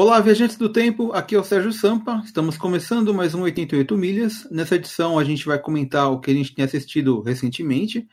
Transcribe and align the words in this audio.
Olá, 0.00 0.20
viajantes 0.20 0.56
do 0.56 0.68
tempo, 0.68 1.10
aqui 1.10 1.34
é 1.34 1.40
o 1.40 1.42
Sérgio 1.42 1.72
Sampa. 1.72 2.22
Estamos 2.24 2.56
começando 2.56 3.12
mais 3.12 3.34
um 3.34 3.42
88 3.42 3.98
milhas. 3.98 4.46
Nessa 4.48 4.76
edição 4.76 5.18
a 5.18 5.24
gente 5.24 5.44
vai 5.44 5.58
comentar 5.58 6.12
o 6.12 6.20
que 6.20 6.30
a 6.30 6.34
gente 6.34 6.54
tem 6.54 6.64
assistido 6.64 7.20
recentemente. 7.20 8.06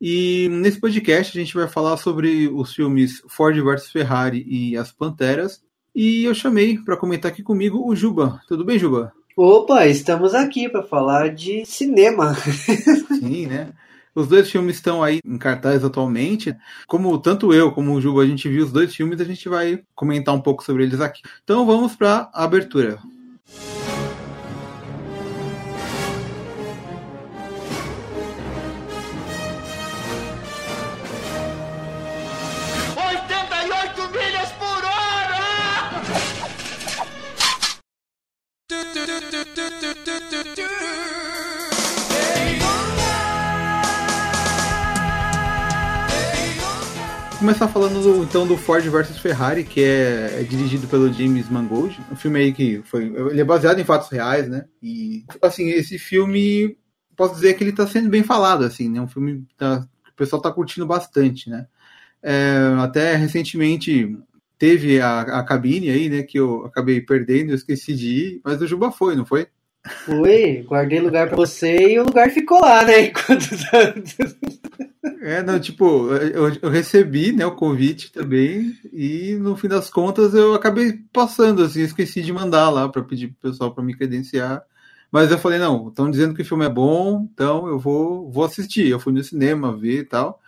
E 0.00 0.48
nesse 0.50 0.80
podcast 0.80 1.36
a 1.36 1.40
gente 1.42 1.54
vai 1.54 1.68
falar 1.68 1.98
sobre 1.98 2.48
os 2.48 2.72
filmes 2.72 3.22
Ford 3.28 3.54
vs 3.54 3.90
Ferrari 3.90 4.46
e 4.48 4.78
As 4.78 4.90
Panteras. 4.90 5.62
E 5.94 6.24
eu 6.24 6.34
chamei 6.34 6.78
para 6.78 6.96
comentar 6.96 7.30
aqui 7.30 7.42
comigo 7.42 7.86
o 7.86 7.94
Juba. 7.94 8.40
Tudo 8.48 8.64
bem, 8.64 8.78
Juba? 8.78 9.12
Opa, 9.36 9.86
estamos 9.86 10.34
aqui 10.34 10.70
para 10.70 10.84
falar 10.84 11.34
de 11.34 11.66
cinema. 11.66 12.34
Sim, 12.34 13.44
né? 13.44 13.74
Os 14.16 14.26
dois 14.26 14.50
filmes 14.50 14.76
estão 14.76 15.02
aí 15.02 15.20
em 15.22 15.36
cartaz 15.36 15.84
atualmente. 15.84 16.56
Como 16.86 17.18
tanto 17.18 17.52
eu 17.52 17.70
como 17.70 17.92
o 17.92 18.00
Juba 18.00 18.22
a 18.22 18.26
gente 18.26 18.48
viu 18.48 18.64
os 18.64 18.72
dois 18.72 18.94
filmes, 18.94 19.20
a 19.20 19.24
gente 19.24 19.46
vai 19.46 19.82
comentar 19.94 20.34
um 20.34 20.40
pouco 20.40 20.64
sobre 20.64 20.84
eles 20.84 21.02
aqui. 21.02 21.20
Então 21.44 21.66
vamos 21.66 21.94
para 21.94 22.30
a 22.32 22.44
abertura. 22.44 22.98
Começar 47.46 47.68
falando 47.68 48.02
do, 48.02 48.24
então 48.24 48.44
do 48.44 48.56
Ford 48.56 48.84
versus 48.88 49.18
Ferrari, 49.18 49.62
que 49.62 49.80
é, 49.80 50.40
é, 50.40 50.42
dirigido 50.42 50.88
pelo 50.88 51.12
James 51.12 51.48
Mangold. 51.48 51.96
Um 52.10 52.16
filme 52.16 52.40
aí 52.40 52.52
que 52.52 52.82
foi. 52.82 53.04
Ele 53.04 53.40
é 53.40 53.44
baseado 53.44 53.78
em 53.78 53.84
fatos 53.84 54.08
reais, 54.10 54.48
né? 54.48 54.64
E 54.82 55.24
assim, 55.40 55.68
esse 55.68 55.96
filme 55.96 56.76
posso 57.14 57.36
dizer 57.36 57.54
que 57.54 57.62
ele 57.62 57.70
está 57.70 57.86
sendo 57.86 58.08
bem 58.08 58.24
falado, 58.24 58.64
assim, 58.64 58.90
né? 58.90 59.00
Um 59.00 59.06
filme 59.06 59.44
que 59.48 59.54
tá, 59.54 59.86
o 60.12 60.16
pessoal 60.16 60.40
está 60.40 60.50
curtindo 60.50 60.84
bastante, 60.88 61.48
né? 61.48 61.68
É, 62.20 62.56
até 62.80 63.14
recentemente 63.14 64.18
teve 64.58 65.00
a, 65.00 65.20
a 65.20 65.44
cabine 65.44 65.88
aí, 65.88 66.08
né? 66.08 66.24
Que 66.24 66.40
eu 66.40 66.66
acabei 66.66 67.00
perdendo, 67.00 67.50
eu 67.50 67.54
esqueci 67.54 67.94
de 67.94 68.08
ir, 68.08 68.40
mas 68.44 68.60
o 68.60 68.66
Juba 68.66 68.90
foi, 68.90 69.14
não 69.14 69.24
foi? 69.24 69.46
Fui, 70.04 70.64
guardei 70.68 70.98
lugar 70.98 71.28
para 71.28 71.36
você 71.36 71.92
e 71.92 71.98
o 72.00 72.06
lugar 72.06 72.28
ficou 72.28 72.60
lá, 72.60 72.82
né? 72.82 73.02
Enquanto... 73.06 73.46
É, 75.20 75.42
não, 75.42 75.58
tipo, 75.60 76.08
eu, 76.12 76.52
eu, 76.62 76.70
recebi, 76.70 77.32
né, 77.32 77.46
o 77.46 77.54
convite 77.54 78.12
também, 78.12 78.78
e 78.92 79.36
no 79.36 79.56
fim 79.56 79.68
das 79.68 79.88
contas 79.90 80.34
eu 80.34 80.54
acabei 80.54 80.92
passando, 81.12 81.62
assim, 81.62 81.82
esqueci 81.82 82.22
de 82.22 82.32
mandar 82.32 82.70
lá 82.70 82.88
para 82.88 83.02
pedir 83.02 83.28
pro 83.28 83.50
pessoal 83.50 83.72
para 83.74 83.84
me 83.84 83.96
credenciar. 83.96 84.64
Mas 85.10 85.30
eu 85.30 85.38
falei, 85.38 85.58
não, 85.58 85.88
estão 85.88 86.10
dizendo 86.10 86.34
que 86.34 86.42
o 86.42 86.44
filme 86.44 86.64
é 86.64 86.68
bom, 86.68 87.28
então 87.32 87.68
eu 87.68 87.78
vou, 87.78 88.30
vou 88.30 88.44
assistir. 88.44 88.88
Eu 88.88 89.00
fui 89.00 89.12
no 89.12 89.22
cinema 89.22 89.76
ver 89.76 90.00
e 90.00 90.04
tal. 90.04 90.40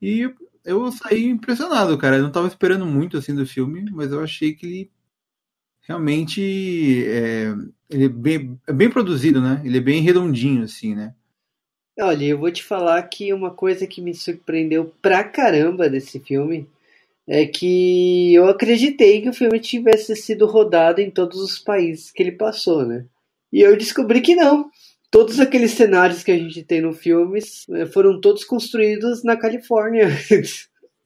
E 0.00 0.30
eu 0.64 0.90
saí 0.92 1.26
impressionado, 1.26 1.96
cara. 1.98 2.16
Eu 2.16 2.22
não 2.22 2.28
estava 2.28 2.48
esperando 2.48 2.86
muito 2.86 3.16
assim 3.18 3.34
do 3.34 3.46
filme, 3.46 3.88
mas 3.92 4.12
eu 4.12 4.20
achei 4.22 4.54
que 4.54 4.66
ele 4.66 4.90
realmente 5.82 7.06
é, 7.06 7.54
ele 7.88 8.06
é 8.06 8.08
bem, 8.08 8.60
é 8.66 8.72
bem 8.72 8.90
produzido, 8.90 9.40
né? 9.40 9.62
Ele 9.64 9.78
é 9.78 9.80
bem 9.80 10.02
redondinho, 10.02 10.64
assim, 10.64 10.94
né? 10.94 11.14
Olha, 11.98 12.24
eu 12.24 12.38
vou 12.38 12.50
te 12.50 12.62
falar 12.62 13.02
que 13.04 13.32
uma 13.32 13.50
coisa 13.50 13.86
que 13.86 14.02
me 14.02 14.14
surpreendeu 14.14 14.92
pra 15.00 15.24
caramba 15.24 15.88
desse 15.88 16.20
filme 16.20 16.68
é 17.26 17.46
que 17.46 18.34
eu 18.34 18.48
acreditei 18.48 19.22
que 19.22 19.28
o 19.28 19.34
filme 19.34 19.58
tivesse 19.58 20.14
sido 20.14 20.46
rodado 20.46 21.00
em 21.00 21.10
todos 21.10 21.40
os 21.40 21.58
países 21.58 22.10
que 22.10 22.22
ele 22.22 22.32
passou, 22.32 22.84
né? 22.84 23.04
E 23.52 23.60
eu 23.60 23.76
descobri 23.76 24.20
que 24.20 24.36
não. 24.36 24.70
Todos 25.10 25.40
aqueles 25.40 25.72
cenários 25.72 26.22
que 26.22 26.30
a 26.30 26.38
gente 26.38 26.62
tem 26.62 26.80
no 26.80 26.92
filme 26.92 27.40
eh, 27.70 27.86
foram 27.86 28.20
todos 28.20 28.44
construídos 28.44 29.24
na 29.24 29.36
Califórnia. 29.36 30.08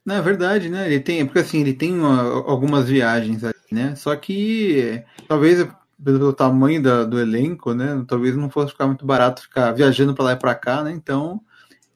Não, 0.04 0.16
é 0.16 0.22
verdade, 0.22 0.70
né? 0.70 0.86
Ele 0.86 0.98
tem, 0.98 1.24
porque 1.26 1.40
assim, 1.40 1.60
ele 1.60 1.74
tem 1.74 1.92
uma, 1.92 2.22
algumas 2.50 2.88
viagens 2.88 3.42
né? 3.70 3.94
Só 3.94 4.16
que 4.16 5.02
talvez 5.28 5.66
pelo 6.02 6.32
tamanho 6.32 6.82
da, 6.82 7.04
do 7.04 7.20
elenco, 7.20 7.74
né? 7.74 8.04
Talvez 8.06 8.36
não 8.36 8.50
fosse 8.50 8.72
ficar 8.72 8.86
muito 8.86 9.04
barato 9.04 9.42
ficar 9.42 9.72
viajando 9.72 10.14
para 10.14 10.24
lá 10.24 10.32
e 10.32 10.36
para 10.36 10.54
cá, 10.54 10.82
né? 10.82 10.92
Então 10.92 11.40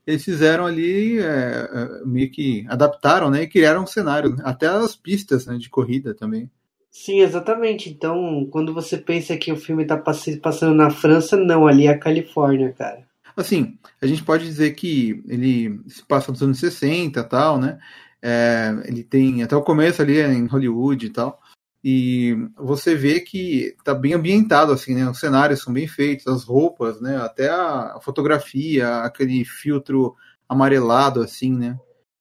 eles 0.07 0.25
fizeram 0.25 0.67
ali 0.67 1.19
é, 1.19 1.23
é, 1.25 1.89
meio 2.05 2.31
que 2.31 2.67
adaptaram, 2.69 3.31
né? 3.31 3.43
E 3.43 3.49
criaram 3.49 3.85
um 3.85 3.87
cenário, 3.87 4.37
né? 4.37 4.43
até 4.45 4.67
as 4.67 4.95
pistas 4.95 5.47
né, 5.47 5.57
de 5.57 5.71
corrida 5.71 6.15
também. 6.15 6.51
Sim, 6.91 7.21
exatamente. 7.21 7.91
Então, 7.91 8.47
quando 8.51 8.73
você 8.73 8.97
pensa 8.97 9.37
que 9.37 9.51
o 9.51 9.57
filme 9.57 9.83
está 9.83 9.97
passando 9.97 10.75
na 10.75 10.91
França, 10.91 11.37
não, 11.37 11.67
ali 11.67 11.87
é 11.87 11.91
a 11.91 11.99
Califórnia, 11.99 12.73
cara. 12.73 13.05
Assim, 13.37 13.77
a 14.01 14.07
gente 14.07 14.23
pode 14.23 14.45
dizer 14.45 14.73
que 14.75 15.21
ele 15.27 15.81
se 15.89 16.05
passa 16.05 16.31
nos 16.31 16.41
anos 16.41 16.61
60 16.61 17.19
e 17.19 17.25
tal, 17.25 17.59
né? 17.59 17.79
É, 18.23 18.73
ele 18.85 19.03
tem 19.03 19.43
até 19.43 19.57
o 19.57 19.63
começo 19.63 20.01
ali 20.01 20.21
em 20.21 20.47
Hollywood 20.47 21.07
e 21.07 21.11
tal. 21.11 21.41
E 21.87 22.35
você 22.57 22.95
vê 22.95 23.21
que 23.21 23.75
está 23.79 23.93
bem 23.95 24.15
ambientado, 24.15 24.73
assim, 24.73 24.95
né? 24.95 25.07
Os 25.07 25.21
cenários 25.21 25.61
são 25.61 25.71
bem 25.71 25.87
feitos, 25.87 26.27
as 26.27 26.43
roupas, 26.43 26.99
né? 26.99 27.19
Até 27.19 27.51
a 27.51 27.99
fotografia, 28.03 29.01
aquele 29.01 29.45
filtro 29.45 30.17
amarelado, 30.49 31.21
assim, 31.21 31.53
né? 31.53 31.77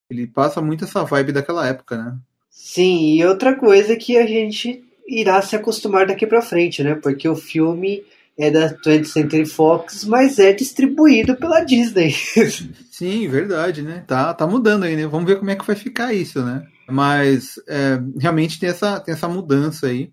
Ele 0.09 0.27
passa 0.27 0.61
muito 0.61 0.83
essa 0.83 1.05
vibe 1.05 1.31
daquela 1.31 1.65
época, 1.65 1.95
né? 1.97 2.17
Sim, 2.49 3.15
e 3.15 3.25
outra 3.25 3.55
coisa 3.55 3.95
que 3.95 4.17
a 4.17 4.27
gente 4.27 4.83
irá 5.07 5.41
se 5.41 5.55
acostumar 5.55 6.07
daqui 6.07 6.27
para 6.27 6.41
frente, 6.41 6.83
né? 6.83 6.95
Porque 6.95 7.29
o 7.29 7.35
filme 7.35 8.03
é 8.37 8.51
da 8.51 8.69
20th 8.69 9.05
Century 9.05 9.45
Fox, 9.45 10.03
mas 10.03 10.39
é 10.39 10.51
distribuído 10.51 11.37
pela 11.37 11.63
Disney. 11.63 12.11
Sim, 12.91 13.29
verdade, 13.29 13.81
né? 13.81 14.03
Tá, 14.05 14.33
tá 14.33 14.45
mudando 14.45 14.83
aí, 14.83 14.97
né? 14.97 15.07
Vamos 15.07 15.25
ver 15.25 15.37
como 15.39 15.51
é 15.51 15.55
que 15.55 15.65
vai 15.65 15.75
ficar 15.75 16.13
isso, 16.13 16.43
né? 16.43 16.67
Mas 16.89 17.55
é, 17.67 17.99
realmente 18.19 18.59
tem 18.59 18.69
essa, 18.69 18.99
tem 18.99 19.13
essa 19.13 19.27
mudança 19.27 19.87
aí. 19.87 20.11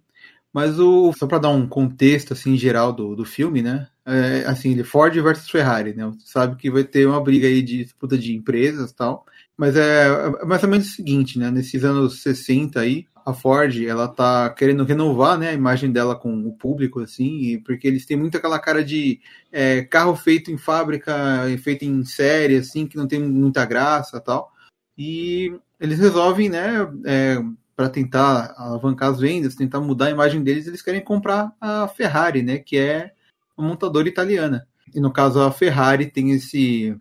Mas 0.52 0.80
o 0.80 1.12
só 1.12 1.26
para 1.26 1.38
dar 1.38 1.50
um 1.50 1.66
contexto 1.66 2.32
assim 2.32 2.56
geral 2.56 2.92
do, 2.92 3.14
do 3.14 3.24
filme, 3.24 3.62
né? 3.62 3.86
É, 4.04 4.44
assim, 4.46 4.72
ele 4.72 4.82
Ford 4.82 5.14
versus 5.14 5.48
Ferrari, 5.48 5.94
né? 5.94 6.04
Você 6.06 6.26
sabe 6.26 6.56
que 6.56 6.70
vai 6.70 6.82
ter 6.82 7.06
uma 7.06 7.22
briga 7.22 7.46
aí 7.46 7.62
de 7.62 7.84
disputa 7.84 8.18
de 8.18 8.34
empresas, 8.34 8.92
tal. 8.92 9.24
Mas 9.56 9.76
é, 9.76 10.06
é 10.08 10.44
mais 10.44 10.62
ou 10.62 10.68
menos 10.68 10.88
o 10.88 10.90
seguinte, 10.90 11.38
né? 11.38 11.50
Nesses 11.50 11.84
anos 11.84 12.22
60 12.22 12.80
aí, 12.80 13.06
a 13.24 13.32
Ford, 13.34 13.84
ela 13.84 14.08
tá 14.08 14.50
querendo 14.50 14.84
renovar, 14.84 15.38
né, 15.38 15.50
a 15.50 15.54
imagem 15.54 15.92
dela 15.92 16.16
com 16.16 16.46
o 16.46 16.52
público, 16.52 17.00
assim, 17.00 17.60
porque 17.64 17.86
eles 17.86 18.06
têm 18.06 18.16
muito 18.16 18.36
aquela 18.36 18.58
cara 18.58 18.84
de 18.84 19.20
é, 19.52 19.82
carro 19.82 20.16
feito 20.16 20.50
em 20.50 20.58
fábrica, 20.58 21.14
feito 21.62 21.84
em 21.84 22.04
série, 22.04 22.56
assim, 22.56 22.86
que 22.86 22.96
não 22.96 23.06
tem 23.06 23.20
muita 23.20 23.64
graça, 23.64 24.20
tal. 24.20 24.50
E 24.96 25.52
eles 25.80 25.98
resolvem, 25.98 26.48
né, 26.48 26.86
é, 27.06 27.42
para 27.74 27.88
tentar 27.88 28.54
alavancar 28.56 29.10
as 29.10 29.18
vendas, 29.18 29.54
tentar 29.54 29.80
mudar 29.80 30.06
a 30.06 30.10
imagem 30.10 30.42
deles, 30.42 30.66
eles 30.66 30.82
querem 30.82 31.00
comprar 31.02 31.52
a 31.60 31.88
Ferrari, 31.88 32.42
né, 32.42 32.58
que 32.58 32.76
é 32.76 33.12
uma 33.56 33.68
montadora 33.68 34.08
italiana. 34.08 34.66
E 34.94 35.00
no 35.00 35.12
caso 35.12 35.40
a 35.40 35.50
Ferrari 35.50 36.06
tem 36.06 36.32
esse 36.32 36.94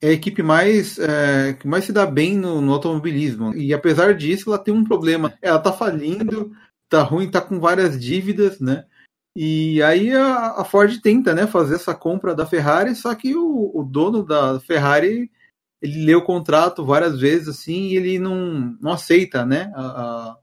é 0.00 0.10
a 0.10 0.12
equipe 0.12 0.42
mais 0.42 0.98
é, 0.98 1.54
que 1.54 1.66
mais 1.66 1.84
se 1.84 1.92
dá 1.92 2.06
bem 2.06 2.36
no, 2.36 2.60
no, 2.60 2.72
automobilismo. 2.72 3.54
E 3.56 3.74
apesar 3.74 4.14
disso, 4.14 4.50
ela 4.50 4.58
tem 4.58 4.72
um 4.72 4.84
problema. 4.84 5.34
Ela 5.42 5.58
tá 5.58 5.72
falindo, 5.72 6.52
tá 6.88 7.02
ruim, 7.02 7.28
tá 7.28 7.40
com 7.40 7.58
várias 7.58 7.98
dívidas, 7.98 8.60
né? 8.60 8.84
E 9.34 9.82
aí 9.82 10.12
a, 10.12 10.54
a 10.58 10.64
Ford 10.64 11.00
tenta, 11.00 11.34
né, 11.34 11.46
fazer 11.46 11.76
essa 11.76 11.94
compra 11.94 12.34
da 12.34 12.46
Ferrari, 12.46 12.94
só 12.94 13.14
que 13.14 13.34
o, 13.36 13.72
o 13.74 13.82
dono 13.84 14.24
da 14.24 14.60
Ferrari 14.60 15.30
ele 15.80 16.04
lê 16.04 16.14
o 16.14 16.22
contrato 16.22 16.84
várias 16.84 17.18
vezes 17.20 17.48
assim 17.48 17.88
e 17.88 17.96
ele 17.96 18.18
não, 18.18 18.76
não 18.80 18.92
aceita 18.92 19.44
né, 19.46 19.72
a, 19.74 20.36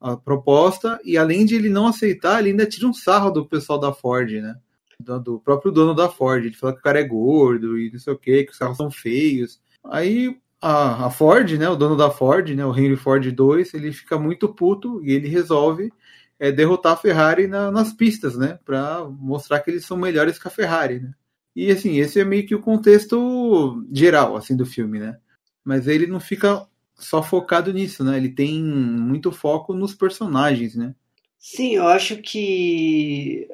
a, 0.00 0.12
a, 0.12 0.16
proposta 0.16 1.00
e 1.04 1.16
além 1.16 1.46
de 1.46 1.54
ele 1.54 1.68
não 1.68 1.86
aceitar, 1.86 2.40
ele 2.40 2.50
ainda 2.50 2.66
tira 2.66 2.86
um 2.86 2.92
sarro 2.92 3.30
do 3.30 3.46
pessoal 3.46 3.78
da 3.78 3.92
Ford, 3.92 4.30
né? 4.30 4.56
Do, 4.98 5.20
do 5.20 5.40
próprio 5.40 5.72
dono 5.72 5.94
da 5.94 6.08
Ford. 6.08 6.44
Ele 6.44 6.54
fala 6.54 6.72
que 6.72 6.80
o 6.80 6.82
cara 6.82 7.00
é 7.00 7.04
gordo 7.04 7.78
e 7.78 7.90
não 7.90 7.98
sei 7.98 8.12
o 8.12 8.18
que, 8.18 8.44
que 8.44 8.52
os 8.52 8.58
carros 8.58 8.76
são 8.76 8.90
feios. 8.90 9.60
Aí 9.84 10.36
a, 10.60 11.06
a 11.06 11.10
Ford, 11.10 11.50
né, 11.58 11.68
o 11.68 11.76
dono 11.76 11.96
da 11.96 12.10
Ford, 12.10 12.48
né, 12.50 12.64
o 12.64 12.76
Henry 12.76 12.96
Ford 12.96 13.24
II, 13.24 13.66
ele 13.74 13.92
fica 13.92 14.16
muito 14.16 14.48
puto 14.48 15.04
e 15.04 15.12
ele 15.12 15.28
resolve 15.28 15.92
é, 16.38 16.52
derrotar 16.52 16.92
a 16.92 16.96
Ferrari 16.96 17.48
na, 17.48 17.70
nas 17.70 17.92
pistas, 17.92 18.36
né, 18.36 18.58
para 18.64 19.04
mostrar 19.04 19.60
que 19.60 19.70
eles 19.70 19.84
são 19.84 19.96
melhores 19.96 20.38
que 20.38 20.46
a 20.46 20.50
Ferrari, 20.50 21.00
né. 21.00 21.12
E 21.54 21.70
assim, 21.70 21.98
esse 21.98 22.20
é 22.20 22.24
meio 22.24 22.46
que 22.46 22.54
o 22.54 22.62
contexto 22.62 23.84
geral 23.92 24.36
assim 24.36 24.56
do 24.56 24.66
filme, 24.66 24.98
né? 24.98 25.18
Mas 25.64 25.86
ele 25.86 26.06
não 26.06 26.20
fica 26.20 26.66
só 26.94 27.22
focado 27.22 27.72
nisso, 27.72 28.02
né? 28.04 28.16
Ele 28.16 28.28
tem 28.28 28.62
muito 28.62 29.30
foco 29.32 29.74
nos 29.74 29.94
personagens, 29.94 30.74
né? 30.74 30.94
Sim, 31.38 31.74
eu 31.76 31.88
acho 31.88 32.18
que 32.18 33.48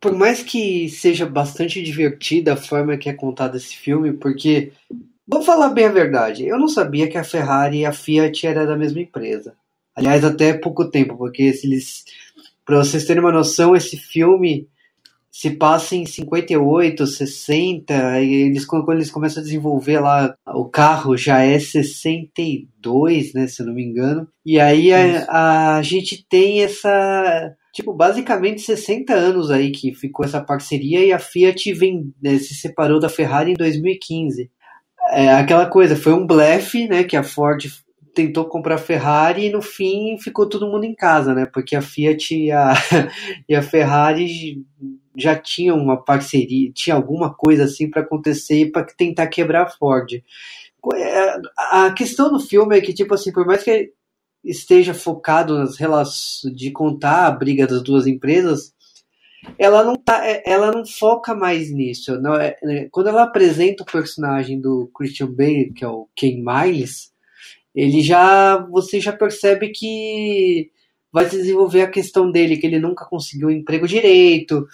por 0.00 0.14
mais 0.14 0.42
que 0.42 0.88
seja 0.88 1.26
bastante 1.26 1.82
divertida 1.82 2.52
a 2.52 2.56
forma 2.56 2.96
que 2.96 3.08
é 3.08 3.12
contada 3.14 3.56
esse 3.56 3.76
filme, 3.76 4.12
porque 4.12 4.72
vou 5.26 5.42
falar 5.42 5.70
bem 5.70 5.86
a 5.86 5.92
verdade, 5.92 6.46
eu 6.46 6.58
não 6.58 6.68
sabia 6.68 7.08
que 7.08 7.18
a 7.18 7.24
Ferrari 7.24 7.78
e 7.78 7.86
a 7.86 7.92
Fiat 7.92 8.46
era 8.46 8.66
da 8.66 8.76
mesma 8.76 9.00
empresa. 9.00 9.54
Aliás, 9.94 10.24
até 10.24 10.52
pouco 10.54 10.90
tempo, 10.90 11.16
porque 11.16 11.52
se 11.52 11.66
eles 11.66 12.04
Para 12.64 12.78
vocês 12.78 13.04
terem 13.04 13.22
uma 13.22 13.32
noção, 13.32 13.76
esse 13.76 13.96
filme 13.96 14.68
se 15.38 15.50
passa 15.50 15.94
em 15.94 16.06
58, 16.06 17.06
60, 17.06 18.22
e 18.22 18.32
eles, 18.32 18.64
quando 18.64 18.90
eles 18.90 19.10
começam 19.10 19.42
a 19.42 19.44
desenvolver 19.44 20.00
lá 20.00 20.34
o 20.46 20.64
carro, 20.64 21.14
já 21.14 21.42
é 21.42 21.58
62, 21.58 23.34
né, 23.34 23.46
se 23.46 23.60
eu 23.60 23.66
não 23.66 23.74
me 23.74 23.84
engano. 23.84 24.26
E 24.46 24.58
aí 24.58 24.90
a, 24.94 25.76
a 25.76 25.82
gente 25.82 26.26
tem 26.26 26.62
essa 26.62 27.54
tipo, 27.70 27.92
basicamente 27.92 28.62
60 28.62 29.12
anos 29.12 29.50
aí 29.50 29.70
que 29.72 29.94
ficou 29.94 30.24
essa 30.24 30.40
parceria 30.40 31.04
e 31.04 31.12
a 31.12 31.18
Fiat 31.18 31.70
vem, 31.74 32.14
né, 32.22 32.38
se 32.38 32.54
separou 32.54 32.98
da 32.98 33.10
Ferrari 33.10 33.50
em 33.50 33.56
2015. 33.56 34.50
É 35.10 35.28
aquela 35.34 35.66
coisa, 35.66 35.94
foi 35.94 36.14
um 36.14 36.26
blefe, 36.26 36.88
né, 36.88 37.04
que 37.04 37.14
a 37.14 37.22
Ford 37.22 37.62
tentou 38.14 38.46
comprar 38.46 38.76
a 38.76 38.78
Ferrari 38.78 39.44
e 39.44 39.52
no 39.52 39.60
fim 39.60 40.16
ficou 40.18 40.48
todo 40.48 40.66
mundo 40.66 40.84
em 40.84 40.94
casa, 40.94 41.34
né, 41.34 41.44
porque 41.44 41.76
a 41.76 41.82
Fiat 41.82 42.34
e 42.34 42.50
a, 42.50 42.72
e 43.46 43.54
a 43.54 43.60
Ferrari 43.60 44.64
já 45.16 45.36
tinham 45.36 45.78
uma 45.78 46.02
parceria, 46.02 46.70
tinha 46.72 46.94
alguma 46.94 47.32
coisa 47.32 47.64
assim 47.64 47.88
para 47.88 48.02
acontecer 48.02 48.70
para 48.70 48.84
tentar 48.84 49.26
quebrar 49.28 49.62
a 49.62 49.68
Ford. 49.70 50.22
É, 50.94 51.36
a 51.70 51.92
questão 51.92 52.30
do 52.30 52.38
filme 52.38 52.76
é 52.76 52.80
que, 52.80 52.92
tipo 52.92 53.14
assim, 53.14 53.32
por 53.32 53.46
mais 53.46 53.62
que 53.62 53.92
esteja 54.44 54.94
focado 54.94 55.58
nas 55.58 55.76
relações 55.76 56.54
de 56.54 56.70
contar 56.70 57.26
a 57.26 57.30
briga 57.30 57.66
das 57.66 57.82
duas 57.82 58.06
empresas, 58.06 58.72
ela 59.58 59.82
não 59.84 59.96
tá, 59.96 60.26
é, 60.26 60.42
ela 60.44 60.70
não 60.72 60.84
foca 60.84 61.34
mais 61.34 61.70
nisso. 61.70 62.20
Não 62.20 62.34
é, 62.34 62.56
né, 62.62 62.88
quando 62.90 63.08
ela 63.08 63.24
apresenta 63.24 63.82
o 63.82 63.86
personagem 63.86 64.60
do 64.60 64.90
Christian 64.94 65.32
Bale, 65.32 65.72
que 65.74 65.84
é 65.84 65.88
o 65.88 66.08
Ken 66.14 66.42
Miles, 66.42 67.12
ele 67.74 68.00
já 68.00 68.58
você 68.70 69.00
já 69.00 69.12
percebe 69.12 69.68
que 69.70 70.70
vai 71.12 71.28
se 71.28 71.36
desenvolver 71.36 71.82
a 71.82 71.90
questão 71.90 72.30
dele 72.30 72.56
que 72.56 72.66
ele 72.66 72.78
nunca 72.78 73.04
conseguiu 73.04 73.48
um 73.48 73.52
emprego 73.52 73.86
direito, 73.86 74.66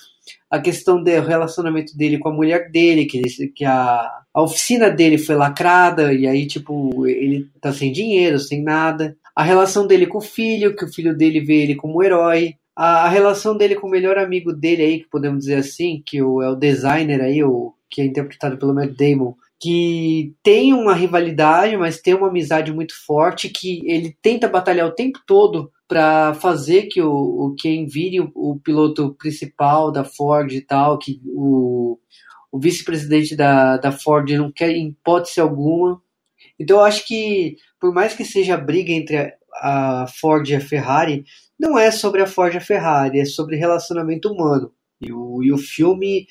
a 0.50 0.60
questão 0.60 1.02
do 1.02 1.10
relacionamento 1.10 1.96
dele 1.96 2.18
com 2.18 2.28
a 2.28 2.32
mulher 2.32 2.70
dele, 2.70 3.06
que, 3.06 3.22
que 3.48 3.64
a, 3.64 4.10
a 4.34 4.42
oficina 4.42 4.90
dele 4.90 5.18
foi 5.18 5.34
lacrada 5.34 6.12
e 6.12 6.26
aí 6.26 6.46
tipo 6.46 7.06
ele 7.06 7.48
tá 7.60 7.72
sem 7.72 7.92
dinheiro, 7.92 8.38
sem 8.38 8.62
nada. 8.62 9.16
A 9.34 9.42
relação 9.42 9.86
dele 9.86 10.06
com 10.06 10.18
o 10.18 10.22
filho, 10.22 10.76
que 10.76 10.84
o 10.84 10.92
filho 10.92 11.16
dele 11.16 11.40
vê 11.40 11.62
ele 11.62 11.74
como 11.74 12.02
herói, 12.02 12.54
a, 12.76 13.04
a 13.04 13.08
relação 13.08 13.56
dele 13.56 13.74
com 13.74 13.86
o 13.86 13.90
melhor 13.90 14.18
amigo 14.18 14.52
dele 14.52 14.82
aí, 14.82 14.98
que 15.00 15.10
podemos 15.10 15.40
dizer 15.40 15.56
assim, 15.56 16.02
que 16.04 16.22
o, 16.22 16.42
é 16.42 16.50
o 16.50 16.56
designer 16.56 17.20
aí, 17.20 17.42
o, 17.42 17.74
que 17.90 18.00
é 18.00 18.04
interpretado 18.04 18.56
pelo 18.56 18.74
Matt 18.74 18.92
Damon, 18.96 19.34
que 19.62 20.34
tem 20.42 20.74
uma 20.74 20.92
rivalidade, 20.92 21.76
mas 21.76 22.00
tem 22.00 22.14
uma 22.14 22.26
amizade 22.26 22.72
muito 22.72 22.94
forte, 23.06 23.48
que 23.48 23.80
ele 23.88 24.16
tenta 24.20 24.48
batalhar 24.48 24.88
o 24.88 24.94
tempo 24.94 25.20
todo 25.24 25.70
para 25.86 26.34
fazer 26.34 26.88
que 26.88 27.00
o, 27.00 27.12
o 27.12 27.54
Ken 27.56 27.86
vire 27.86 28.20
o, 28.20 28.32
o, 28.34 28.58
piloto 28.58 29.14
principal 29.14 29.92
da 29.92 30.02
Ford 30.02 30.50
e 30.50 30.60
tal, 30.60 30.98
que 30.98 31.20
o, 31.26 31.96
o 32.50 32.58
vice-presidente 32.58 33.36
da, 33.36 33.76
da 33.76 33.92
Ford 33.92 34.28
não 34.32 34.50
quer 34.50 34.70
em 34.70 34.88
hipótese 34.88 35.40
alguma. 35.40 36.02
Então 36.58 36.78
eu 36.78 36.84
acho 36.84 37.06
que 37.06 37.56
por 37.80 37.94
mais 37.94 38.14
que 38.14 38.24
seja 38.24 38.56
briga 38.56 38.90
entre 38.90 39.32
a 39.60 40.06
Ford 40.20 40.48
e 40.48 40.56
a 40.56 40.60
Ferrari, 40.60 41.24
não 41.56 41.78
é 41.78 41.92
sobre 41.92 42.20
a 42.20 42.26
Ford 42.26 42.52
e 42.54 42.56
a 42.56 42.60
Ferrari, 42.60 43.20
é 43.20 43.24
sobre 43.24 43.54
relacionamento 43.54 44.28
humano. 44.28 44.72
E 45.04 45.12
o, 45.12 45.42
e 45.42 45.52
o 45.52 45.58
filme 45.58 46.26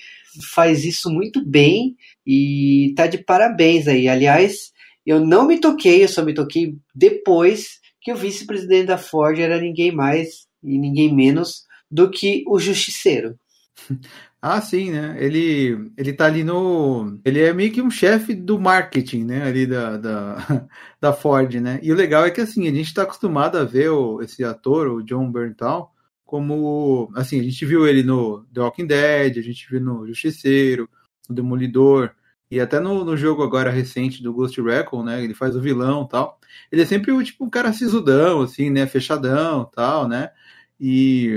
faz 0.53 0.85
isso 0.85 1.09
muito 1.09 1.43
bem 1.43 1.95
e 2.25 2.93
tá 2.95 3.07
de 3.07 3.17
parabéns 3.17 3.87
aí. 3.87 4.07
Aliás, 4.07 4.71
eu 5.05 5.19
não 5.19 5.45
me 5.45 5.59
toquei, 5.59 6.03
eu 6.03 6.07
só 6.07 6.23
me 6.23 6.33
toquei 6.33 6.75
depois 6.93 7.79
que 7.99 8.11
o 8.11 8.15
vice-presidente 8.15 8.87
da 8.87 8.97
Ford 8.97 9.37
era 9.39 9.59
ninguém 9.59 9.91
mais 9.91 10.47
e 10.63 10.77
ninguém 10.77 11.13
menos 11.13 11.65
do 11.89 12.09
que 12.09 12.43
o 12.47 12.59
Justiceiro. 12.59 13.37
Ah, 14.43 14.59
sim, 14.59 14.89
né? 14.89 15.15
Ele, 15.19 15.91
ele 15.95 16.13
tá 16.13 16.25
ali 16.25 16.43
no. 16.43 17.19
Ele 17.23 17.41
é 17.41 17.53
meio 17.53 17.71
que 17.71 17.79
um 17.79 17.91
chefe 17.91 18.33
do 18.33 18.59
marketing, 18.59 19.23
né? 19.23 19.43
Ali 19.43 19.67
da, 19.67 19.97
da, 19.97 20.67
da 20.99 21.13
Ford, 21.13 21.53
né? 21.61 21.79
E 21.83 21.91
o 21.91 21.95
legal 21.95 22.25
é 22.25 22.31
que, 22.31 22.41
assim, 22.41 22.67
a 22.67 22.71
gente 22.73 22.91
tá 22.91 23.03
acostumado 23.03 23.55
a 23.59 23.63
ver 23.63 23.89
o, 23.89 24.19
esse 24.19 24.43
ator, 24.43 24.87
o 24.87 25.03
John 25.03 25.31
Berntal, 25.31 25.90
como. 26.31 27.11
Assim, 27.13 27.41
a 27.41 27.43
gente 27.43 27.65
viu 27.65 27.85
ele 27.85 28.03
no 28.03 28.45
The 28.53 28.61
Walking 28.61 28.87
Dead, 28.87 29.37
a 29.37 29.41
gente 29.41 29.69
viu 29.69 29.81
no 29.81 30.07
Justiceiro, 30.07 30.89
no 31.27 31.35
Demolidor, 31.35 32.11
e 32.49 32.57
até 32.61 32.79
no, 32.79 33.03
no 33.03 33.17
jogo 33.17 33.43
agora 33.43 33.69
recente 33.69 34.23
do 34.23 34.33
Ghost 34.33 34.59
Recon, 34.61 35.03
né? 35.03 35.21
Ele 35.21 35.33
faz 35.33 35.57
o 35.57 35.61
vilão 35.61 36.07
tal. 36.07 36.39
Ele 36.71 36.83
é 36.83 36.85
sempre 36.85 37.21
tipo 37.25 37.43
um 37.43 37.49
cara 37.49 37.73
sisudão, 37.73 38.41
assim, 38.41 38.69
né? 38.69 38.87
Fechadão 38.87 39.65
tal, 39.65 40.07
né? 40.07 40.31
E, 40.79 41.35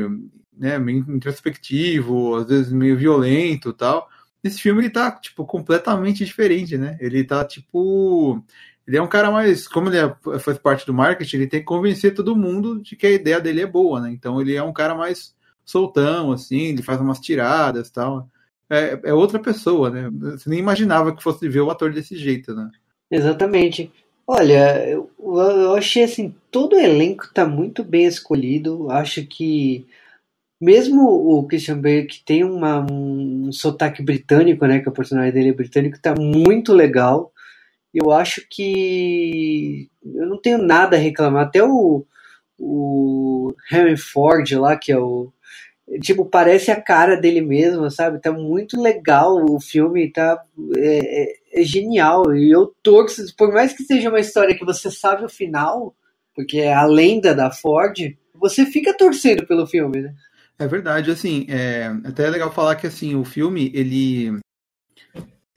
né, 0.57 0.79
meio 0.79 0.99
introspectivo, 1.09 2.37
às 2.37 2.47
vezes 2.47 2.73
meio 2.73 2.97
violento 2.97 3.73
tal. 3.73 4.09
Esse 4.45 4.61
filme 4.61 4.83
ele 4.83 4.91
tá, 4.91 5.11
tipo, 5.11 5.45
completamente 5.45 6.25
diferente, 6.25 6.79
né? 6.79 6.97
Ele 7.01 7.25
tá, 7.25 7.45
tipo. 7.45 8.45
Ele 8.87 8.97
é 8.97 9.03
um 9.03 9.09
cara 9.09 9.31
mais. 9.31 9.67
Como 9.67 9.89
ele 9.89 9.99
é, 9.99 10.39
faz 10.39 10.59
parte 10.59 10.87
do 10.87 10.95
marketing, 10.95 11.37
ele 11.37 11.47
tem 11.47 11.61
que 11.61 11.67
convencer 11.67 12.15
todo 12.15 12.37
mundo 12.37 12.81
de 12.81 12.97
que 12.97 13.07
a 13.07 13.11
ideia 13.11 13.41
dele 13.41 13.63
é 13.63 13.67
boa, 13.67 14.01
né? 14.01 14.11
Então 14.11 14.41
ele 14.41 14.55
é 14.55 14.63
um 14.63 14.73
cara 14.73 14.95
mais 14.95 15.35
soltão, 15.65 16.33
assim, 16.33 16.67
ele 16.67 16.83
faz 16.83 17.01
umas 17.01 17.19
tiradas 17.19 17.91
tal. 17.91 18.29
É, 18.69 18.99
é 19.05 19.15
outra 19.15 19.39
pessoa, 19.39 19.91
né? 19.91 20.11
Você 20.33 20.49
nem 20.51 20.59
imaginava 20.59 21.15
que 21.15 21.23
fosse 21.23 21.49
ver 21.49 21.61
o 21.61 21.71
ator 21.71 21.93
desse 21.93 22.17
jeito, 22.17 22.55
né? 22.55 22.71
Exatamente. 23.11 23.91
Olha, 24.27 24.87
eu, 24.89 25.11
eu 25.19 25.75
achei 25.75 26.03
assim, 26.03 26.35
todo 26.51 26.77
o 26.77 26.81
elenco 26.81 27.31
tá 27.33 27.47
muito 27.47 27.85
bem 27.85 28.07
escolhido. 28.07 28.91
Acho 28.91 29.25
que 29.27 29.87
mesmo 30.61 31.03
o 31.03 31.47
Christian 31.47 31.79
Bale, 31.81 32.07
que 32.07 32.25
tem 32.25 32.43
uma, 32.43 32.87
um 32.91 33.53
sotaque 33.53 34.03
britânico, 34.03 34.67
né, 34.67 34.81
que 34.81 34.89
o 34.89 34.93
personagem 34.93 35.33
dele 35.33 35.51
é 35.51 35.53
britânico, 35.53 36.01
tá 36.01 36.15
muito 36.19 36.73
legal. 36.73 37.34
Eu 37.95 38.11
acho 38.11 38.45
que 38.51 39.89
eu 40.05 40.27
não 40.27 40.41
tenho 40.41 40.59
nada 40.59 40.97
a 40.97 41.01
reclamar. 41.01 41.47
Até 41.47 41.63
o, 41.63 42.05
o 42.59 43.55
Henry 43.71 43.97
Ford 43.97 44.51
lá, 44.53 44.77
que 44.77 44.91
é 44.93 44.99
o 44.99 45.33
tipo, 46.01 46.25
parece 46.25 46.71
a 46.71 46.81
cara 46.81 47.17
dele 47.17 47.41
mesmo, 47.41 47.91
sabe? 47.91 48.21
Tá 48.21 48.33
muito 48.33 48.81
legal 48.81 49.37
o 49.45 49.61
filme, 49.61 50.11
tá 50.11 50.43
é, 50.77 51.23
é, 51.23 51.61
é 51.61 51.63
genial. 51.63 52.35
E 52.35 52.51
eu 52.51 52.75
torço, 52.83 53.23
por 53.37 53.53
mais 53.53 53.73
que 53.73 53.85
seja 53.85 54.09
uma 54.09 54.21
história 54.21 54.57
que 54.57 54.65
você 54.65 54.91
sabe 54.91 55.25
o 55.25 55.29
final, 55.29 55.95
porque 56.35 56.59
é 56.59 56.73
a 56.73 56.87
lenda 56.87 57.35
da 57.35 57.51
Ford, 57.51 57.97
você 58.35 58.67
fica 58.67 58.97
torcendo 58.97 59.47
pelo 59.47 59.67
filme, 59.67 60.03
né? 60.03 60.15
É 60.59 60.69
verdade, 60.69 61.11
assim, 61.11 61.47
é 61.49 61.93
até 62.05 62.27
é 62.27 62.31
legal 62.31 62.53
falar 62.53 62.77
que 62.77 62.87
assim, 62.87 63.17
o 63.17 63.25
filme, 63.25 63.73
ele 63.75 64.39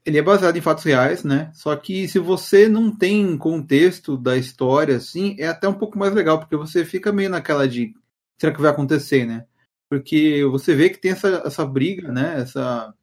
ele 0.07 0.17
é 0.17 0.21
baseado 0.21 0.55
em 0.55 0.61
fatos 0.61 0.85
reais, 0.85 1.25
né? 1.25 1.51
Só 1.53 1.75
que 1.75 2.07
se 2.07 2.17
você 2.17 2.69
não 2.69 2.95
tem 2.95 3.37
contexto 3.37 4.15
da 4.15 4.37
história, 4.37 4.95
assim, 4.95 5.35
é 5.37 5.49
até 5.49 5.67
um 5.67 5.73
pouco 5.73 5.99
mais 5.99 6.13
legal, 6.13 6.39
porque 6.39 6.55
você 6.55 6.85
fica 6.85 7.11
meio 7.11 7.29
naquela 7.29 7.67
de 7.67 7.93
será 8.39 8.53
que 8.53 8.61
vai 8.61 8.71
acontecer, 8.71 9.25
né? 9.25 9.45
Porque 9.89 10.45
você 10.45 10.73
vê 10.73 10.89
que 10.89 10.97
tem 10.97 11.11
essa, 11.11 11.43
essa 11.45 11.65
briga, 11.65 12.09
né? 12.09 12.39
Essa, 12.39 12.93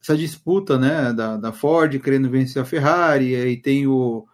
essa 0.00 0.16
disputa, 0.16 0.78
né? 0.78 1.12
Da, 1.12 1.36
da 1.36 1.52
Ford 1.52 1.98
querendo 1.98 2.30
vencer 2.30 2.62
a 2.62 2.64
Ferrari, 2.64 3.34
e 3.34 3.56
tem 3.56 3.88
o, 3.88 4.24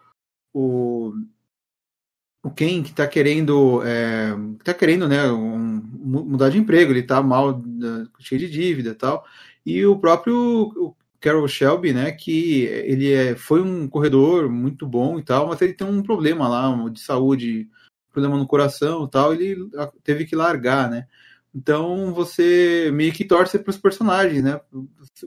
o 0.53 1.11
o 2.43 2.51
Ken 2.51 2.83
que 2.83 2.91
está 2.91 3.07
querendo 3.07 3.81
é, 3.83 4.29
tá 4.63 4.71
querendo 4.71 5.07
né 5.07 5.31
um, 5.31 5.81
mudar 5.81 6.49
de 6.49 6.59
emprego 6.59 6.91
ele 6.91 6.99
está 6.99 7.23
mal 7.23 7.59
cheio 8.19 8.39
de 8.39 8.47
dívida 8.47 8.91
e 8.91 8.93
tal 8.93 9.25
e 9.65 9.83
o 9.83 9.97
próprio 9.97 10.95
Carol 11.25 11.47
Shelby 11.47 11.91
né 11.91 12.11
que 12.11 12.65
ele 12.65 13.11
é, 13.11 13.35
foi 13.35 13.59
um 13.59 13.87
corredor 13.87 14.47
muito 14.47 14.85
bom 14.85 15.17
e 15.17 15.23
tal 15.23 15.47
mas 15.47 15.59
ele 15.59 15.73
tem 15.73 15.87
um 15.87 16.03
problema 16.03 16.47
lá 16.47 16.89
de 16.89 16.99
saúde 16.99 17.67
problema 18.11 18.37
no 18.37 18.45
coração 18.45 19.05
e 19.05 19.09
tal 19.09 19.33
ele 19.33 19.57
teve 20.03 20.25
que 20.25 20.35
largar 20.35 20.87
né 20.87 21.07
então 21.53 22.13
você 22.13 22.91
meio 22.93 23.11
que 23.11 23.25
torce 23.25 23.57
para 23.57 23.71
os 23.71 23.77
personagens 23.77 24.43
né 24.43 24.61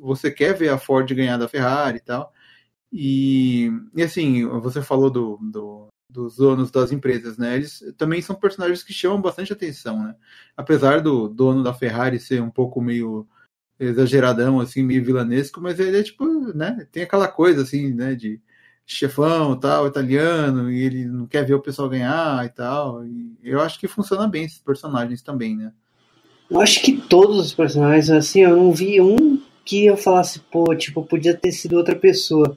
você 0.00 0.30
quer 0.30 0.54
ver 0.54 0.68
a 0.68 0.78
Ford 0.78 1.12
ganhar 1.12 1.36
da 1.36 1.48
Ferrari 1.48 1.98
e 1.98 2.02
tal 2.02 2.32
e, 2.92 3.72
e 3.96 4.02
assim 4.02 4.46
você 4.46 4.80
falou 4.80 5.10
do, 5.10 5.36
do 5.42 5.88
dos 6.10 6.36
donos 6.36 6.70
das 6.70 6.90
empresas, 6.90 7.36
né? 7.36 7.56
Eles 7.56 7.84
também 7.98 8.22
são 8.22 8.34
personagens 8.34 8.82
que 8.82 8.94
chamam 8.94 9.20
bastante 9.20 9.52
atenção, 9.52 10.02
né? 10.02 10.14
Apesar 10.56 11.02
do 11.02 11.28
dono 11.28 11.62
da 11.62 11.74
Ferrari 11.74 12.18
ser 12.18 12.40
um 12.40 12.50
pouco 12.50 12.80
meio 12.80 13.28
exageradão, 13.78 14.60
assim, 14.60 14.82
meio 14.82 15.04
vilanesco, 15.04 15.60
mas 15.60 15.78
ele 15.78 15.98
é 15.98 16.02
tipo, 16.02 16.26
né? 16.54 16.86
Tem 16.90 17.02
aquela 17.02 17.28
coisa, 17.28 17.62
assim, 17.62 17.92
né? 17.92 18.14
De 18.14 18.40
chefão, 18.86 19.58
tal, 19.58 19.86
italiano, 19.86 20.70
e 20.70 20.82
ele 20.82 21.04
não 21.04 21.26
quer 21.26 21.44
ver 21.44 21.54
o 21.54 21.60
pessoal 21.62 21.88
ganhar 21.88 22.44
e 22.44 22.48
tal. 22.48 23.04
E 23.04 23.36
eu 23.42 23.60
acho 23.60 23.78
que 23.78 23.86
funciona 23.86 24.26
bem 24.26 24.44
esses 24.44 24.58
personagens 24.58 25.22
também, 25.22 25.56
né? 25.56 25.72
Eu 26.50 26.60
acho 26.60 26.80
que 26.82 26.96
todos 26.96 27.38
os 27.38 27.54
personagens, 27.54 28.08
assim, 28.10 28.40
eu 28.40 28.56
não 28.56 28.72
vi 28.72 29.00
um 29.00 29.40
que 29.64 29.84
eu 29.84 29.96
falasse, 29.96 30.40
pô, 30.40 30.74
tipo, 30.74 31.04
podia 31.04 31.34
ter 31.34 31.52
sido 31.52 31.76
outra 31.76 31.94
pessoa 31.94 32.56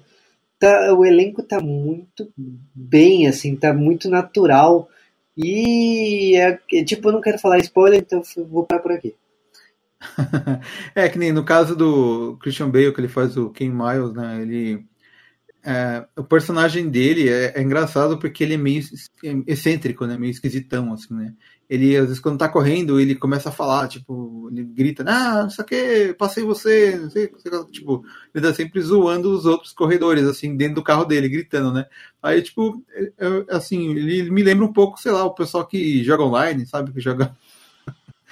tá, 0.62 0.94
o 0.94 1.04
elenco 1.04 1.42
tá 1.42 1.60
muito 1.60 2.32
bem, 2.38 3.28
assim, 3.28 3.56
tá 3.56 3.74
muito 3.74 4.08
natural. 4.08 4.88
E, 5.36 6.36
é, 6.36 6.84
tipo, 6.84 7.10
eu 7.10 7.14
não 7.14 7.22
quero 7.22 7.40
falar 7.40 7.58
spoiler, 7.58 8.00
então 8.00 8.22
vou 8.48 8.64
parar 8.64 8.82
por 8.82 8.92
aqui. 8.92 9.16
é 10.96 11.08
que 11.08 11.18
nem 11.18 11.32
no 11.32 11.44
caso 11.44 11.76
do 11.76 12.38
Christian 12.42 12.70
Bale, 12.70 12.94
que 12.94 13.00
ele 13.00 13.08
faz 13.08 13.38
o 13.38 13.50
Ken 13.50 13.70
Miles, 13.70 14.14
né? 14.14 14.42
Ele. 14.42 14.86
É, 15.64 16.08
o 16.18 16.24
personagem 16.24 16.90
dele 16.90 17.30
é, 17.30 17.54
é, 17.56 17.62
engraçado 17.62 18.18
porque 18.18 18.44
ele 18.44 18.56
é 18.56 18.58
meio 18.58 18.84
excêntrico, 19.46 20.08
né? 20.08 20.18
Meio 20.18 20.32
esquisitão, 20.32 20.92
assim, 20.92 21.14
né? 21.14 21.36
Ele, 21.70 21.96
às 21.96 22.06
vezes, 22.08 22.20
quando 22.20 22.40
tá 22.40 22.50
correndo, 22.50 23.00
ele 23.00 23.16
começa 23.16 23.50
a 23.50 23.52
falar, 23.52 23.88
tipo, 23.88 24.50
ele 24.52 24.64
grita, 24.64 25.06
ah, 25.08 25.44
não 25.44 25.50
sei 25.52 25.64
o 25.64 25.68
que, 25.68 26.14
passei 26.16 26.44
você, 26.44 26.98
não 26.98 27.10
sei, 27.12 27.32
tipo, 27.72 28.04
ele 28.34 28.46
tá 28.46 28.54
sempre 28.54 28.82
zoando 28.82 29.32
os 29.32 29.46
outros 29.46 29.72
corredores, 29.72 30.26
assim, 30.26 30.58
dentro 30.58 30.76
do 30.76 30.84
carro 30.84 31.06
dele, 31.06 31.30
gritando, 31.30 31.72
né? 31.72 31.86
Aí, 32.22 32.42
tipo, 32.42 32.84
é, 32.94 33.14
é, 33.20 33.56
assim, 33.56 33.92
ele 33.92 34.32
me 34.32 34.44
lembra 34.44 34.66
um 34.66 34.74
pouco, 34.74 35.00
sei 35.00 35.12
lá, 35.12 35.24
o 35.24 35.36
pessoal 35.36 35.66
que 35.66 36.04
joga 36.04 36.24
online, 36.24 36.66
sabe? 36.66 36.92
Que 36.92 37.00
joga 37.00 37.38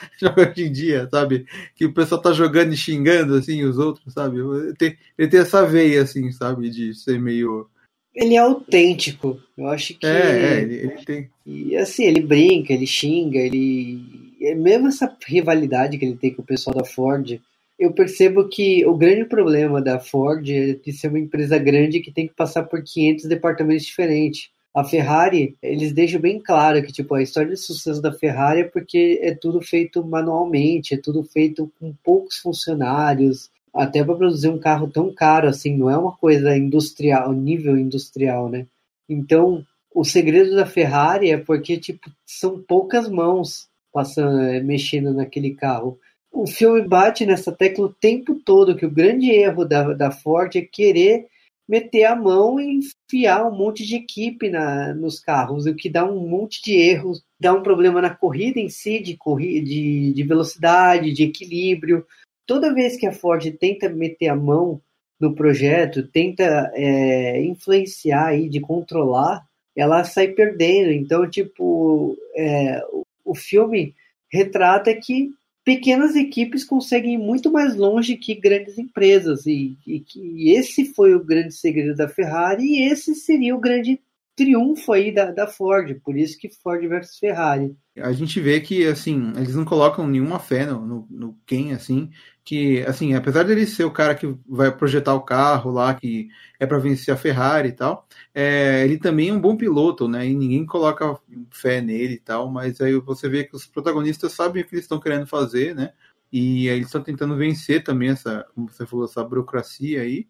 joga 0.20 0.51
hoje 0.51 0.63
em 0.63 0.72
dia, 0.72 1.08
sabe? 1.10 1.46
Que 1.75 1.86
o 1.86 1.94
pessoal 1.94 2.22
tá 2.22 2.32
jogando 2.32 2.74
e 2.74 2.77
xingando, 2.77 3.36
assim, 3.36 3.63
os 3.63 3.77
outros, 3.77 4.13
sabe? 4.13 4.39
Ele 4.39 4.75
tem, 4.75 4.98
ele 5.18 5.27
tem 5.27 5.39
essa 5.39 5.65
veia, 5.65 6.01
assim, 6.01 6.32
sabe? 6.32 6.70
De 6.70 6.94
ser 6.94 7.20
meio. 7.20 7.68
Ele 8.13 8.36
é 8.36 8.39
autêntico. 8.39 9.39
Eu 9.58 9.68
acho 9.68 9.94
que. 9.98 10.06
É, 10.06 10.58
é 10.58 10.62
ele, 10.62 10.75
ele 10.75 11.06
tem. 11.06 11.29
E 11.46 11.75
assim, 11.75 12.03
ele 12.03 12.22
brinca, 12.22 12.74
ele 12.74 12.88
xinga, 12.88 13.39
ele. 13.39 14.01
É 14.41 14.56
mesmo 14.56 14.88
essa 14.88 15.13
rivalidade 15.27 15.98
que 15.98 16.06
ele 16.06 16.15
tem 16.15 16.34
com 16.34 16.41
o 16.41 16.46
pessoal 16.46 16.75
da 16.75 16.86
Ford, 16.86 17.39
eu 17.77 17.94
percebo 17.94 18.48
que 18.48 18.86
o 18.86 18.96
grande 18.96 19.25
problema 19.25 19.82
da 19.82 20.00
Ford 20.00 20.48
é 20.50 20.74
de 20.74 20.91
ser 20.91 21.08
uma 21.08 21.20
empresa 21.20 21.58
grande 21.58 22.01
que 22.01 22.12
tem 22.12 22.27
que 22.27 22.34
passar 22.34 22.63
por 22.63 22.84
500 22.84 23.25
departamentos 23.25 23.86
diferentes. 23.86 24.50
A 24.79 24.83
Ferrari, 24.86 25.57
eles 25.62 25.91
deixam 25.91 26.21
bem 26.21 26.39
claro 26.39 26.81
que 26.81 26.93
tipo 26.93 27.13
a 27.13 27.21
história 27.21 27.50
de 27.50 27.57
sucesso 27.57 28.01
da 28.01 28.13
Ferrari 28.13 28.62
é 28.62 28.63
porque 28.63 29.19
é 29.21 29.36
tudo 29.36 29.59
feito 29.62 30.01
manualmente, 30.05 30.93
é 30.93 30.98
tudo 30.98 31.21
feito 31.21 31.69
com 31.77 31.93
poucos 32.01 32.38
funcionários, 32.38 33.51
até 33.74 34.01
para 34.05 34.15
produzir 34.15 34.48
um 34.48 34.57
carro 34.57 34.89
tão 34.89 35.13
caro 35.13 35.50
assim, 35.50 35.75
não 35.75 35.89
é 35.89 35.98
uma 35.98 36.13
coisa 36.13 36.55
industrial, 36.55 37.33
nível 37.33 37.77
industrial, 37.77 38.48
né? 38.48 38.67
Então, 39.09 39.65
o 39.93 40.05
segredo 40.05 40.55
da 40.55 40.65
Ferrari 40.65 41.29
é 41.29 41.38
porque 41.38 41.75
tipo 41.75 42.09
são 42.25 42.62
poucas 42.62 43.09
mãos 43.09 43.67
passando, 43.91 44.39
é, 44.39 44.62
mexendo 44.62 45.13
naquele 45.13 45.55
carro. 45.55 46.00
O 46.31 46.48
filme 46.48 46.88
bate 46.88 47.25
nessa 47.25 47.51
tecla 47.51 47.88
o 47.88 47.93
tempo 47.93 48.33
todo 48.45 48.77
que 48.77 48.86
o 48.86 48.91
grande 48.91 49.29
erro 49.29 49.65
da, 49.65 49.91
da 49.91 50.09
Ford 50.09 50.55
é 50.55 50.62
querer 50.62 51.27
meter 51.70 52.06
a 52.06 52.16
mão 52.16 52.60
e 52.60 52.80
enfiar 52.80 53.48
um 53.48 53.56
monte 53.56 53.86
de 53.86 53.96
equipe 53.96 54.50
na, 54.50 54.92
nos 54.96 55.20
carros, 55.20 55.68
o 55.68 55.76
que 55.76 55.88
dá 55.88 56.04
um 56.04 56.28
monte 56.28 56.64
de 56.64 56.74
erros, 56.74 57.24
dá 57.40 57.54
um 57.54 57.62
problema 57.62 58.02
na 58.02 58.10
corrida 58.10 58.60
em 58.60 58.70
si, 58.70 59.00
de, 59.00 59.16
de, 59.16 60.12
de 60.12 60.24
velocidade, 60.24 61.14
de 61.14 61.24
equilíbrio. 61.26 62.04
Toda 62.48 62.74
vez 62.74 62.98
que 62.98 63.06
a 63.06 63.12
Ford 63.12 63.46
tenta 63.60 63.88
meter 63.88 64.30
a 64.30 64.36
mão 64.36 64.82
no 65.20 65.36
projeto, 65.36 66.08
tenta 66.08 66.72
é, 66.74 67.40
influenciar 67.44 68.36
e 68.36 68.50
de 68.50 68.60
controlar, 68.60 69.46
ela 69.76 70.04
sai 70.04 70.30
perdendo. 70.30 70.92
Então, 70.92 71.30
tipo, 71.30 72.18
é, 72.36 72.82
o, 72.92 73.06
o 73.24 73.36
filme 73.36 73.94
retrata 74.32 74.92
que 74.96 75.30
pequenas 75.70 76.16
equipes 76.16 76.64
conseguem 76.64 77.14
ir 77.14 77.20
muito 77.20 77.52
mais 77.52 77.76
longe 77.76 78.18
que 78.18 78.34
grandes 78.34 78.80
empresas 78.80 79.46
e, 79.46 79.78
e 79.86 80.00
que 80.00 80.50
esse 80.50 80.84
foi 80.96 81.14
o 81.14 81.24
grande 81.24 81.54
segredo 81.54 81.96
da 81.96 82.10
Ferrari 82.10 82.64
e 82.64 82.92
esse 82.92 83.14
seria 83.14 83.56
o 83.56 83.60
grande 83.60 84.02
triunfo 84.36 84.92
aí 84.92 85.14
da, 85.14 85.30
da 85.30 85.46
Ford, 85.46 85.94
por 86.04 86.18
isso 86.18 86.40
que 86.40 86.50
Ford 86.50 86.82
versus 86.88 87.20
Ferrari. 87.20 87.76
A 87.96 88.12
gente 88.12 88.40
vê 88.40 88.60
que, 88.60 88.88
assim, 88.88 89.32
eles 89.36 89.54
não 89.54 89.64
colocam 89.64 90.08
nenhuma 90.08 90.40
fé 90.40 90.66
no, 90.66 90.84
no, 90.84 91.08
no 91.08 91.38
Ken, 91.46 91.74
assim, 91.74 92.10
que, 92.50 92.82
assim, 92.88 93.13
apesar 93.13 93.44
dele 93.44 93.63
ser 93.68 93.84
o 93.84 93.91
cara 93.91 94.15
que 94.15 94.25
vai 94.48 94.75
projetar 94.75 95.13
o 95.13 95.22
carro 95.22 95.70
lá, 95.70 95.94
que 95.94 96.29
é 96.60 96.65
para 96.65 96.79
vencer 96.79 97.13
a 97.13 97.18
Ferrari 97.18 97.70
e 97.70 97.72
tal, 97.74 98.08
é, 98.34 98.84
ele 98.84 98.98
também 98.98 99.29
é 99.29 99.34
um 99.34 99.39
bom 99.39 99.56
piloto, 99.56 100.08
né, 100.08 100.25
e 100.27 100.34
ninguém 100.34 100.65
coloca 100.65 101.15
fé 101.51 101.79
nele 101.79 102.15
e 102.15 102.20
tal, 102.20 102.50
mas 102.50 102.82
aí 102.82 103.00
você 103.01 103.29
vê 103.29 103.44
que 103.44 103.56
os 103.56 103.68
protagonistas 103.68 104.34
sabem 104.34 104.63
o 104.63 104.65
que 104.65 104.74
eles 104.74 104.86
estão 104.86 105.00
querendo 105.00 105.27
fazer, 105.27 105.75
né, 105.75 105.94
e 106.32 106.68
eles 106.68 106.88
estão 106.88 107.03
tentando 107.03 107.38
vencer 107.38 107.84
também 107.84 108.10
essa, 108.10 108.44
como 108.56 108.68
você 108.68 108.84
falou, 108.84 109.06
essa 109.06 109.24
burocracia 109.24 110.01
aí, 110.01 110.27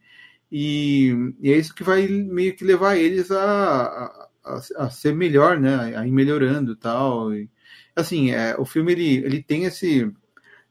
e, 0.52 1.16
e, 1.40 1.54
é 1.54 1.58
isso 1.58 1.74
que 1.74 1.84
vai 1.84 2.06
meio 2.06 2.54
que 2.54 2.66
levar 2.66 2.98
eles 2.98 3.32
a, 3.32 4.28
a, 4.44 4.60
a 4.78 4.90
ser 4.90 5.14
melhor, 5.14 5.60
né? 5.60 5.96
A 5.96 6.08
ir 6.08 6.12
melhorando 6.12 6.76
tal. 6.76 7.34
e 7.36 7.46
tal. 7.46 7.56
Assim, 7.96 8.32
é, 8.32 8.56
o 8.58 8.66
filme 8.66 8.94
ele, 8.94 9.18
ele 9.18 9.44
tem 9.44 9.66
esse, 9.66 10.12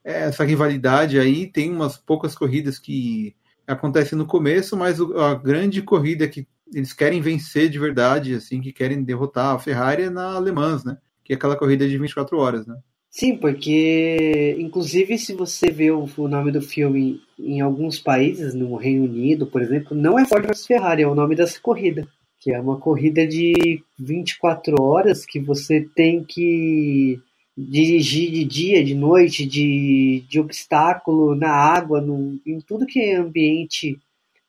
essa 0.05 0.45
rivalidade 0.45 1.19
aí, 1.19 1.47
tem 1.47 1.73
umas 1.73 1.97
poucas 1.97 2.35
corridas 2.35 2.79
que 2.79 3.35
acontecem 3.67 4.17
no 4.17 4.27
começo, 4.27 4.77
mas 4.77 4.99
a 5.01 5.35
grande 5.35 5.83
corrida 5.83 6.27
que 6.27 6.47
eles 6.73 6.93
querem 6.93 7.21
vencer 7.21 7.69
de 7.69 7.79
verdade, 7.79 8.35
assim, 8.35 8.61
que 8.61 8.73
querem 8.73 9.03
derrotar 9.03 9.55
a 9.55 9.59
Ferrari 9.59 10.05
é 10.05 10.11
na 10.11 10.35
Alemãs, 10.35 10.85
né? 10.85 10.97
Que 11.25 11.33
é 11.33 11.37
aquela 11.37 11.57
corrida 11.57 11.87
de 11.89 11.99
24 11.99 12.39
horas, 12.39 12.67
né? 12.67 12.77
Sim, 13.11 13.37
porque 13.37 14.57
inclusive 14.59 15.19
se 15.19 15.35
você 15.35 15.71
vê 15.71 15.91
o, 15.91 16.07
o, 16.17 16.29
nome 16.29 16.53
do 16.53 16.61
filme 16.61 17.21
em 17.39 17.61
alguns 17.61 17.99
países, 17.99 18.55
no 18.55 18.77
Reino 18.77 19.05
Unido, 19.05 19.47
por 19.47 19.63
exemplo, 19.63 19.97
não 19.97 20.19
é 20.19 20.27
Ford 20.27 20.47
vs 20.47 20.67
Ferrari, 20.67 21.03
é 21.03 21.09
o 21.09 21.15
nome 21.15 21.35
dessa 21.35 21.59
corrida, 21.59 22.07
que 22.39 22.53
é 22.53 22.61
uma 22.61 22.79
corrida 22.79 23.27
de 23.27 23.83
24 23.99 24.81
horas 24.81 25.25
que 25.25 25.41
você 25.41 25.89
tem 25.95 26.23
que 26.23 27.21
dirigir 27.59 28.31
de 28.31 28.45
dia, 28.45 28.85
de 28.85 28.95
noite, 28.95 29.45
de, 29.45 30.25
de 30.29 30.39
obstáculo 30.39 31.35
na 31.35 31.51
água, 31.51 32.01
no, 32.01 32.39
em 32.47 32.61
tudo 32.61 32.87
que 32.87 33.01
é 33.01 33.17
ambiente 33.17 33.99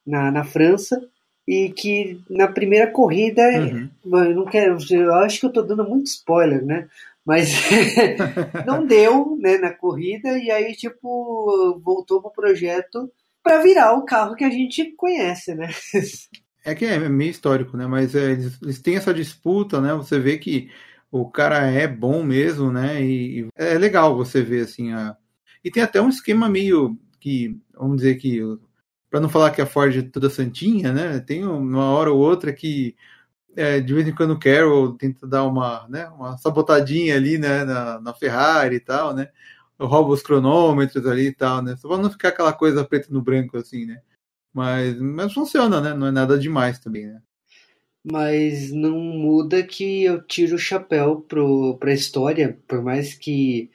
na, 0.06 0.32
na 0.32 0.44
França 0.44 1.04
e 1.48 1.70
que 1.70 2.20
na 2.30 2.48
primeira 2.48 2.86
corrida, 2.92 3.42
uhum. 3.42 3.90
eu 4.06 4.36
não 4.36 4.46
quero, 4.46 4.78
eu 4.92 5.16
acho 5.16 5.40
que 5.40 5.46
eu 5.48 5.52
tô 5.52 5.64
dando 5.64 5.90
muito 5.90 6.06
spoiler, 6.06 6.64
né? 6.64 6.88
Mas 7.26 7.50
não 8.66 8.86
deu 8.86 9.36
né, 9.40 9.58
na 9.58 9.74
corrida 9.74 10.38
e 10.38 10.52
aí, 10.52 10.76
tipo, 10.76 11.80
voltou 11.84 12.22
pro 12.22 12.32
projeto 12.32 13.12
para 13.42 13.64
virar 13.64 13.94
o 13.94 14.06
carro 14.06 14.36
que 14.36 14.44
a 14.44 14.50
gente 14.50 14.94
conhece, 14.96 15.56
né? 15.56 15.70
É 16.66 16.76
que 16.76 16.86
é 16.86 17.00
meio 17.00 17.32
histórico, 17.32 17.78
né? 17.78 17.88
Mas 17.88 18.14
é, 18.14 18.32
eles, 18.32 18.62
eles, 18.62 18.82
têm 18.82 18.98
essa 18.98 19.14
disputa, 19.14 19.80
né? 19.80 19.94
Você 19.94 20.20
vê 20.20 20.38
que 20.38 20.70
o 21.12 21.30
cara 21.30 21.66
é 21.68 21.88
bom 21.88 22.24
mesmo, 22.24 22.72
né? 22.72 23.02
E, 23.04 23.42
e 23.42 23.48
é 23.56 23.78
legal 23.78 24.16
você 24.16 24.42
ver 24.42 24.64
assim 24.64 24.94
a. 24.94 25.16
E 25.64 25.72
tem 25.72 25.84
até 25.84 26.02
um 26.02 26.10
esquema 26.10 26.48
meio 26.50 26.98
que, 27.20 27.60
vamos 27.74 27.98
dizer 27.98 28.16
que, 28.16 28.40
para 29.10 29.20
não 29.20 29.30
falar 29.30 29.52
que 29.52 29.62
a 29.62 29.66
Ford 29.66 29.96
é 29.98 30.02
toda 30.02 30.30
santinha, 30.30 30.94
né? 30.94 31.20
Tem 31.20 31.46
uma 31.46 31.92
hora 31.92 32.12
ou 32.12 32.20
outra 32.20 32.54
que 32.54 32.96
é, 33.56 33.80
de 33.80 33.94
vez 33.94 34.08
em 34.08 34.16
quando 34.16 34.32
o 34.32 34.40
Carroll 34.40 34.94
tenta 34.98 35.28
dar 35.28 35.44
uma, 35.46 35.88
né, 35.90 36.08
uma 36.10 36.38
sabotadinha 36.38 37.16
ali 37.16 37.38
né, 37.38 37.66
na, 37.66 38.00
na 38.00 38.14
Ferrari 38.14 38.78
e 38.78 38.80
tal, 38.80 39.14
né? 39.14 39.30
Rouba 39.80 40.14
os 40.14 40.22
cronômetros 40.22 41.06
ali 41.06 41.28
e 41.28 41.34
tal, 41.36 41.62
né? 41.62 41.76
Só 41.78 41.88
pra 41.88 41.98
não 41.98 42.10
ficar 42.12 42.30
aquela 42.30 42.54
coisa 42.54 42.86
preto 42.86 43.12
no 43.14 43.22
branco 43.22 43.58
assim, 43.58 43.86
né? 43.86 44.02
Mas, 44.54 45.00
mas 45.00 45.34
funciona, 45.34 45.82
né? 45.82 45.94
Não 45.94 46.08
é 46.08 46.12
nada 46.12 46.38
demais 46.38 46.80
também, 46.80 47.08
né? 47.08 47.22
Mas 48.04 48.72
não 48.72 48.98
muda 49.00 49.62
que 49.64 50.04
eu 50.04 50.26
tiro 50.26 50.56
o 50.56 50.60
chapéu 50.60 51.22
pro, 51.22 51.78
pra 51.78 51.94
história, 51.94 52.58
por 52.68 52.82
mais 52.82 53.14
que. 53.14 53.70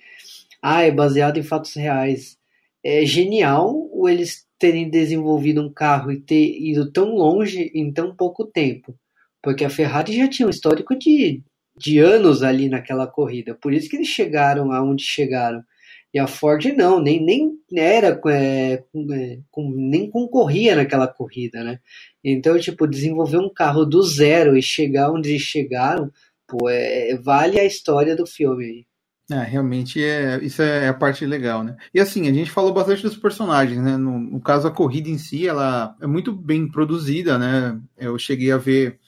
Ah, 0.63 0.83
é 0.83 0.91
baseado 0.91 1.39
em 1.39 1.43
fatos 1.43 1.75
reais. 1.75 2.39
É 2.85 3.05
genial 3.07 3.91
eles 4.09 4.47
terem 4.59 4.89
desenvolvido 4.91 5.63
um 5.63 5.73
carro 5.73 6.11
e 6.13 6.21
ter 6.21 6.59
ido 6.61 6.91
tão 6.91 7.15
longe 7.15 7.71
em 7.75 7.93
tão 7.93 8.15
pouco 8.15 8.45
tempo. 8.47 8.97
Porque 9.43 9.65
a 9.65 9.71
Ferrari 9.71 10.17
já 10.17 10.29
tinha 10.29 10.47
um 10.47 10.51
histórico 10.51 10.97
de, 10.99 11.43
de 11.77 11.99
anos 11.99 12.43
ali 12.43 12.69
naquela 12.69 13.07
corrida. 13.07 13.55
Por 13.55 13.73
isso 13.73 13.89
que 13.91 13.97
eles 13.97 14.09
chegaram 14.09 14.73
aonde 14.73 15.05
chegaram. 15.05 15.63
E 16.15 16.19
a 16.21 16.29
Ford 16.29 16.65
não, 16.77 17.01
nem, 17.01 17.21
nem 17.21 17.59
era, 17.77 18.21
é, 18.29 18.85
é, 19.11 19.39
com, 19.51 19.69
nem 19.75 20.09
concorria 20.09 20.77
naquela 20.77 21.09
corrida, 21.09 21.65
né? 21.65 21.81
Então, 22.23 22.57
tipo, 22.57 22.87
desenvolver 22.87 23.39
um 23.39 23.53
carro 23.53 23.85
do 23.85 24.01
zero 24.01 24.57
e 24.57 24.63
chegar 24.63 25.11
onde 25.11 25.37
chegaram, 25.41 26.13
pô, 26.47 26.69
é, 26.71 27.17
vale 27.17 27.59
a 27.59 27.65
história 27.65 28.15
do 28.15 28.25
filme. 28.25 28.87
É, 29.29 29.43
realmente 29.43 30.05
é, 30.05 30.39
isso 30.45 30.63
é 30.63 30.87
a 30.87 30.95
parte 30.95 31.27
legal, 31.27 31.65
né? 31.65 31.77
E 31.93 31.99
assim, 31.99 32.29
a 32.29 32.33
gente 32.33 32.51
falou 32.51 32.73
bastante 32.73 33.03
dos 33.03 33.17
personagens, 33.17 33.83
né? 33.83 33.97
No, 33.97 34.19
no 34.19 34.41
caso, 34.41 34.69
a 34.69 34.71
corrida 34.71 35.09
em 35.09 35.19
si, 35.19 35.49
ela 35.49 35.97
é 36.01 36.07
muito 36.07 36.33
bem 36.33 36.71
produzida, 36.71 37.39
né? 37.39 37.81
Eu 37.97 38.17
cheguei 38.19 38.53
a 38.53 38.59
ver 38.59 39.01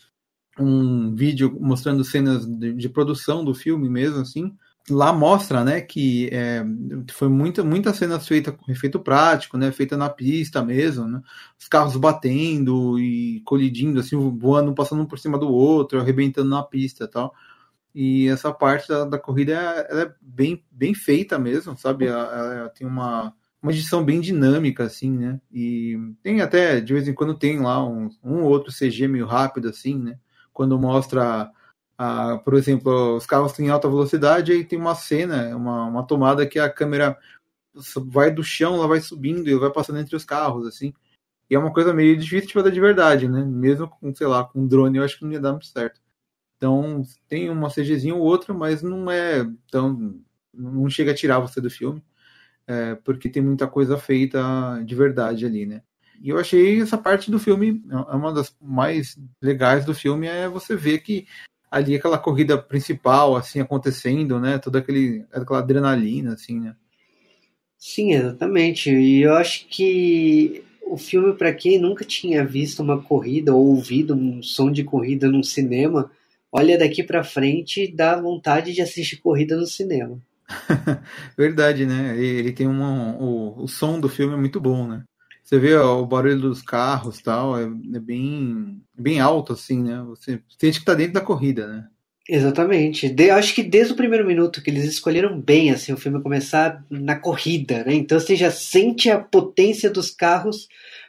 um 0.59 1.15
vídeo 1.15 1.57
mostrando 1.61 2.03
cenas 2.03 2.47
de, 2.47 2.73
de, 2.73 2.89
produção 2.89 3.45
do 3.45 3.55
filme 3.55 3.89
mesmo, 3.89 4.21
assim. 4.21 4.57
Lá 4.89 5.13
mostra, 5.13 5.65
né, 5.65 5.81
que 5.81 6.29
é, 6.33 6.65
foi 7.13 7.29
muita, 7.29 7.65
muita 7.65 7.93
cena 7.93 8.21
feita 8.21 8.53
com 8.53 8.71
efeito 8.71 9.01
prático, 9.01 9.59
né, 9.59 9.73
feita 9.73 9.97
na 9.97 10.09
pista 10.09 10.63
mesmo, 10.65 11.09
né, 11.09 11.21
os 11.59 11.67
carros 11.67 11.97
batendo 11.97 12.97
e 12.97 13.41
colidindo, 13.45 13.99
assim, 13.99 14.17
voando, 14.39 14.73
passando 14.75 15.03
um 15.03 15.07
por 15.07 15.19
cima 15.19 15.39
do 15.39 15.49
outro, 15.49 16.01
arrebentando 16.01 16.49
na 16.49 16.63
pista 16.63 17.09
tal. 17.09 17.35
E 17.99 18.29
essa 18.29 18.53
parte 18.53 18.89
da, 18.89 19.07
da 19.07 19.19
corrida 19.19 19.55
ela 19.55 20.03
é 20.03 20.15
bem, 20.21 20.63
bem 20.71 20.95
feita 20.95 21.39
mesmo, 21.39 21.77
sabe? 21.79 22.07
Ela, 22.07 22.55
ela 22.55 22.69
tem 22.69 22.87
uma, 22.87 23.35
uma 23.63 23.73
edição 23.73 24.05
bem 24.05 24.21
dinâmica, 24.21 24.85
assim, 24.85 25.11
né? 25.11 25.41
E 25.51 25.97
tem 26.23 26.43
até, 26.43 26.79
de 26.79 26.93
vez 26.93 27.09
em 27.09 27.15
quando, 27.15 27.35
tem 27.35 27.59
lá 27.59 27.83
um, 27.85 28.11
um 28.23 28.43
outro 28.43 28.71
CG 28.71 29.09
meio 29.09 29.25
rápido, 29.27 29.69
assim, 29.71 29.99
né? 29.99 30.19
Quando 30.53 30.79
mostra, 30.79 31.51
a, 31.99 32.39
por 32.39 32.55
exemplo, 32.55 33.17
os 33.17 33.27
carros 33.27 33.59
em 33.59 33.69
alta 33.69 33.89
velocidade, 33.89 34.53
aí 34.53 34.65
tem 34.65 34.79
uma 34.79 34.95
cena, 34.95 35.57
uma, 35.57 35.85
uma 35.87 36.07
tomada 36.07 36.47
que 36.47 36.59
a 36.59 36.71
câmera 36.71 37.19
vai 38.07 38.31
do 38.31 38.43
chão, 38.43 38.77
ela 38.77 38.89
vai 38.89 39.01
subindo 39.01 39.49
e 39.49 39.55
vai 39.57 39.71
passando 39.71 39.99
entre 39.99 40.17
os 40.17 40.25
carros, 40.25 40.67
assim. 40.67 40.93
E 41.51 41.55
é 41.55 41.59
uma 41.59 41.73
coisa 41.73 41.95
meio 41.95 42.17
difícil 42.17 42.49
de 42.49 42.55
fazer 42.55 42.73
de 42.73 42.81
verdade, 42.81 43.29
né? 43.29 43.45
Mesmo 43.45 43.89
com, 43.89 44.15
sei 44.15 44.27
lá, 44.27 44.45
com 44.45 44.67
drone, 44.67 44.99
eu 44.99 45.05
acho 45.05 45.19
que 45.19 45.25
não 45.25 45.33
ia 45.33 45.41
dar 45.41 45.53
muito 45.53 45.67
certo. 45.67 46.01
Então, 46.57 47.03
tem 47.29 47.51
uma 47.51 47.71
CGzinha 47.71 48.15
ou 48.15 48.23
outra, 48.23 48.55
mas 48.55 48.83
não 48.83 49.11
é 49.11 49.45
tão. 49.71 50.19
não 50.55 50.89
chega 50.91 51.13
a 51.13 51.15
tirar 51.15 51.39
você 51.39 51.61
do 51.61 51.71
filme 51.71 52.03
é, 52.67 52.95
porque 52.97 53.29
tem 53.29 53.43
muita 53.43 53.67
coisa 53.69 53.97
feita 53.97 54.83
de 54.85 54.95
verdade 54.95 55.47
ali, 55.47 55.65
né? 55.65 55.83
E 56.21 56.31
eu 56.31 56.39
achei 56.39 56.81
essa 56.81 56.99
parte 56.99 57.31
do 57.31 57.39
filme, 57.39 57.85
é 57.91 58.15
uma 58.15 58.33
das 58.33 58.57
mais 58.61 59.19
legais 59.41 59.85
do 59.85 59.95
filme, 59.95 60.27
é 60.27 60.49
você 60.49 60.75
ver 60.75 61.01
que 61.01 61.27
ali 61.71 61.97
aquela 61.97 62.19
corrida 62.19 62.57
principal, 62.57 63.37
assim, 63.37 63.61
acontecendo, 63.61 64.41
né? 64.41 64.59
Toda 64.59 64.79
aquele, 64.79 65.25
aquela 65.33 65.59
adrenalina, 65.59 66.35
assim, 66.35 66.61
né? 66.61 66.75
Sim, 67.79 68.15
exatamente. 68.15 68.91
E 68.91 69.23
eu 69.23 69.35
acho 69.35 69.67
que 69.69 70.65
o 70.87 70.97
filme, 70.97 71.35
para 71.35 71.53
quem 71.53 71.79
nunca 71.79 72.05
tinha 72.05 72.45
visto 72.45 72.83
uma 72.83 73.03
corrida 73.03 73.55
ou 73.55 73.67
ouvido 73.67 74.15
um 74.15 74.43
som 74.43 74.71
de 74.71 74.85
corrida 74.85 75.29
num 75.29 75.43
cinema, 75.43 76.11
olha 76.51 76.79
daqui 76.79 77.03
para 77.03 77.25
frente 77.25 77.93
dá 77.95 78.21
vontade 78.21 78.73
de 78.73 78.81
assistir 78.81 79.17
corrida 79.17 79.57
no 79.57 79.67
cinema. 79.67 80.21
Verdade, 81.37 81.85
né? 81.85 82.17
Ele 82.19 82.53
tem 82.53 82.67
uma, 82.67 83.17
o, 83.19 83.65
o 83.65 83.69
som 83.69 83.99
do 83.99 84.09
filme 84.09 84.35
é 84.35 84.39
muito 84.39 84.61
bom, 84.61 84.87
né? 84.87 85.03
Você 85.47 85.61
vê 85.61 85.77
ó, 85.77 86.03
o 86.03 86.07
barulho 86.07 86.41
dos 86.41 86.61
carros 86.61 87.23
tal, 87.23 87.57
é, 87.57 87.63
é 87.63 88.01
bem, 88.01 88.83
bem 88.99 89.21
alto, 89.21 89.53
assim, 89.53 89.81
né? 89.81 90.03
Você 90.09 90.41
sente 90.61 90.81
que 90.81 90.85
tá 90.85 90.93
dentro 90.93 91.13
da 91.13 91.21
corrida, 91.21 91.69
né? 91.69 91.87
Exatamente. 92.29 93.09
De, 93.09 93.31
acho 93.31 93.55
que 93.55 93.63
desde 93.63 93.93
o 93.93 93.97
primeiro 93.97 94.27
minuto 94.27 94.61
que 94.61 94.69
eles 94.69 94.85
escolheram 94.85 95.41
bem 95.41 95.71
assim 95.71 95.93
o 95.93 95.97
filme 95.97 96.21
começar 96.21 96.85
na 96.91 97.15
corrida, 97.15 97.85
né? 97.85 97.95
Então 97.95 98.19
você 98.19 98.35
já 98.35 98.51
sente 98.51 99.09
a 99.09 99.21
potência 99.21 99.89
dos 99.89 100.11
carros, 100.11 100.67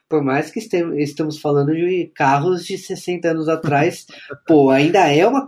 por 0.07 0.23
mais 0.23 0.51
que 0.51 0.59
estamos 0.59 1.39
falando 1.39 1.73
de 1.73 2.11
carros 2.13 2.63
de 2.63 2.77
60 2.77 3.29
anos 3.29 3.49
atrás, 3.49 4.05
pô, 4.45 4.69
ainda 4.69 5.11
é 5.11 5.25
uma, 5.25 5.47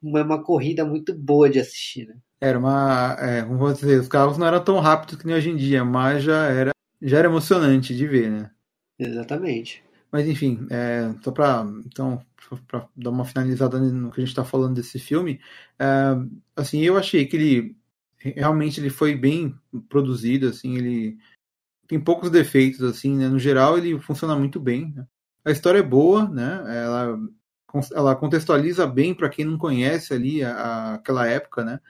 uma, 0.00 0.22
uma 0.22 0.44
corrida 0.44 0.84
muito 0.84 1.12
boa 1.12 1.50
de 1.50 1.58
assistir, 1.58 2.06
né? 2.06 2.14
Era 2.40 2.56
uma. 2.56 3.16
É, 3.18 3.42
como 3.42 3.72
dizer, 3.72 3.98
os 3.98 4.06
carros 4.06 4.38
não 4.38 4.46
eram 4.46 4.62
tão 4.62 4.78
rápidos 4.78 5.16
que 5.16 5.26
nem 5.26 5.34
hoje 5.34 5.50
em 5.50 5.56
dia, 5.56 5.84
mas 5.84 6.22
já 6.22 6.46
era, 6.46 6.70
já 7.00 7.18
era 7.18 7.28
emocionante 7.28 7.96
de 7.96 8.06
ver, 8.06 8.30
né? 8.30 8.50
Exatamente. 8.98 9.84
Mas 10.10 10.26
enfim, 10.26 10.66
é, 10.70 11.14
só 11.22 11.30
para 11.30 11.66
então, 11.86 12.24
pra 12.66 12.88
dar 12.96 13.10
uma 13.10 13.24
finalizada 13.24 13.78
no 13.78 14.10
que 14.10 14.20
a 14.20 14.24
gente 14.24 14.30
está 14.30 14.44
falando 14.44 14.74
desse 14.74 14.98
filme, 14.98 15.40
é, 15.78 16.16
assim, 16.56 16.80
eu 16.80 16.96
achei 16.96 17.26
que 17.26 17.36
ele 17.36 17.76
realmente 18.18 18.80
ele 18.80 18.90
foi 18.90 19.14
bem 19.14 19.54
produzido, 19.88 20.48
assim, 20.48 20.76
ele 20.76 21.18
tem 21.86 21.98
poucos 21.98 22.30
defeitos, 22.30 22.82
assim, 22.82 23.16
né? 23.16 23.28
No 23.28 23.38
geral, 23.38 23.78
ele 23.78 23.98
funciona 24.00 24.36
muito 24.36 24.60
bem. 24.60 24.92
Né? 24.94 25.06
A 25.44 25.50
história 25.50 25.78
é 25.78 25.82
boa, 25.82 26.28
né? 26.28 26.62
Ela, 26.66 27.18
ela 27.94 28.16
contextualiza 28.16 28.86
bem 28.86 29.14
para 29.14 29.28
quem 29.30 29.44
não 29.44 29.56
conhece 29.56 30.12
ali 30.12 30.44
a, 30.44 30.52
a, 30.52 30.94
aquela 30.94 31.26
época, 31.26 31.64
né? 31.64 31.80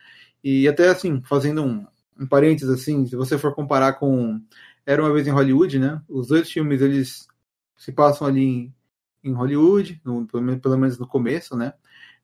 E 0.42 0.68
até 0.68 0.88
assim, 0.88 1.20
fazendo 1.22 1.64
um, 1.64 1.84
um 2.18 2.26
parênteses 2.26 2.70
assim, 2.70 3.06
se 3.06 3.16
você 3.16 3.36
for 3.36 3.54
comparar 3.54 3.94
com 3.94 4.40
Era 4.88 5.02
uma 5.02 5.12
vez 5.12 5.26
em 5.26 5.30
Hollywood, 5.30 5.78
né? 5.78 6.00
Os 6.08 6.28
dois 6.28 6.50
filmes 6.50 6.80
eles 6.80 7.28
se 7.76 7.92
passam 7.92 8.26
ali 8.26 8.42
em, 8.42 8.74
em 9.22 9.34
Hollywood, 9.34 10.00
no, 10.02 10.26
pelo, 10.26 10.58
pelo, 10.58 10.78
menos 10.78 10.98
no 10.98 11.06
começo, 11.06 11.54
né? 11.54 11.74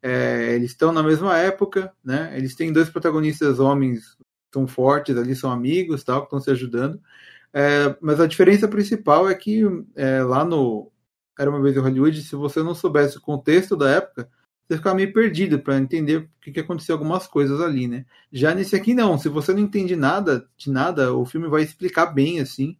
É, 0.01 0.55
eles 0.55 0.71
estão 0.71 0.91
na 0.91 1.03
mesma 1.03 1.37
época, 1.37 1.93
né? 2.03 2.33
Eles 2.35 2.55
têm 2.55 2.73
dois 2.73 2.89
protagonistas 2.89 3.61
homens 3.61 4.17
tão 4.51 4.67
fortes 4.67 5.15
ali, 5.15 5.37
são 5.37 5.53
amigos, 5.53 6.03
tal, 6.05 6.21
que 6.21 6.29
estão 6.29 6.41
se 6.41 6.51
ajudando. 6.53 6.99
É, 7.53 7.95
mas 8.01 8.19
a 8.19 8.27
diferença 8.27 8.67
principal 8.67 9.29
é 9.29 9.35
que 9.35 9.63
é, 9.95 10.23
lá 10.23 10.43
no 10.43 10.91
Era 11.39 11.51
uma 11.51 11.61
vez 11.61 11.77
em 11.77 11.81
Hollywood, 11.81 12.23
se 12.23 12.35
você 12.35 12.63
não 12.63 12.75
soubesse 12.75 13.19
o 13.19 13.21
contexto 13.21 13.77
da 13.77 13.91
época, 13.91 14.31
você 14.67 14.77
ficar 14.77 14.95
meio 14.95 15.13
perdido 15.13 15.59
para 15.59 15.79
entender 15.79 16.17
o 16.17 16.29
que, 16.41 16.53
que 16.53 16.61
aconteceu 16.61 16.95
algumas 16.95 17.27
coisas 17.27 17.61
ali, 17.61 17.87
né? 17.87 18.07
Já 18.33 18.55
nesse 18.55 18.75
aqui 18.75 18.95
não, 18.95 19.19
se 19.19 19.29
você 19.29 19.53
não 19.53 19.61
entende 19.61 19.95
nada 19.95 20.49
de 20.57 20.71
nada, 20.71 21.15
o 21.15 21.25
filme 21.27 21.49
vai 21.49 21.63
explicar 21.63 22.07
bem 22.07 22.41
assim. 22.41 22.77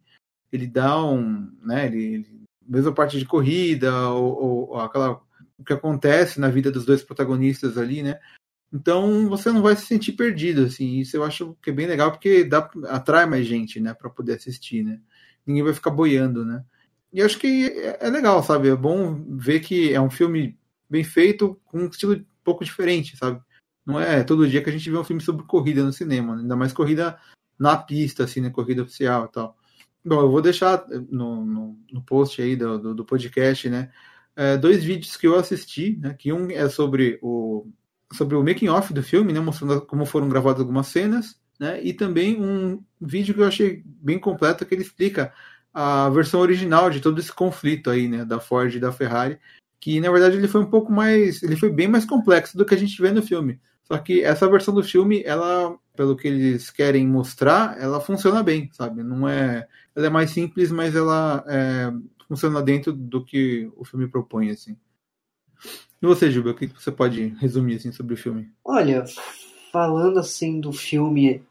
Ele 0.51 0.67
dá 0.67 1.03
um, 1.03 1.51
né? 1.61 1.85
Ele, 1.85 2.03
ele 2.15 2.41
mesmo 2.67 2.89
a 2.89 2.93
parte 2.93 3.19
de 3.19 3.25
corrida 3.25 4.09
ou, 4.09 4.69
ou, 4.69 4.79
aquela 4.79 5.21
o 5.57 5.63
que 5.63 5.73
acontece 5.73 6.39
na 6.39 6.49
vida 6.49 6.71
dos 6.71 6.85
dois 6.85 7.03
protagonistas 7.03 7.77
ali, 7.77 8.03
né? 8.03 8.19
Então 8.73 9.29
você 9.29 9.51
não 9.51 9.61
vai 9.61 9.75
se 9.75 9.85
sentir 9.85 10.13
perdido 10.13 10.63
assim. 10.65 10.99
Isso 10.99 11.15
eu 11.15 11.23
acho 11.23 11.55
que 11.61 11.69
é 11.69 11.73
bem 11.73 11.87
legal 11.87 12.11
porque 12.11 12.43
dá 12.43 12.69
atrai 12.87 13.25
mais 13.25 13.45
gente, 13.45 13.79
né, 13.79 13.93
para 13.93 14.09
poder 14.09 14.33
assistir, 14.33 14.83
né? 14.83 14.99
Ninguém 15.45 15.63
vai 15.63 15.73
ficar 15.73 15.91
boiando, 15.91 16.43
né? 16.43 16.63
E 17.13 17.21
acho 17.21 17.39
que 17.39 17.67
é, 17.67 18.07
é 18.07 18.09
legal, 18.09 18.43
sabe? 18.43 18.69
É 18.69 18.75
bom 18.75 19.23
ver 19.37 19.61
que 19.61 19.93
é 19.93 20.01
um 20.01 20.09
filme 20.09 20.57
bem 20.89 21.03
feito, 21.03 21.59
com 21.65 21.79
um 21.79 21.87
estilo 21.87 22.13
um 22.13 22.25
pouco 22.43 22.63
diferente, 22.63 23.17
sabe? 23.17 23.41
Não 23.85 23.99
é 23.99 24.23
todo 24.23 24.47
dia 24.47 24.63
que 24.63 24.69
a 24.69 24.73
gente 24.73 24.89
vê 24.89 24.97
um 24.97 25.03
filme 25.03 25.21
sobre 25.21 25.45
corrida 25.45 25.83
no 25.83 25.93
cinema, 25.93 26.35
né? 26.35 26.41
ainda 26.41 26.55
mais 26.55 26.73
corrida 26.73 27.17
na 27.57 27.77
pista, 27.77 28.23
assim, 28.23 28.41
né? 28.41 28.49
Corrida 28.49 28.83
oficial 28.83 29.25
e 29.25 29.31
tal. 29.31 29.57
Bom, 30.03 30.21
eu 30.21 30.29
vou 30.29 30.41
deixar 30.41 30.85
no, 31.09 31.45
no, 31.45 31.79
no 31.91 32.01
post 32.01 32.41
aí 32.41 32.55
do, 32.55 32.77
do, 32.77 32.95
do 32.95 33.05
podcast, 33.05 33.69
né? 33.69 33.91
É, 34.35 34.57
dois 34.57 34.83
vídeos 34.83 35.15
que 35.15 35.27
eu 35.27 35.37
assisti, 35.37 35.97
né? 35.97 36.13
Que 36.13 36.33
um 36.33 36.49
é 36.51 36.67
sobre 36.69 37.19
o 37.21 37.67
sobre 38.13 38.35
o 38.35 38.43
making 38.43 38.69
off 38.69 38.93
do 38.93 39.01
filme, 39.01 39.33
né? 39.33 39.39
Mostrando 39.39 39.81
como 39.81 40.05
foram 40.05 40.29
gravadas 40.29 40.61
algumas 40.61 40.87
cenas, 40.87 41.39
né? 41.59 41.81
E 41.83 41.93
também 41.93 42.41
um 42.41 42.83
vídeo 43.01 43.33
que 43.33 43.41
eu 43.41 43.47
achei 43.47 43.83
bem 43.85 44.19
completo 44.19 44.65
que 44.65 44.73
ele 44.75 44.83
explica 44.83 45.33
a 45.73 46.09
versão 46.09 46.39
original 46.39 46.89
de 46.89 47.01
todo 47.01 47.19
esse 47.19 47.33
conflito 47.33 47.89
aí, 47.89 48.07
né? 48.07 48.25
Da 48.25 48.39
Ford 48.39 48.73
e 48.73 48.79
da 48.79 48.91
Ferrari, 48.91 49.39
que 49.79 49.99
na 49.99 50.11
verdade 50.11 50.37
ele 50.37 50.47
foi 50.47 50.61
um 50.61 50.69
pouco 50.69 50.91
mais, 50.91 51.43
ele 51.43 51.55
foi 51.55 51.69
bem 51.69 51.87
mais 51.87 52.05
complexo 52.05 52.57
do 52.57 52.65
que 52.65 52.73
a 52.73 52.77
gente 52.77 53.01
vê 53.01 53.11
no 53.11 53.21
filme. 53.21 53.59
Só 53.83 53.97
que 53.97 54.23
essa 54.23 54.49
versão 54.49 54.73
do 54.73 54.83
filme, 54.83 55.21
ela, 55.23 55.77
pelo 55.95 56.15
que 56.15 56.27
eles 56.27 56.71
querem 56.71 57.07
mostrar, 57.07 57.79
ela 57.79 58.01
funciona 58.01 58.41
bem, 58.41 58.69
sabe? 58.73 59.03
Não 59.03 59.29
é, 59.29 59.67
ela 59.95 60.07
é 60.07 60.09
mais 60.09 60.31
simples, 60.31 60.71
mas 60.71 60.95
ela 60.95 61.43
é, 61.47 61.93
funciona 62.27 62.63
dentro 62.63 62.91
do 62.91 63.23
que 63.23 63.71
o 63.75 63.85
filme 63.85 64.07
propõe, 64.07 64.49
assim. 64.49 64.75
E 66.01 66.05
você, 66.05 66.31
Juba, 66.31 66.51
o 66.51 66.55
que 66.55 66.67
você 66.67 66.91
pode 66.91 67.27
resumir 67.39 67.75
assim 67.75 67.91
sobre 67.91 68.15
o 68.15 68.17
filme? 68.17 68.51
Olha, 68.63 69.05
falando 69.71 70.19
assim 70.19 70.59
do 70.59 70.73
filme, 70.73 71.43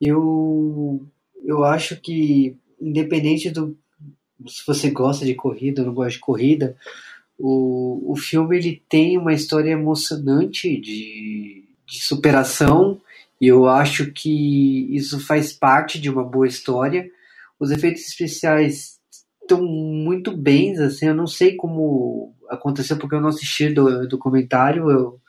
eu 0.00 1.06
eu 1.44 1.64
acho 1.64 2.00
que 2.00 2.56
independente 2.80 3.50
do 3.50 3.76
se 4.46 4.62
você 4.66 4.90
gosta 4.90 5.24
de 5.24 5.34
corrida 5.34 5.82
ou 5.82 5.86
não 5.86 5.94
gosta 5.94 6.12
de 6.12 6.18
corrida, 6.18 6.76
o, 7.38 8.12
o 8.12 8.16
filme 8.16 8.56
ele 8.56 8.82
tem 8.88 9.18
uma 9.18 9.32
história 9.32 9.70
emocionante 9.70 10.80
de, 10.80 11.64
de 11.86 12.02
superação 12.02 13.00
e 13.40 13.46
eu 13.46 13.66
acho 13.66 14.12
que 14.12 14.94
isso 14.94 15.20
faz 15.20 15.52
parte 15.52 16.00
de 16.00 16.08
uma 16.08 16.24
boa 16.24 16.46
história. 16.46 17.10
Os 17.60 17.70
efeitos 17.70 18.06
especiais 18.08 18.98
estão 19.42 19.62
muito 19.62 20.36
bens, 20.36 20.80
assim, 20.80 21.06
eu 21.06 21.14
não 21.14 21.26
sei 21.26 21.54
como 21.54 22.34
aconteceu 22.48 22.96
porque 22.96 23.14
eu 23.14 23.20
não 23.20 23.28
assisti 23.28 23.68
do 23.68 24.08
documentário, 24.08 24.90
eu, 24.90 25.20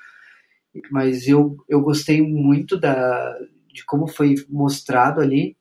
mas 0.91 1.27
eu, 1.27 1.57
eu 1.67 1.81
gostei 1.81 2.21
muito 2.21 2.79
da, 2.79 3.37
de 3.73 3.85
como 3.85 4.07
foi 4.07 4.35
mostrado 4.49 5.21
ali. 5.21 5.57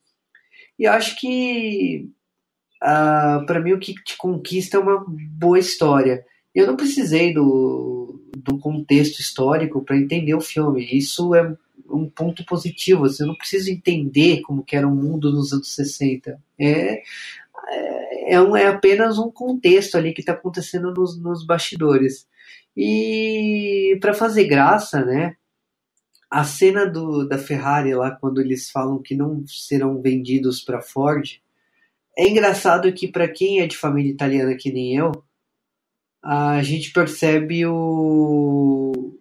E 0.78 0.86
acho 0.86 1.18
que 1.18 2.08
uh, 2.82 2.86
ah, 2.86 3.44
para 3.46 3.60
mim 3.60 3.72
o 3.72 3.78
que 3.78 3.94
te 3.94 4.16
conquista 4.16 4.76
é 4.76 4.80
uma 4.80 5.04
boa 5.06 5.58
história. 5.58 6.24
Eu 6.56 6.66
não 6.66 6.74
precisei 6.74 7.34
do, 7.34 8.18
do 8.34 8.58
contexto 8.58 9.20
histórico 9.20 9.84
para 9.84 9.98
entender 9.98 10.34
o 10.34 10.40
filme. 10.40 10.88
Isso 10.90 11.34
é 11.34 11.54
um 11.86 12.08
ponto 12.08 12.46
positivo. 12.46 13.04
Assim, 13.04 13.26
não 13.26 13.34
precisa 13.34 13.70
entender 13.70 14.40
como 14.40 14.64
era 14.72 14.88
o 14.88 14.96
mundo 14.96 15.30
nos 15.30 15.52
anos 15.52 15.74
60. 15.74 16.42
É, 16.58 17.02
é, 17.68 18.34
é, 18.34 18.40
um, 18.40 18.56
é 18.56 18.68
apenas 18.68 19.18
um 19.18 19.30
contexto 19.30 19.96
ali 19.96 20.14
que 20.14 20.22
está 20.22 20.32
acontecendo 20.32 20.94
nos, 20.94 21.20
nos 21.20 21.44
bastidores. 21.44 22.26
E 22.74 23.98
para 24.00 24.14
fazer 24.14 24.44
graça, 24.44 25.04
né? 25.04 25.36
A 26.30 26.42
cena 26.42 26.86
do, 26.86 27.28
da 27.28 27.36
Ferrari 27.36 27.94
lá, 27.94 28.12
quando 28.12 28.40
eles 28.40 28.70
falam 28.70 29.02
que 29.02 29.14
não 29.14 29.44
serão 29.46 30.00
vendidos 30.00 30.62
para 30.62 30.80
Ford, 30.80 31.38
é 32.18 32.26
engraçado 32.26 32.90
que 32.94 33.06
para 33.06 33.28
quem 33.28 33.60
é 33.60 33.66
de 33.66 33.76
família 33.76 34.10
italiana 34.10 34.54
que 34.54 34.72
nem 34.72 34.96
eu, 34.96 35.12
a 36.26 36.60
gente 36.62 36.92
percebe 36.92 37.64
o 37.64 39.12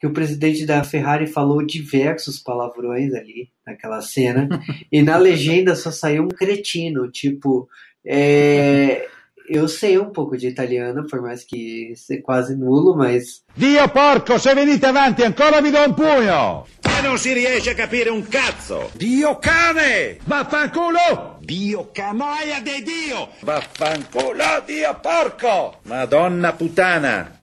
que 0.00 0.06
o 0.06 0.12
presidente 0.14 0.64
da 0.64 0.82
Ferrari 0.82 1.26
falou 1.26 1.64
diversos 1.64 2.38
palavrões 2.38 3.12
ali 3.12 3.50
naquela 3.66 4.00
cena, 4.00 4.48
e 4.90 5.02
na 5.02 5.18
legenda 5.18 5.76
só 5.76 5.90
saiu 5.90 6.24
um 6.24 6.28
cretino, 6.28 7.10
tipo, 7.10 7.68
é, 8.06 9.06
eu 9.46 9.68
sei 9.68 9.98
um 9.98 10.10
pouco 10.10 10.38
de 10.38 10.48
italiano, 10.48 11.06
por 11.06 11.20
mais 11.20 11.44
que 11.44 11.92
seja 11.96 12.22
quase 12.22 12.56
nulo, 12.56 12.96
mas. 12.96 13.42
Dio 13.54 13.88
porco, 13.90 14.38
se 14.38 14.54
venite 14.54 14.86
avanti 14.86 15.22
ancora 15.22 15.60
vi 15.60 15.70
do 15.70 15.78
un 15.78 15.94
pugno! 15.94 16.64
E 17.00 17.02
non 17.02 17.16
si 17.16 17.32
riesce 17.32 17.70
a 17.70 17.74
capire 17.74 18.10
un 18.10 18.28
cazzo! 18.28 18.90
Dio 18.92 19.38
cane! 19.38 20.18
Vaffanculo! 20.22 21.38
Dio 21.40 21.88
canoia 21.94 22.60
de 22.60 22.82
Dio! 22.82 23.30
Vaffanculo, 23.40 24.62
Dio 24.66 25.00
porco! 25.00 25.78
Madonna 25.84 26.52
puttana! 26.52 27.40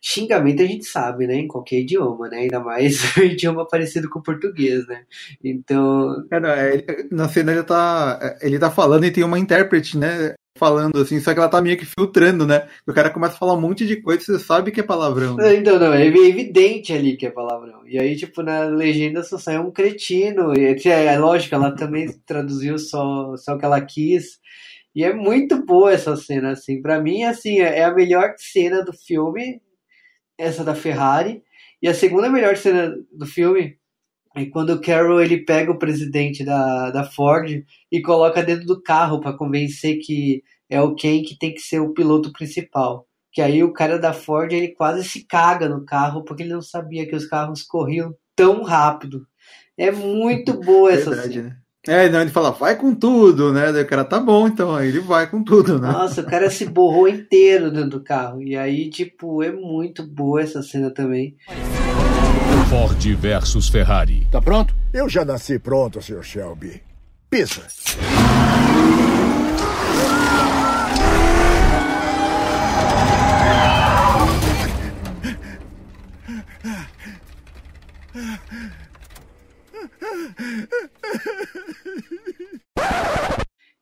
Xingamento 0.00 0.62
a 0.62 0.66
gente 0.66 0.84
sabe, 0.84 1.28
né? 1.28 1.36
Em 1.36 1.46
qualquer 1.46 1.76
idioma, 1.76 2.28
né? 2.28 2.38
Ainda 2.38 2.58
mais 2.58 3.00
um 3.16 3.22
idioma 3.22 3.68
parecido 3.68 4.10
com 4.10 4.18
o 4.18 4.22
português, 4.22 4.84
né? 4.88 5.04
Então. 5.44 6.26
É, 6.32 6.40
não, 6.40 6.50
é, 6.50 6.84
na 7.12 7.28
cena 7.28 7.52
ele 7.52 7.62
tá, 7.62 8.36
ele 8.40 8.58
tá 8.58 8.68
falando 8.68 9.04
e 9.04 9.12
tem 9.12 9.22
uma 9.22 9.38
intérprete, 9.38 9.96
né? 9.96 10.34
Falando 10.56 10.98
assim, 11.00 11.20
só 11.20 11.32
que 11.32 11.38
ela 11.38 11.48
tá 11.48 11.60
meio 11.60 11.76
que 11.76 11.84
filtrando, 11.84 12.46
né? 12.46 12.66
O 12.86 12.92
cara 12.92 13.10
começa 13.10 13.34
a 13.34 13.38
falar 13.38 13.54
um 13.54 13.60
monte 13.60 13.86
de 13.86 14.00
coisa 14.00 14.24
você 14.24 14.38
sabe 14.38 14.70
que 14.70 14.80
é 14.80 14.82
palavrão. 14.82 15.36
Né? 15.36 15.56
Então, 15.56 15.78
não, 15.78 15.92
é 15.92 16.06
evidente 16.06 16.92
ali 16.92 17.16
que 17.16 17.26
é 17.26 17.30
palavrão. 17.30 17.86
E 17.86 17.98
aí, 17.98 18.16
tipo, 18.16 18.42
na 18.42 18.64
legenda 18.64 19.22
só 19.22 19.38
sai 19.38 19.58
um 19.58 19.70
cretino. 19.70 20.56
E 20.56 20.64
é, 20.88 21.04
é 21.06 21.18
lógico, 21.18 21.54
ela 21.54 21.74
também 21.74 22.08
traduziu 22.26 22.78
só, 22.78 23.36
só 23.36 23.54
o 23.54 23.58
que 23.58 23.64
ela 23.64 23.80
quis. 23.80 24.38
E 24.94 25.04
é 25.04 25.12
muito 25.12 25.64
boa 25.64 25.92
essa 25.92 26.16
cena, 26.16 26.52
assim. 26.52 26.80
Pra 26.80 27.00
mim, 27.00 27.24
assim, 27.24 27.60
é 27.60 27.84
a 27.84 27.94
melhor 27.94 28.34
cena 28.38 28.82
do 28.82 28.92
filme 28.92 29.60
essa 30.38 30.64
da 30.64 30.74
Ferrari. 30.74 31.42
E 31.82 31.88
a 31.88 31.94
segunda 31.94 32.30
melhor 32.30 32.56
cena 32.56 32.94
do 33.12 33.26
filme 33.26 33.78
é 34.36 34.46
quando 34.46 34.70
o 34.70 34.80
Carroll 34.80 35.22
ele 35.22 35.44
pega 35.44 35.72
o 35.72 35.78
presidente 35.78 36.44
da, 36.44 36.90
da 36.90 37.04
Ford 37.04 37.64
e 37.90 38.02
coloca 38.02 38.42
dentro 38.42 38.66
do 38.66 38.82
carro 38.82 39.18
para 39.18 39.32
convencer 39.32 39.98
que 39.98 40.42
é 40.68 40.80
o 40.80 40.94
Ken 40.94 41.22
que 41.22 41.38
tem 41.38 41.54
que 41.54 41.60
ser 41.60 41.80
o 41.80 41.94
piloto 41.94 42.30
principal. 42.32 43.06
Que 43.32 43.40
aí 43.40 43.64
o 43.64 43.72
cara 43.72 43.98
da 43.98 44.12
Ford 44.12 44.52
ele 44.52 44.68
quase 44.68 45.08
se 45.08 45.26
caga 45.26 45.68
no 45.68 45.84
carro 45.84 46.22
porque 46.22 46.42
ele 46.42 46.52
não 46.52 46.62
sabia 46.62 47.06
que 47.06 47.16
os 47.16 47.26
carros 47.26 47.62
corriam 47.62 48.14
tão 48.36 48.62
rápido. 48.62 49.26
É 49.78 49.90
muito 49.90 50.52
boa 50.60 50.92
essa 50.92 51.10
Verdade, 51.10 51.34
cena. 51.34 51.48
Né? 51.48 51.56
É, 51.88 52.08
não, 52.10 52.20
ele 52.20 52.30
fala, 52.30 52.50
vai 52.50 52.76
com 52.76 52.94
tudo, 52.94 53.52
né? 53.52 53.72
Daí 53.72 53.84
o 53.84 53.86
cara 53.86 54.04
tá 54.04 54.18
bom, 54.18 54.48
então, 54.48 54.74
aí 54.74 54.88
ele 54.88 54.98
vai 54.98 55.30
com 55.30 55.42
tudo, 55.44 55.78
né? 55.78 55.88
Nossa, 55.88 56.20
o 56.20 56.26
cara 56.26 56.50
se 56.50 56.66
borrou 56.66 57.06
inteiro 57.06 57.70
dentro 57.70 57.90
do 57.90 58.02
carro. 58.02 58.42
E 58.42 58.56
aí, 58.56 58.90
tipo, 58.90 59.40
é 59.42 59.52
muito 59.52 60.02
boa 60.02 60.42
essa 60.42 60.62
cena 60.62 60.90
também. 60.90 61.36
Ford 62.68 63.00
versus 63.14 63.68
Ferrari. 63.68 64.26
Tá 64.28 64.42
pronto? 64.42 64.74
Eu 64.92 65.08
já 65.08 65.24
nasci 65.24 65.56
pronto, 65.56 66.02
Sr. 66.02 66.24
Shelby. 66.24 66.82
Pisa. 67.30 67.62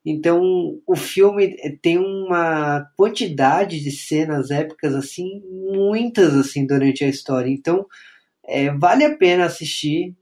Então, 0.05 0.43
o 0.87 0.95
filme 0.95 1.57
tem 1.81 1.97
uma 1.97 2.87
quantidade 2.95 3.81
de 3.81 3.91
cenas 3.91 4.51
épicas 4.51 4.95
assim, 4.95 5.41
muitas 5.49 6.35
assim 6.35 6.67
durante 6.67 7.03
a 7.03 7.09
história. 7.09 7.51
Então, 7.51 7.87
é, 8.47 8.71
vale 8.71 9.05
a 9.05 9.17
pena 9.17 9.47
assistir, 9.47 10.15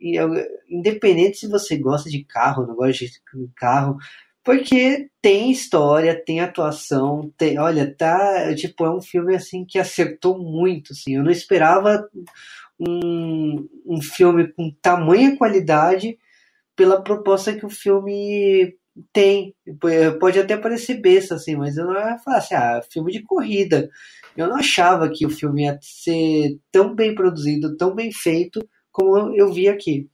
independente 0.69 1.39
se 1.39 1.49
você 1.49 1.77
gosta 1.77 2.09
de 2.09 2.25
carro, 2.25 2.67
não 2.67 2.75
gosta 2.75 3.05
de 3.05 3.21
carro, 3.57 3.97
porque 4.45 5.09
tem 5.21 5.51
história, 5.53 6.21
tem 6.25 6.41
atuação, 6.41 7.33
tem, 7.37 7.59
olha, 7.59 7.95
tá, 7.95 8.53
tipo, 8.55 8.85
é 8.85 8.91
um 8.91 9.01
filme 9.01 9.37
assim 9.37 9.65
que 9.65 9.79
acertou 9.79 10.39
muito, 10.39 10.93
assim. 10.93 11.17
Eu 11.17 11.23
não 11.23 11.31
esperava 11.31 12.09
um, 12.79 13.69
um 13.87 14.03
filme 14.03 14.53
com 14.53 14.71
tamanha 14.83 15.37
qualidade 15.37 16.19
pela 16.75 17.01
proposta 17.03 17.55
que 17.55 17.65
o 17.65 17.71
filme 17.71 18.77
tem. 19.13 19.55
Pode 20.19 20.41
até 20.41 20.57
parecer 20.57 21.01
besta, 21.01 21.37
assim, 21.37 21.55
mas 21.55 21.77
eu 21.77 21.87
não 21.87 21.95
ia 21.95 22.19
falar 22.19 22.39
assim, 22.39 22.55
ah, 22.55 22.81
filme 22.91 23.13
de 23.13 23.23
corrida. 23.23 23.89
Eu 24.37 24.49
não 24.49 24.57
achava 24.57 25.11
que 25.11 25.27
o 25.27 25.31
filme 25.31 25.65
ia 25.65 25.79
ser 25.81 26.59
tão 26.71 26.95
bem 26.95 27.15
produzido, 27.15 27.77
tão 27.77 27.95
bem 27.95 28.11
feito, 28.13 28.61
como 28.91 29.35
eu 29.35 29.53
vi 29.53 29.69
aqui. 29.69 30.09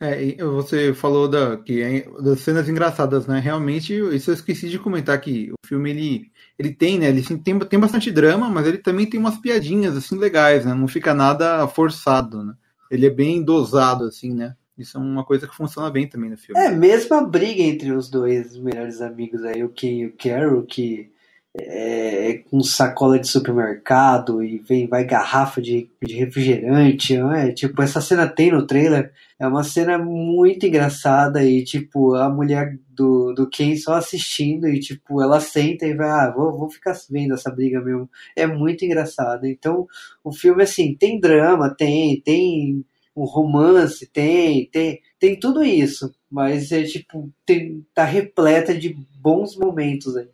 É, 0.00 0.34
você 0.42 0.92
falou 0.92 1.28
da, 1.28 1.56
que 1.56 1.80
é, 1.80 2.10
das 2.20 2.40
cenas 2.40 2.68
engraçadas, 2.68 3.24
né? 3.28 3.38
Realmente, 3.38 3.94
isso 3.94 4.30
eu 4.30 4.34
esqueci 4.34 4.68
de 4.68 4.76
comentar 4.76 5.20
que 5.20 5.52
o 5.52 5.66
filme 5.66 5.90
ele, 5.90 6.32
ele 6.58 6.74
tem, 6.74 6.98
né? 6.98 7.08
Ele 7.08 7.22
tem, 7.22 7.56
tem 7.56 7.78
bastante 7.78 8.10
drama, 8.10 8.48
mas 8.48 8.66
ele 8.66 8.78
também 8.78 9.08
tem 9.08 9.20
umas 9.20 9.38
piadinhas 9.38 9.96
assim 9.96 10.18
legais, 10.18 10.64
né? 10.64 10.74
Não 10.74 10.88
fica 10.88 11.14
nada 11.14 11.68
forçado, 11.68 12.42
né? 12.42 12.54
Ele 12.90 13.06
é 13.06 13.10
bem 13.10 13.44
dosado, 13.44 14.04
assim, 14.04 14.34
né? 14.34 14.56
Isso 14.76 14.98
é 14.98 15.00
uma 15.00 15.24
coisa 15.24 15.46
que 15.46 15.54
funciona 15.54 15.88
bem 15.88 16.08
também 16.08 16.30
no 16.30 16.36
filme. 16.36 16.60
É, 16.60 16.68
mesmo 16.68 17.14
a 17.14 17.22
briga 17.22 17.62
entre 17.62 17.92
os 17.92 18.10
dois 18.10 18.56
melhores 18.56 19.00
amigos 19.00 19.44
aí, 19.44 19.62
o 19.62 19.68
Ken 19.68 19.98
e 20.00 20.06
o 20.06 20.16
Carol, 20.16 20.64
que 20.64 21.12
é, 21.54 22.42
com 22.50 22.62
sacola 22.62 23.18
de 23.18 23.28
supermercado 23.28 24.42
e 24.42 24.58
vem 24.58 24.86
vai 24.86 25.04
garrafa 25.04 25.60
de, 25.60 25.88
de 26.02 26.14
refrigerante, 26.14 27.14
é? 27.16 27.52
Tipo, 27.52 27.82
essa 27.82 28.00
cena 28.00 28.26
tem 28.26 28.50
no 28.50 28.66
trailer, 28.66 29.12
é 29.38 29.46
uma 29.46 29.62
cena 29.62 29.98
muito 29.98 30.66
engraçada 30.66 31.44
e 31.44 31.62
tipo, 31.62 32.14
a 32.14 32.30
mulher 32.30 32.78
do, 32.88 33.34
do 33.34 33.48
Ken 33.48 33.76
só 33.76 33.94
assistindo 33.94 34.66
e 34.66 34.80
tipo, 34.80 35.20
ela 35.20 35.40
senta 35.40 35.86
e 35.86 35.94
vai, 35.94 36.08
ah, 36.08 36.32
vou, 36.34 36.56
vou 36.56 36.70
ficar 36.70 36.94
vendo 37.10 37.34
essa 37.34 37.50
briga 37.50 37.80
mesmo. 37.82 38.08
É 38.34 38.46
muito 38.46 38.84
engraçado. 38.84 39.46
Então, 39.46 39.86
o 40.24 40.32
filme 40.32 40.62
assim, 40.62 40.94
tem 40.94 41.20
drama, 41.20 41.74
tem, 41.74 42.20
tem 42.20 42.84
um 43.14 43.24
romance, 43.24 44.06
tem, 44.06 44.66
tem, 44.70 45.00
tem 45.18 45.38
tudo 45.38 45.62
isso, 45.62 46.14
mas 46.30 46.72
é 46.72 46.82
tipo, 46.82 47.30
tem, 47.44 47.84
tá 47.94 48.04
repleta 48.04 48.74
de 48.74 48.96
bons 49.20 49.54
momentos 49.56 50.16
aí. 50.16 50.28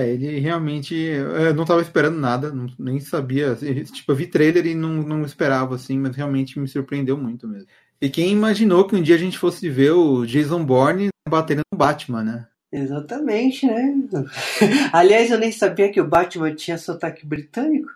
É, 0.00 0.08
ele 0.08 0.38
realmente. 0.40 0.94
Eu 0.94 1.54
não 1.54 1.62
estava 1.62 1.82
esperando 1.82 2.18
nada, 2.18 2.50
não, 2.50 2.66
nem 2.78 2.98
sabia. 3.00 3.54
Tipo, 3.54 4.12
eu 4.12 4.16
vi 4.16 4.26
trailer 4.26 4.66
e 4.66 4.74
não, 4.74 5.02
não 5.02 5.24
esperava, 5.24 5.74
assim, 5.74 5.98
mas 5.98 6.16
realmente 6.16 6.58
me 6.58 6.66
surpreendeu 6.66 7.16
muito 7.16 7.46
mesmo. 7.46 7.68
E 8.00 8.08
quem 8.08 8.32
imaginou 8.32 8.86
que 8.86 8.96
um 8.96 9.02
dia 9.02 9.14
a 9.14 9.18
gente 9.18 9.38
fosse 9.38 9.68
ver 9.68 9.92
o 9.92 10.24
Jason 10.24 10.64
Bourne 10.64 11.10
batendo 11.28 11.60
no 11.70 11.78
Batman, 11.78 12.24
né? 12.24 12.46
Exatamente, 12.72 13.66
né? 13.66 13.94
Aliás, 14.92 15.30
eu 15.30 15.38
nem 15.38 15.52
sabia 15.52 15.90
que 15.90 16.00
o 16.00 16.08
Batman 16.08 16.54
tinha 16.54 16.78
sotaque 16.78 17.26
britânico. 17.26 17.90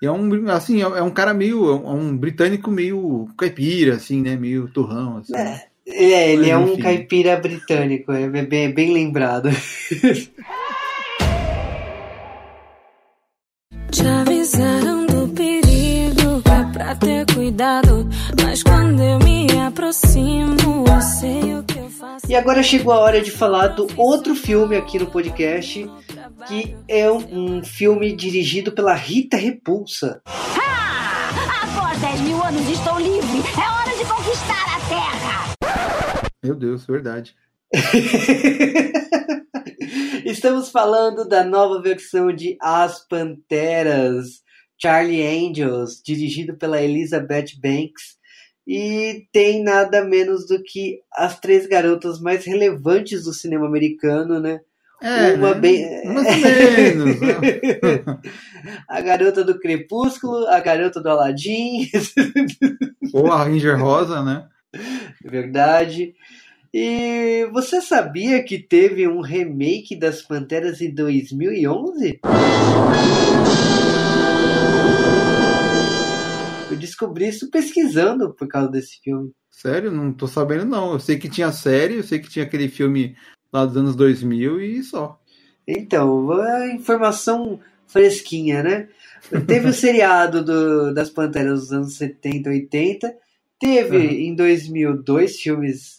E 0.00 0.06
é 0.06 0.12
um, 0.12 0.48
assim, 0.50 0.80
é 0.80 1.02
um 1.02 1.10
cara 1.10 1.34
meio. 1.34 1.70
É 1.70 1.90
um 1.90 2.16
britânico 2.16 2.70
meio 2.70 3.28
caipira, 3.36 3.94
assim, 3.94 4.22
né? 4.22 4.36
Meio 4.36 4.68
turrão, 4.68 5.16
assim. 5.16 5.34
É, 5.34 5.66
é 5.88 6.32
ele 6.32 6.50
é 6.50 6.56
um 6.56 6.78
caipira 6.78 7.36
britânico, 7.36 8.12
é 8.12 8.28
bem, 8.28 8.66
é 8.66 8.72
bem 8.72 8.92
lembrado. 8.92 9.48
Te 13.90 14.06
avisaram 14.06 15.06
do 15.06 15.28
perigo, 15.28 16.42
é 16.44 16.72
pra 16.72 16.94
ter 16.94 17.26
cuidado. 17.34 18.08
Mas 18.42 18.62
quando 18.62 19.02
eu 19.02 19.18
me 19.18 19.46
aproximo, 19.66 20.84
eu 20.86 21.00
sei 21.00 21.54
o 21.56 21.62
que 21.62 21.78
eu 21.78 21.88
faço. 21.90 22.26
E 22.28 22.34
agora 22.36 22.62
chegou 22.62 22.92
a 22.92 22.98
hora 22.98 23.20
de 23.20 23.30
falar 23.30 23.68
do 23.68 23.86
outro 23.96 24.34
filme 24.34 24.76
aqui 24.76 24.98
no 24.98 25.06
podcast, 25.06 25.90
que 26.46 26.76
é 26.86 27.10
um, 27.10 27.56
um 27.58 27.64
filme 27.64 28.14
dirigido 28.14 28.72
pela 28.72 28.94
Rita 28.94 29.36
Repulsa. 29.36 30.20
Ha! 30.26 31.62
Após 31.62 31.98
10 32.00 32.20
mil 32.20 32.42
anos 32.44 32.68
estou 32.68 32.98
livre! 32.98 33.42
É 33.56 33.70
hora 33.70 33.96
de 33.96 34.04
conquistar 34.04 34.76
a 34.76 34.80
Terra! 34.88 35.54
Meu 36.42 36.54
Deus, 36.54 36.86
verdade. 36.86 37.34
Estamos 40.38 40.70
falando 40.70 41.26
da 41.28 41.42
nova 41.42 41.82
versão 41.82 42.32
de 42.32 42.56
As 42.62 43.04
Panteras, 43.08 44.40
Charlie 44.80 45.26
Angels, 45.26 46.00
dirigido 46.00 46.56
pela 46.56 46.80
Elizabeth 46.80 47.58
Banks, 47.60 48.16
e 48.64 49.26
tem 49.32 49.64
nada 49.64 50.04
menos 50.04 50.46
do 50.46 50.62
que 50.62 51.00
as 51.12 51.40
três 51.40 51.66
garotas 51.66 52.20
mais 52.20 52.44
relevantes 52.44 53.24
do 53.24 53.32
cinema 53.32 53.66
americano, 53.66 54.38
né? 54.38 54.60
É, 55.02 55.34
uma 55.34 55.56
né? 55.56 55.60
bem. 55.60 56.04
Menos. 56.06 57.20
Né? 57.20 57.38
a 58.88 59.00
garota 59.00 59.42
do 59.42 59.58
Crepúsculo, 59.58 60.46
a 60.46 60.60
garota 60.60 61.00
do 61.00 61.08
Aladdin. 61.08 61.90
Ou 63.12 63.32
a 63.32 63.42
Ranger 63.42 63.76
Rosa, 63.76 64.22
né? 64.22 64.46
Verdade. 65.20 66.14
E 66.72 67.48
você 67.50 67.80
sabia 67.80 68.42
que 68.42 68.58
teve 68.58 69.08
um 69.08 69.22
remake 69.22 69.96
das 69.96 70.20
Panteras 70.20 70.82
em 70.82 70.92
2011? 70.92 72.20
Eu 76.70 76.76
descobri 76.76 77.28
isso 77.28 77.50
pesquisando 77.50 78.34
por 78.34 78.46
causa 78.46 78.70
desse 78.70 79.00
filme. 79.02 79.32
Sério? 79.50 79.90
Não 79.90 80.12
tô 80.12 80.26
sabendo 80.26 80.66
não. 80.66 80.92
Eu 80.92 81.00
sei 81.00 81.18
que 81.18 81.28
tinha 81.28 81.50
série, 81.50 81.96
eu 81.96 82.02
sei 82.02 82.18
que 82.18 82.28
tinha 82.28 82.44
aquele 82.44 82.68
filme 82.68 83.16
lá 83.50 83.64
dos 83.64 83.76
anos 83.76 83.96
2000 83.96 84.60
e 84.60 84.82
só. 84.82 85.18
Então, 85.66 86.28
informação 86.74 87.58
fresquinha, 87.86 88.62
né? 88.62 88.88
Teve 89.46 89.70
o 89.70 89.72
seriado 89.74 90.44
do, 90.44 90.92
das 90.92 91.08
Panteras 91.08 91.60
dos 91.60 91.72
anos 91.72 91.96
70, 91.96 92.50
80. 92.50 93.16
Teve 93.58 93.96
uhum. 93.96 94.04
em 94.04 94.34
2000 94.34 95.02
dois 95.02 95.40
filmes 95.40 95.97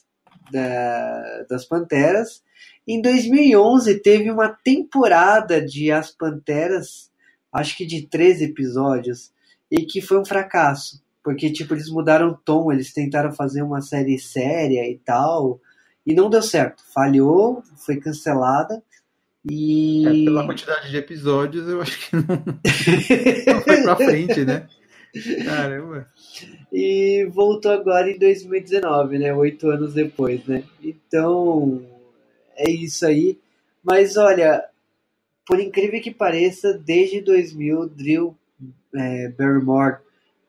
da, 0.51 1.45
das 1.49 1.65
Panteras. 1.65 2.43
Em 2.87 3.01
2011 3.01 3.99
teve 4.01 4.31
uma 4.31 4.49
temporada 4.49 5.63
de 5.63 5.91
As 5.91 6.11
Panteras, 6.11 7.11
acho 7.53 7.77
que 7.77 7.85
de 7.85 8.07
13 8.07 8.45
episódios, 8.45 9.31
e 9.69 9.85
que 9.85 10.01
foi 10.01 10.19
um 10.19 10.25
fracasso. 10.25 11.01
Porque, 11.23 11.51
tipo, 11.51 11.73
eles 11.73 11.89
mudaram 11.89 12.29
o 12.29 12.37
tom, 12.37 12.71
eles 12.71 12.93
tentaram 12.93 13.31
fazer 13.31 13.61
uma 13.61 13.81
série 13.81 14.17
séria 14.17 14.89
e 14.89 14.97
tal, 14.97 15.59
e 16.05 16.15
não 16.15 16.29
deu 16.29 16.41
certo. 16.41 16.81
Falhou, 16.93 17.61
foi 17.85 17.97
cancelada. 17.97 18.81
E... 19.49 20.07
É, 20.07 20.11
pela 20.25 20.45
quantidade 20.45 20.89
de 20.89 20.97
episódios, 20.97 21.67
eu 21.67 21.81
acho 21.81 22.09
que 22.09 22.15
não, 22.15 22.23
não 23.53 23.61
foi 23.61 23.81
pra 23.83 23.95
frente, 23.95 24.43
né? 24.43 24.67
Caramba. 25.45 26.07
E 26.71 27.25
voltou 27.31 27.71
agora 27.71 28.09
em 28.09 28.17
2019, 28.17 29.19
né? 29.19 29.33
Oito 29.33 29.69
anos 29.69 29.93
depois, 29.93 30.45
né? 30.45 30.63
Então, 30.83 31.85
é 32.55 32.69
isso 32.69 33.05
aí. 33.05 33.39
Mas 33.83 34.17
olha, 34.17 34.63
por 35.45 35.59
incrível 35.59 36.01
que 36.01 36.11
pareça, 36.11 36.73
desde 36.77 37.21
2000, 37.21 37.89
Drew 37.89 38.37
é, 38.95 39.29
Barrymore 39.29 39.97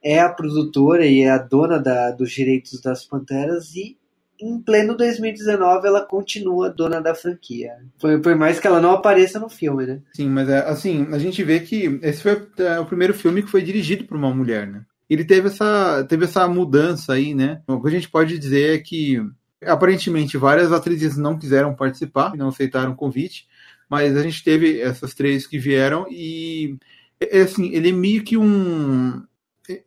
é 0.03 0.19
a 0.19 0.29
produtora 0.29 1.07
e 1.07 1.23
é 1.23 1.31
a 1.31 1.39
dona 1.39 1.79
da, 1.79 2.11
dos 2.11 2.31
direitos 2.33 2.81
das 2.81 3.05
Panteras 3.05 3.75
e 3.75 3.97
em 4.43 4.61
pleno 4.61 4.97
2019 4.97 5.87
ela 5.87 6.01
continua 6.05 6.71
dona 6.71 7.01
da 7.01 7.15
franquia. 7.15 7.73
Por, 7.99 8.21
por, 8.21 8.35
mais 8.37 8.59
que 8.59 8.67
ela 8.67 8.81
não 8.81 8.93
apareça 8.93 9.39
no 9.39 9.49
filme, 9.49 9.87
né? 9.87 10.01
Sim, 10.15 10.29
mas 10.29 10.49
é, 10.49 10.59
assim, 10.69 11.09
a 11.13 11.19
gente 11.19 11.43
vê 11.43 11.61
que 11.61 11.99
esse 12.03 12.23
foi 12.23 12.47
é, 12.59 12.79
o 12.79 12.87
primeiro 12.87 13.15
filme 13.15 13.43
que 13.43 13.51
foi 13.51 13.63
dirigido 13.63 14.05
por 14.05 14.17
uma 14.17 14.35
mulher, 14.35 14.67
né? 14.67 14.83
Ele 15.09 15.25
teve 15.25 15.49
essa, 15.49 16.05
teve 16.09 16.25
essa 16.25 16.47
mudança 16.47 17.13
aí, 17.15 17.35
né? 17.35 17.63
O 17.67 17.81
que 17.81 17.89
a 17.89 17.91
gente 17.91 18.09
pode 18.09 18.39
dizer 18.39 18.77
é 18.77 18.79
que 18.79 19.21
aparentemente 19.67 20.39
várias 20.39 20.73
atrizes 20.73 21.17
não 21.17 21.39
quiseram 21.39 21.75
participar, 21.75 22.37
não 22.37 22.49
aceitaram 22.49 22.93
o 22.93 22.97
convite, 22.97 23.47
mas 23.89 24.17
a 24.17 24.23
gente 24.23 24.43
teve 24.43 24.81
essas 24.81 25.13
três 25.15 25.47
que 25.47 25.59
vieram 25.59 26.07
e 26.09 26.77
é, 27.21 27.41
assim, 27.41 27.71
ele 27.75 27.91
é 27.91 27.93
meio 27.93 28.23
que 28.23 28.37
um 28.37 29.23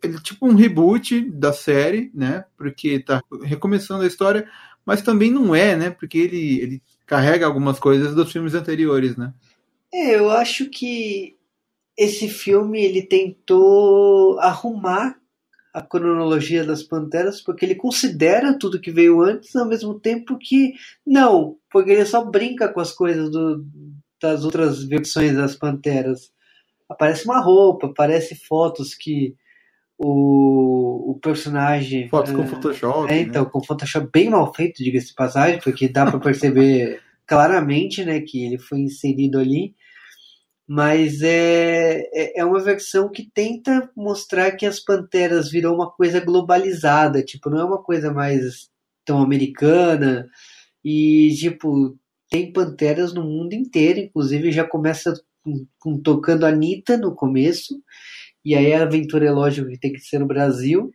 ele 0.03 0.15
é 0.15 0.21
tipo 0.21 0.47
um 0.47 0.55
reboot 0.55 1.21
da 1.31 1.51
série, 1.51 2.11
né? 2.13 2.45
Porque 2.57 2.99
tá 2.99 3.21
recomeçando 3.43 4.03
a 4.03 4.07
história, 4.07 4.47
mas 4.85 5.01
também 5.01 5.31
não 5.31 5.55
é, 5.55 5.75
né? 5.75 5.89
Porque 5.89 6.17
ele, 6.17 6.59
ele 6.59 6.81
carrega 7.05 7.45
algumas 7.45 7.79
coisas 7.79 8.15
dos 8.15 8.31
filmes 8.31 8.53
anteriores, 8.53 9.15
né? 9.15 9.33
É, 9.93 10.17
eu 10.17 10.29
acho 10.31 10.69
que 10.69 11.35
esse 11.97 12.27
filme 12.27 12.83
ele 12.83 13.03
tentou 13.03 14.39
arrumar 14.39 15.15
a 15.73 15.81
cronologia 15.81 16.63
das 16.63 16.83
Panteras 16.83 17.41
porque 17.41 17.65
ele 17.65 17.75
considera 17.75 18.57
tudo 18.57 18.79
que 18.79 18.91
veio 18.91 19.21
antes 19.21 19.55
ao 19.55 19.67
mesmo 19.67 19.99
tempo 19.99 20.37
que 20.37 20.73
não, 21.05 21.57
porque 21.71 21.91
ele 21.91 22.05
só 22.05 22.23
brinca 22.23 22.67
com 22.67 22.79
as 22.79 22.91
coisas 22.91 23.31
do, 23.31 23.65
das 24.21 24.45
outras 24.45 24.83
versões 24.83 25.35
das 25.35 25.55
Panteras. 25.55 26.31
Aparece 26.87 27.25
uma 27.25 27.39
roupa, 27.39 27.87
aparece 27.87 28.35
fotos 28.35 28.93
que 28.93 29.35
o, 29.97 31.11
o 31.11 31.19
personagem. 31.19 32.09
Fotos 32.09 32.33
com 32.33 32.47
Photoshop. 32.47 33.11
É, 33.11 33.19
então, 33.19 33.43
né? 33.43 33.49
com 33.51 33.63
Photoshop 33.63 34.09
bem 34.11 34.29
mal 34.29 34.53
feito, 34.53 34.83
diga-se 34.83 35.07
de 35.07 35.13
passagem, 35.13 35.59
porque 35.63 35.87
dá 35.87 36.05
para 36.09 36.19
perceber 36.19 37.01
claramente 37.27 38.03
né, 38.03 38.19
que 38.21 38.43
ele 38.43 38.57
foi 38.57 38.79
inserido 38.79 39.39
ali. 39.39 39.73
Mas 40.65 41.21
é, 41.21 42.09
é, 42.13 42.39
é 42.39 42.45
uma 42.45 42.59
versão 42.59 43.09
que 43.09 43.29
tenta 43.33 43.89
mostrar 43.95 44.51
que 44.53 44.65
as 44.65 44.79
Panteras 44.79 45.51
virou 45.51 45.75
uma 45.75 45.91
coisa 45.91 46.21
globalizada, 46.21 47.21
tipo, 47.21 47.49
não 47.49 47.59
é 47.59 47.65
uma 47.65 47.83
coisa 47.83 48.13
mais 48.13 48.69
tão 49.05 49.21
americana. 49.21 50.29
E, 50.83 51.35
tipo, 51.37 51.97
tem 52.29 52.51
Panteras 52.51 53.13
no 53.13 53.23
mundo 53.23 53.53
inteiro, 53.53 53.99
inclusive 53.99 54.51
já 54.51 54.63
começa 54.63 55.13
com, 55.43 55.65
com 55.79 56.01
tocando 56.01 56.45
Anitta 56.45 56.97
no 56.97 57.13
começo 57.13 57.75
e 58.43 58.55
aí 58.55 58.73
a 58.73 58.83
aventura 58.83 59.25
é 59.25 59.31
lógico 59.31 59.69
que 59.69 59.79
tem 59.79 59.93
que 59.93 59.99
ser 59.99 60.19
no 60.19 60.27
Brasil. 60.27 60.91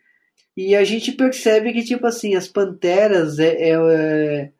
E 0.56 0.74
a 0.74 0.84
gente 0.84 1.12
percebe 1.12 1.72
que, 1.72 1.84
tipo 1.84 2.06
assim, 2.06 2.34
as 2.34 2.48
panteras, 2.48 3.38
é, 3.38 3.48
é, 3.48 3.70
é 3.70 4.52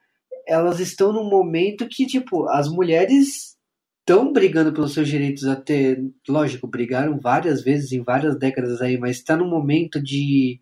elas 0.46 0.81
estão 0.81 1.12
num 1.12 1.29
momento 1.29 1.87
que, 1.88 2.07
tipo, 2.07 2.48
as 2.48 2.68
mulheres 2.68 3.57
estão 4.01 4.33
brigando 4.33 4.72
pelos 4.72 4.94
seus 4.94 5.07
direitos 5.07 5.44
até, 5.44 5.98
lógico, 6.27 6.66
brigaram 6.66 7.20
várias 7.20 7.62
vezes 7.62 7.92
em 7.92 8.03
várias 8.03 8.38
décadas 8.38 8.81
aí, 8.81 8.96
mas 8.96 9.16
está 9.16 9.37
num 9.37 9.48
momento 9.48 10.03
de, 10.03 10.59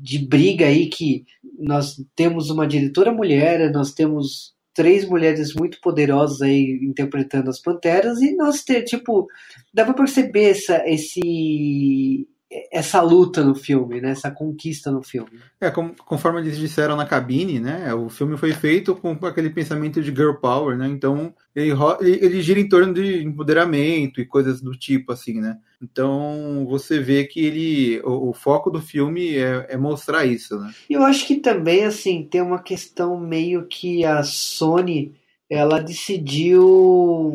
de 0.00 0.20
briga 0.20 0.66
aí 0.66 0.86
que 0.86 1.24
nós 1.58 1.96
temos 2.14 2.50
uma 2.50 2.68
diretora 2.68 3.12
mulher, 3.12 3.72
nós 3.72 3.92
temos 3.92 4.54
três 4.74 5.04
mulheres 5.04 5.54
muito 5.54 5.80
poderosas 5.80 6.42
aí 6.42 6.78
interpretando 6.82 7.50
as 7.50 7.60
panteras 7.60 8.20
e 8.20 8.34
nós 8.36 8.62
ter 8.62 8.82
tipo 8.84 9.26
dá 9.72 9.84
para 9.84 9.94
perceber 9.94 10.50
essa 10.50 10.82
esse 10.86 12.28
essa 12.72 13.02
luta 13.02 13.44
no 13.44 13.54
filme, 13.54 14.00
né? 14.00 14.10
Essa 14.10 14.30
conquista 14.30 14.90
no 14.90 15.02
filme. 15.02 15.38
É, 15.60 15.70
como, 15.70 15.94
conforme 15.94 16.40
eles 16.40 16.56
disseram 16.56 16.96
na 16.96 17.04
cabine, 17.04 17.60
né? 17.60 17.92
O 17.92 18.08
filme 18.08 18.38
foi 18.38 18.52
feito 18.52 18.94
com 18.94 19.12
aquele 19.26 19.50
pensamento 19.50 20.02
de 20.02 20.10
girl 20.10 20.34
power, 20.34 20.76
né? 20.76 20.88
Então 20.88 21.34
ele, 21.54 21.72
ele 22.00 22.40
gira 22.40 22.58
em 22.58 22.68
torno 22.68 22.94
de 22.94 23.22
empoderamento 23.22 24.20
e 24.20 24.26
coisas 24.26 24.62
do 24.62 24.72
tipo, 24.72 25.12
assim, 25.12 25.40
né? 25.40 25.58
Então 25.82 26.66
você 26.68 26.98
vê 26.98 27.24
que 27.24 27.44
ele, 27.44 28.00
o, 28.00 28.30
o 28.30 28.32
foco 28.32 28.70
do 28.70 28.80
filme 28.80 29.36
é, 29.36 29.66
é, 29.68 29.76
mostrar 29.76 30.24
isso, 30.24 30.58
né? 30.58 30.72
Eu 30.88 31.02
acho 31.02 31.26
que 31.26 31.36
também, 31.36 31.84
assim, 31.84 32.26
tem 32.30 32.40
uma 32.40 32.62
questão 32.62 33.20
meio 33.20 33.66
que 33.66 34.06
a 34.06 34.22
Sony 34.22 35.14
ela 35.50 35.80
decidiu 35.80 37.32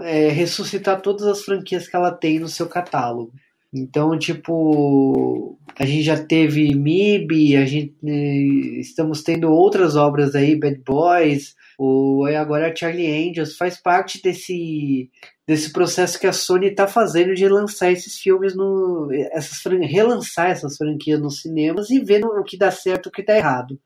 é, 0.00 0.28
ressuscitar 0.28 1.00
todas 1.00 1.26
as 1.26 1.42
franquias 1.42 1.88
que 1.88 1.96
ela 1.96 2.12
tem 2.12 2.38
no 2.38 2.48
seu 2.48 2.68
catálogo. 2.68 3.32
Então, 3.72 4.18
tipo, 4.18 5.58
a 5.78 5.84
gente 5.84 6.02
já 6.02 6.22
teve 6.22 6.74
MIB, 6.74 7.56
a 7.56 7.66
gente 7.66 7.94
né, 8.02 8.36
estamos 8.80 9.22
tendo 9.22 9.50
outras 9.50 9.96
obras 9.96 10.34
aí, 10.34 10.58
Bad 10.58 10.80
Boys, 10.84 11.54
o 11.78 12.24
agora 12.24 12.74
Charlie 12.74 13.30
Angels, 13.30 13.56
faz 13.56 13.80
parte 13.80 14.22
desse 14.22 15.10
desse 15.46 15.72
processo 15.72 16.18
que 16.18 16.26
a 16.26 16.32
Sony 16.32 16.68
está 16.68 16.88
fazendo 16.88 17.34
de 17.34 17.48
lançar 17.48 17.92
esses 17.92 18.18
filmes 18.18 18.56
no 18.56 19.08
essas 19.30 19.62
relançar 19.82 20.50
essas 20.50 20.76
franquias 20.76 21.20
nos 21.20 21.40
cinemas 21.40 21.88
e 21.90 22.00
ver 22.00 22.24
o 22.24 22.42
que 22.42 22.56
dá 22.56 22.70
certo 22.70 23.06
o 23.06 23.12
que 23.12 23.22
dá 23.22 23.36
errado. 23.36 23.78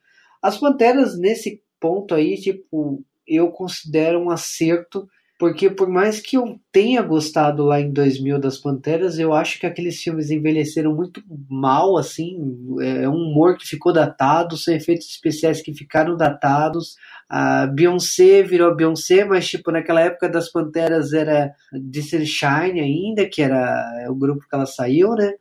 As 0.43 0.59
Panteras 0.59 1.19
nesse 1.19 1.63
ponto 1.79 2.15
aí, 2.15 2.37
tipo, 2.37 3.05
eu 3.27 3.51
considero 3.51 4.21
um 4.21 4.31
acerto 4.31 5.07
porque 5.41 5.71
por 5.71 5.89
mais 5.89 6.21
que 6.21 6.37
eu 6.37 6.61
tenha 6.71 7.01
gostado 7.01 7.65
lá 7.65 7.81
em 7.81 7.91
2000 7.91 8.39
das 8.39 8.59
Panteras, 8.59 9.19
eu 9.19 9.33
acho 9.33 9.59
que 9.59 9.65
aqueles 9.65 9.99
filmes 9.99 10.31
envelheceram 10.31 10.95
muito 10.95 11.23
mal, 11.49 11.97
assim, 11.97 12.37
é 12.83 13.09
um 13.09 13.15
humor 13.15 13.57
que 13.57 13.67
ficou 13.67 13.91
datado, 13.91 14.59
são 14.59 14.75
efeitos 14.75 15.09
especiais 15.09 15.63
que 15.63 15.73
ficaram 15.73 16.15
datados. 16.15 16.95
A 17.27 17.67
Beyoncé 17.67 18.43
virou 18.43 18.77
Beyoncé, 18.77 19.25
mas 19.25 19.49
tipo, 19.49 19.73
naquela 19.73 20.03
época 20.03 20.29
das 20.29 20.53
Panteras 20.53 21.15
era 21.15 21.55
Disney 21.73 22.27
Shine 22.27 22.79
ainda, 22.79 23.27
que 23.27 23.41
era 23.41 24.07
o 24.11 24.15
grupo 24.15 24.47
que 24.47 24.55
ela 24.55 24.67
saiu, 24.67 25.15
né? 25.15 25.33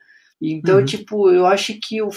Então, 0.42 0.78
uhum. 0.78 0.86
tipo, 0.86 1.30
eu 1.30 1.46
acho 1.46 1.78
que 1.78 2.02
o, 2.02 2.10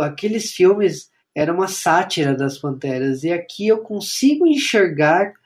aqueles 0.00 0.50
filmes 0.50 1.08
era 1.36 1.54
uma 1.54 1.68
sátira 1.68 2.34
das 2.34 2.58
Panteras, 2.58 3.22
e 3.22 3.30
aqui 3.30 3.68
eu 3.68 3.78
consigo 3.78 4.44
enxergar 4.44 5.37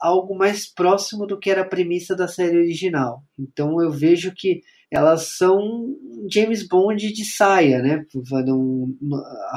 algo 0.00 0.36
mais 0.36 0.66
próximo 0.66 1.26
do 1.26 1.38
que 1.38 1.50
era 1.50 1.62
a 1.62 1.68
premissa 1.68 2.14
da 2.16 2.26
série 2.26 2.58
original. 2.58 3.22
Então 3.38 3.80
eu 3.80 3.90
vejo 3.90 4.32
que 4.34 4.60
elas 4.90 5.36
são 5.36 5.96
James 6.30 6.66
Bond 6.68 7.12
de 7.12 7.24
saia, 7.24 7.80
né? 7.80 8.04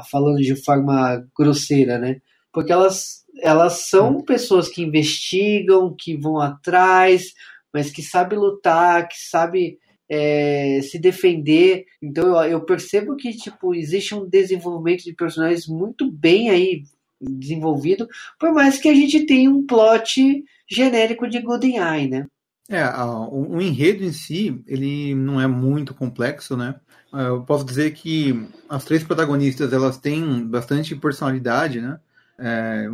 Falando 0.10 0.38
de 0.38 0.56
forma 0.64 1.26
grosseira, 1.38 1.98
né? 1.98 2.22
Porque 2.54 2.72
elas, 2.72 3.26
elas 3.42 3.90
são 3.90 4.18
hum. 4.18 4.22
pessoas 4.22 4.70
que 4.70 4.82
investigam, 4.82 5.94
que 5.98 6.16
vão 6.16 6.40
atrás, 6.40 7.34
mas 7.74 7.92
que 7.92 8.02
sabem 8.02 8.40
lutar, 8.40 9.10
que 9.10 9.20
sabem 9.20 9.78
é, 10.10 10.80
se 10.82 10.98
defender. 10.98 11.86
Então 12.02 12.42
eu, 12.42 12.52
eu, 12.52 12.62
percebo 12.62 13.18
que 13.18 13.34
tipo 13.34 13.76
existe 13.76 14.16
um 14.16 14.28
desenvolvimento 14.28 15.04
de 15.04 15.14
personagens 15.14 15.68
muito 15.68 16.10
bem 16.10 16.50
aí 16.50 16.84
desenvolvido, 17.30 18.08
por 18.40 18.54
mais 18.54 18.78
que 18.78 18.90
a 18.90 18.94
gente 18.94 19.26
tenha 19.26 19.50
um 19.50 19.66
plot 19.66 20.44
genérico 20.70 21.28
de 21.28 21.40
Golden 21.40 21.78
Eye, 21.78 22.10
né? 22.10 22.28
É, 22.68 22.84
o, 23.32 23.62
enredo 23.62 24.04
em 24.04 24.12
si, 24.12 24.64
ele 24.66 25.14
não 25.14 25.40
é 25.40 25.46
muito 25.46 25.94
complexo, 25.94 26.58
né? 26.58 26.76
É, 27.14 27.28
eu 27.28 27.44
posso 27.44 27.64
dizer 27.64 27.92
que 27.94 28.48
as 28.68 28.84
três 28.84 29.04
protagonistas, 29.04 29.72
elas 29.72 29.98
têm 29.98 30.46
bastante 30.48 30.96
personalidade, 30.96 31.80
né? 31.80 32.00
É, 32.38 32.88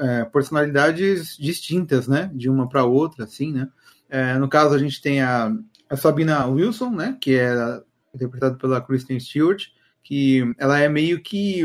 é, 0.00 0.24
personalidades 0.26 1.36
distintas, 1.36 2.06
né? 2.06 2.30
De 2.32 2.48
uma 2.48 2.68
para 2.68 2.84
outra, 2.84 3.24
assim, 3.24 3.52
né? 3.52 3.68
É, 4.08 4.38
no 4.38 4.48
caso, 4.48 4.74
a 4.74 4.78
gente 4.78 5.02
tem 5.02 5.20
a, 5.20 5.52
a 5.90 5.96
Sabina 5.96 6.46
Wilson, 6.46 6.90
né? 6.90 7.18
Que 7.20 7.36
é 7.36 7.82
interpretada 8.14 8.54
pela 8.56 8.80
Kristen 8.80 9.18
Stewart, 9.18 9.66
que 10.04 10.54
ela 10.56 10.78
é 10.78 10.88
meio 10.88 11.20
que 11.20 11.64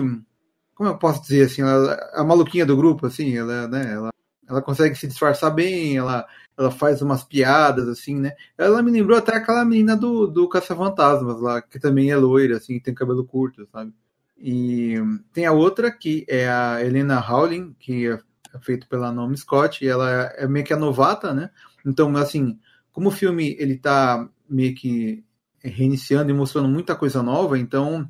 como 0.82 0.90
eu 0.94 0.98
posso 0.98 1.22
dizer 1.22 1.44
assim, 1.44 1.62
ela 1.62 1.94
é 1.94 2.20
a 2.20 2.24
maluquinha 2.24 2.66
do 2.66 2.76
grupo, 2.76 3.06
assim, 3.06 3.38
ela, 3.38 3.68
né, 3.68 3.94
ela, 3.94 4.10
ela 4.50 4.64
consegue 4.64 4.96
se 4.96 5.06
disfarçar 5.06 5.54
bem, 5.54 5.96
ela, 5.96 6.26
ela 6.58 6.72
faz 6.72 7.04
umas 7.04 7.24
piadas, 7.24 7.88
assim, 7.88 8.16
né? 8.16 8.32
Ela 8.58 8.82
me 8.82 8.90
lembrou 8.90 9.16
até 9.16 9.36
aquela 9.36 9.64
menina 9.64 9.96
do, 9.96 10.26
do 10.26 10.50
Caça-Fantasmas 10.50 11.40
lá, 11.40 11.62
que 11.62 11.80
também 11.80 12.10
é 12.10 12.16
loira, 12.16 12.58
assim, 12.58 12.80
tem 12.80 12.96
cabelo 12.96 13.24
curto, 13.24 13.68
sabe? 13.72 13.94
E 14.36 14.96
tem 15.32 15.46
a 15.46 15.52
outra, 15.52 15.92
que 15.92 16.26
é 16.28 16.50
a 16.50 16.84
Helena 16.84 17.24
Howling, 17.24 17.76
que 17.80 18.08
é 18.08 18.20
feito 18.62 18.88
pela 18.88 19.12
Naomi 19.12 19.38
Scott, 19.38 19.86
e 19.86 19.88
ela 19.88 20.10
é 20.36 20.48
meio 20.48 20.66
que 20.66 20.74
a 20.74 20.78
novata, 20.78 21.32
né? 21.32 21.52
Então, 21.86 22.18
assim, 22.18 22.58
como 22.92 23.10
o 23.10 23.12
filme 23.12 23.56
ele 23.60 23.78
tá 23.78 24.28
meio 24.50 24.74
que 24.74 25.24
reiniciando 25.64 26.32
e 26.32 26.34
mostrando 26.34 26.68
muita 26.68 26.96
coisa 26.96 27.22
nova, 27.22 27.60
então 27.60 28.10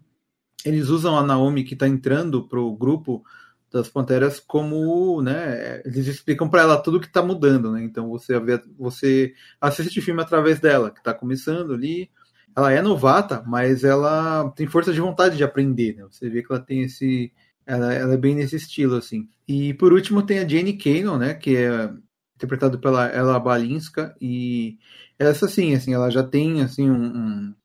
eles 0.65 0.89
usam 0.89 1.17
a 1.17 1.23
Naomi 1.23 1.63
que 1.63 1.73
está 1.73 1.87
entrando 1.87 2.47
pro 2.47 2.75
grupo 2.75 3.23
das 3.71 3.87
Panteras 3.87 4.39
como, 4.39 5.21
né, 5.21 5.81
eles 5.85 6.05
explicam 6.07 6.49
para 6.49 6.61
ela 6.61 6.77
tudo 6.81 6.99
que 6.99 7.07
está 7.07 7.21
mudando, 7.23 7.71
né? 7.71 7.81
Então 7.83 8.09
você 8.09 8.33
você 8.77 9.33
assiste 9.61 9.99
o 9.99 10.01
filme 10.01 10.21
através 10.21 10.59
dela, 10.59 10.91
que 10.91 10.99
está 10.99 11.13
começando 11.13 11.73
ali. 11.73 12.09
Ela 12.55 12.73
é 12.73 12.81
novata, 12.81 13.41
mas 13.47 13.85
ela 13.85 14.49
tem 14.51 14.67
força 14.67 14.91
de 14.91 14.99
vontade 14.99 15.37
de 15.37 15.43
aprender, 15.43 15.95
né? 15.95 16.03
Você 16.11 16.29
vê 16.29 16.43
que 16.43 16.51
ela 16.51 16.61
tem 16.61 16.81
esse 16.81 17.31
ela, 17.65 17.93
ela 17.93 18.13
é 18.13 18.17
bem 18.17 18.35
nesse 18.35 18.57
estilo 18.57 18.95
assim. 18.95 19.29
E 19.47 19.73
por 19.75 19.93
último 19.93 20.23
tem 20.23 20.39
a 20.39 20.47
Jane 20.47 20.77
Cannon, 20.77 21.17
né, 21.17 21.33
que 21.33 21.55
é 21.55 21.89
interpretado 22.35 22.79
pela 22.79 23.07
Ella 23.07 23.39
Balinska 23.39 24.15
e 24.19 24.77
essa 25.17 25.47
sim, 25.47 25.75
assim, 25.75 25.93
ela 25.93 26.09
já 26.09 26.23
tem 26.23 26.61
assim 26.61 26.89
um, 26.89 27.05
um 27.05 27.55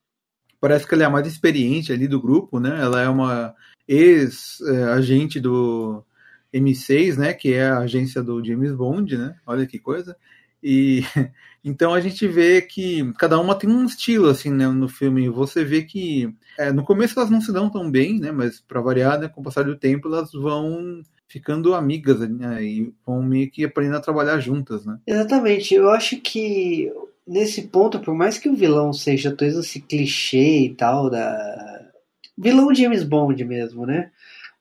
parece 0.60 0.86
que 0.86 0.94
ela 0.94 1.04
é 1.04 1.06
a 1.06 1.10
mais 1.10 1.26
experiente 1.26 1.92
ali 1.92 2.08
do 2.08 2.20
grupo, 2.20 2.58
né? 2.58 2.80
Ela 2.80 3.02
é 3.02 3.08
uma 3.08 3.54
ex-agente 3.86 5.38
do 5.40 6.04
M6, 6.52 7.16
né? 7.16 7.32
Que 7.32 7.54
é 7.54 7.66
a 7.66 7.78
agência 7.78 8.22
do 8.22 8.44
James 8.44 8.72
Bond, 8.72 9.16
né? 9.16 9.36
Olha 9.46 9.66
que 9.66 9.78
coisa. 9.78 10.16
E 10.62 11.02
então 11.64 11.94
a 11.94 12.00
gente 12.00 12.26
vê 12.26 12.60
que 12.62 13.12
cada 13.18 13.38
uma 13.38 13.54
tem 13.54 13.70
um 13.70 13.84
estilo 13.84 14.28
assim 14.28 14.50
né, 14.50 14.66
no 14.68 14.88
filme. 14.88 15.28
Você 15.28 15.64
vê 15.64 15.82
que 15.82 16.34
é, 16.58 16.72
no 16.72 16.84
começo 16.84 17.18
elas 17.18 17.30
não 17.30 17.40
se 17.40 17.52
dão 17.52 17.70
tão 17.70 17.90
bem, 17.90 18.18
né? 18.18 18.32
Mas 18.32 18.60
para 18.60 18.80
variar, 18.80 19.18
né, 19.18 19.28
com 19.28 19.40
o 19.40 19.44
passar 19.44 19.64
do 19.64 19.76
tempo 19.76 20.08
elas 20.08 20.32
vão 20.32 21.02
ficando 21.28 21.74
amigas 21.74 22.20
né, 22.20 22.62
e 22.64 22.94
vão 23.04 23.20
meio 23.22 23.50
que 23.50 23.64
aprendendo 23.64 23.96
a 23.96 24.00
trabalhar 24.00 24.38
juntas, 24.38 24.86
né? 24.86 24.98
Exatamente. 25.06 25.74
Eu 25.74 25.90
acho 25.90 26.20
que 26.20 26.90
nesse 27.26 27.62
ponto, 27.62 28.00
por 28.00 28.14
mais 28.14 28.38
que 28.38 28.48
o 28.48 28.54
vilão 28.54 28.92
seja 28.92 29.34
todo 29.34 29.60
esse 29.60 29.80
clichê 29.80 30.60
e 30.60 30.74
tal, 30.74 31.10
da. 31.10 31.90
Vilão 32.38 32.74
James 32.74 33.02
Bond 33.02 33.42
mesmo, 33.44 33.86
né? 33.86 34.10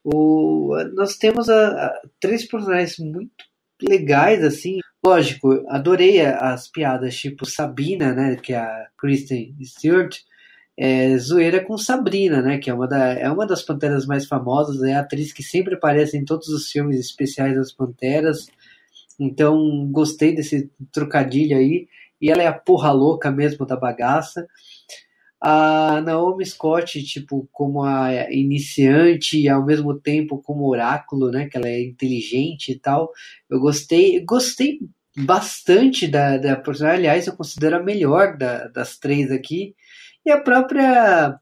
O, 0.04 0.75
nós 0.93 1.17
temos 1.17 1.49
a, 1.49 1.88
a, 1.88 2.01
três 2.19 2.45
personagens 2.45 2.97
muito 2.97 3.32
legais, 3.82 4.43
assim. 4.43 4.80
Lógico, 5.06 5.63
adorei 5.67 6.21
as 6.21 6.67
piadas 6.67 7.15
tipo 7.15 7.45
Sabina, 7.45 8.13
né? 8.13 8.36
Que 8.38 8.54
é 8.54 8.58
a 8.58 8.88
Kristen 8.97 9.56
Stewart. 9.63 10.17
É, 10.78 11.17
zoeira 11.17 11.63
com 11.63 11.78
Sabrina, 11.78 12.41
né? 12.41 12.58
Que 12.58 12.69
é 12.69 12.73
uma, 12.73 12.88
da, 12.88 13.13
é 13.13 13.30
uma 13.30 13.45
das 13.45 13.62
panteras 13.62 14.06
mais 14.06 14.25
famosas, 14.25 14.82
é 14.84 14.93
a 14.93 15.01
atriz 15.01 15.32
que 15.34 15.43
sempre 15.43 15.75
aparece 15.75 16.17
em 16.17 16.25
todos 16.25 16.47
os 16.49 16.71
filmes 16.71 16.99
especiais 16.99 17.56
das 17.56 17.71
panteras. 17.71 18.47
Então, 19.19 19.88
gostei 19.91 20.36
desse 20.36 20.69
trocadilho 20.91 21.58
aí 21.58 21.88
e 22.21 22.32
ela 22.32 22.41
é 22.41 22.47
a 22.47 22.54
porra 22.54 22.91
louca 22.91 23.32
mesmo 23.32 23.65
da 23.65 23.75
bagaça. 23.75 24.47
A 25.41 26.01
Naomi 26.01 26.45
Scott, 26.45 27.04
tipo, 27.04 27.47
como 27.51 27.84
a 27.84 28.32
iniciante 28.32 29.39
e 29.39 29.49
ao 29.49 29.65
mesmo 29.65 29.99
tempo 29.99 30.41
como 30.41 30.67
oráculo, 30.67 31.30
né? 31.30 31.47
Que 31.47 31.58
ela 31.58 31.67
é 31.67 31.84
inteligente 31.84 32.71
e 32.71 32.80
tal. 32.80 33.12
Eu 33.49 33.60
gostei, 33.60 34.23
gostei 34.25 34.80
bastante 35.15 36.08
da, 36.08 36.38
da 36.38 36.56
personagem. 36.56 36.99
Aliás, 36.99 37.28
eu 37.28 37.36
considero 37.36 37.78
a 37.78 37.84
melhor 37.84 38.38
da, 38.38 38.67
das 38.69 38.97
três 38.97 39.32
aqui. 39.32 39.75
E 40.25 40.32
a 40.32 40.41
própria 40.41 41.39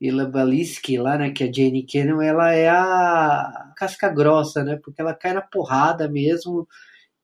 Ila 0.00 0.26
Baliski 0.26 0.96
lá, 0.96 1.18
né? 1.18 1.30
Que 1.30 1.44
é 1.44 1.48
a 1.48 1.52
Jane 1.52 1.84
Cannon, 1.84 2.22
ela 2.22 2.52
é 2.54 2.68
a 2.68 3.72
casca 3.76 4.08
grossa, 4.08 4.62
né? 4.62 4.78
Porque 4.82 5.00
ela 5.00 5.14
cai 5.14 5.32
na 5.32 5.42
porrada 5.42 6.08
mesmo. 6.08 6.68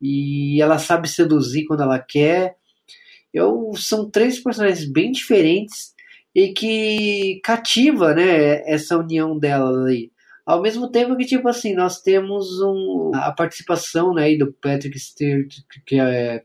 E 0.01 0.61
ela 0.61 0.79
sabe 0.79 1.09
seduzir 1.09 1.67
quando 1.67 1.83
ela 1.83 1.99
quer 1.99 2.57
eu, 3.37 3.73
são 3.77 4.11
três 4.11 4.39
personagens 4.39 4.91
bem 4.91 5.13
diferentes 5.13 5.95
e 6.35 6.53
que 6.53 7.41
cativa, 7.45 8.15
né, 8.15 8.63
essa 8.71 8.97
união 8.97 9.39
delas 9.39 9.87
aí. 9.87 10.11
Ao 10.45 10.63
mesmo 10.63 10.89
tempo 10.91 11.17
que, 11.17 11.25
tipo 11.25 11.49
assim, 11.49 11.75
nós 11.75 12.01
temos 12.01 12.61
um, 12.61 13.11
a 13.15 13.33
participação 13.33 14.15
né, 14.15 14.35
do 14.37 14.53
Patrick 14.53 14.99
Stewart, 14.99 15.53
que 15.85 15.99
é 15.99 16.45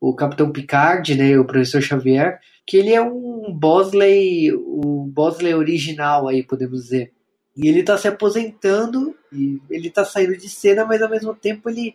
o 0.00 0.14
Capitão 0.14 0.50
Picard, 0.50 1.14
né, 1.14 1.38
o 1.38 1.44
Professor 1.44 1.80
Xavier, 1.80 2.38
que 2.66 2.76
ele 2.76 2.92
é 2.92 3.00
um 3.00 3.52
Bosley, 3.54 4.52
o 4.52 5.06
Bosley 5.06 5.54
original 5.54 6.28
aí, 6.28 6.42
podemos 6.42 6.82
dizer. 6.82 7.12
E 7.56 7.68
ele 7.68 7.82
tá 7.82 7.96
se 7.96 8.08
aposentando, 8.08 9.14
e 9.32 9.58
ele 9.70 9.88
tá 9.88 10.04
saindo 10.04 10.36
de 10.36 10.48
cena, 10.48 10.84
mas 10.84 11.00
ao 11.00 11.08
mesmo 11.08 11.34
tempo 11.34 11.70
ele, 11.70 11.94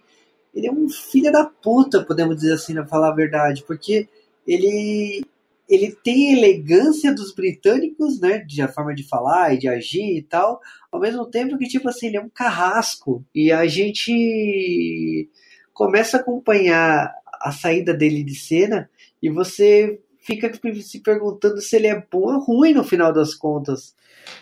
ele 0.56 0.67
é 0.67 0.71
um 0.71 0.89
filho 0.89 1.32
da 1.32 1.45
puta, 1.45 2.04
podemos 2.04 2.38
dizer 2.38 2.54
assim, 2.54 2.73
pra 2.73 2.88
falar 2.88 3.10
a 3.10 3.15
verdade, 3.15 3.63
porque 3.67 4.08
ele 4.54 5.24
ele 5.70 5.96
tem 6.04 6.34
elegância 6.34 7.16
dos 7.16 7.34
britânicos, 7.34 8.20
né, 8.20 8.40
de 8.40 8.62
a 8.62 8.68
forma 8.68 8.94
de 8.94 9.08
falar 9.08 9.54
e 9.54 9.58
de 9.58 9.70
agir 9.70 10.18
e 10.18 10.22
tal, 10.22 10.60
ao 10.92 11.00
mesmo 11.00 11.26
tempo 11.26 11.58
que 11.58 11.66
tipo 11.66 11.88
assim, 11.88 12.08
ele 12.08 12.18
é 12.18 12.22
um 12.22 12.28
carrasco 12.28 13.24
e 13.34 13.54
a 13.54 13.66
gente 13.66 15.30
começa 15.74 16.18
a 16.18 16.20
acompanhar 16.20 17.10
a 17.42 17.54
saída 17.54 17.94
dele 17.94 18.22
de 18.22 18.36
cena 18.36 18.90
e 19.24 19.30
você 19.30 19.98
fica 20.20 20.52
se 20.82 21.00
perguntando 21.00 21.62
se 21.62 21.76
ele 21.78 21.88
é 21.88 22.06
bom 22.12 22.34
ou 22.34 22.40
ruim 22.40 22.74
no 22.74 22.84
final 22.84 23.14
das 23.14 23.34
contas. 23.34 23.96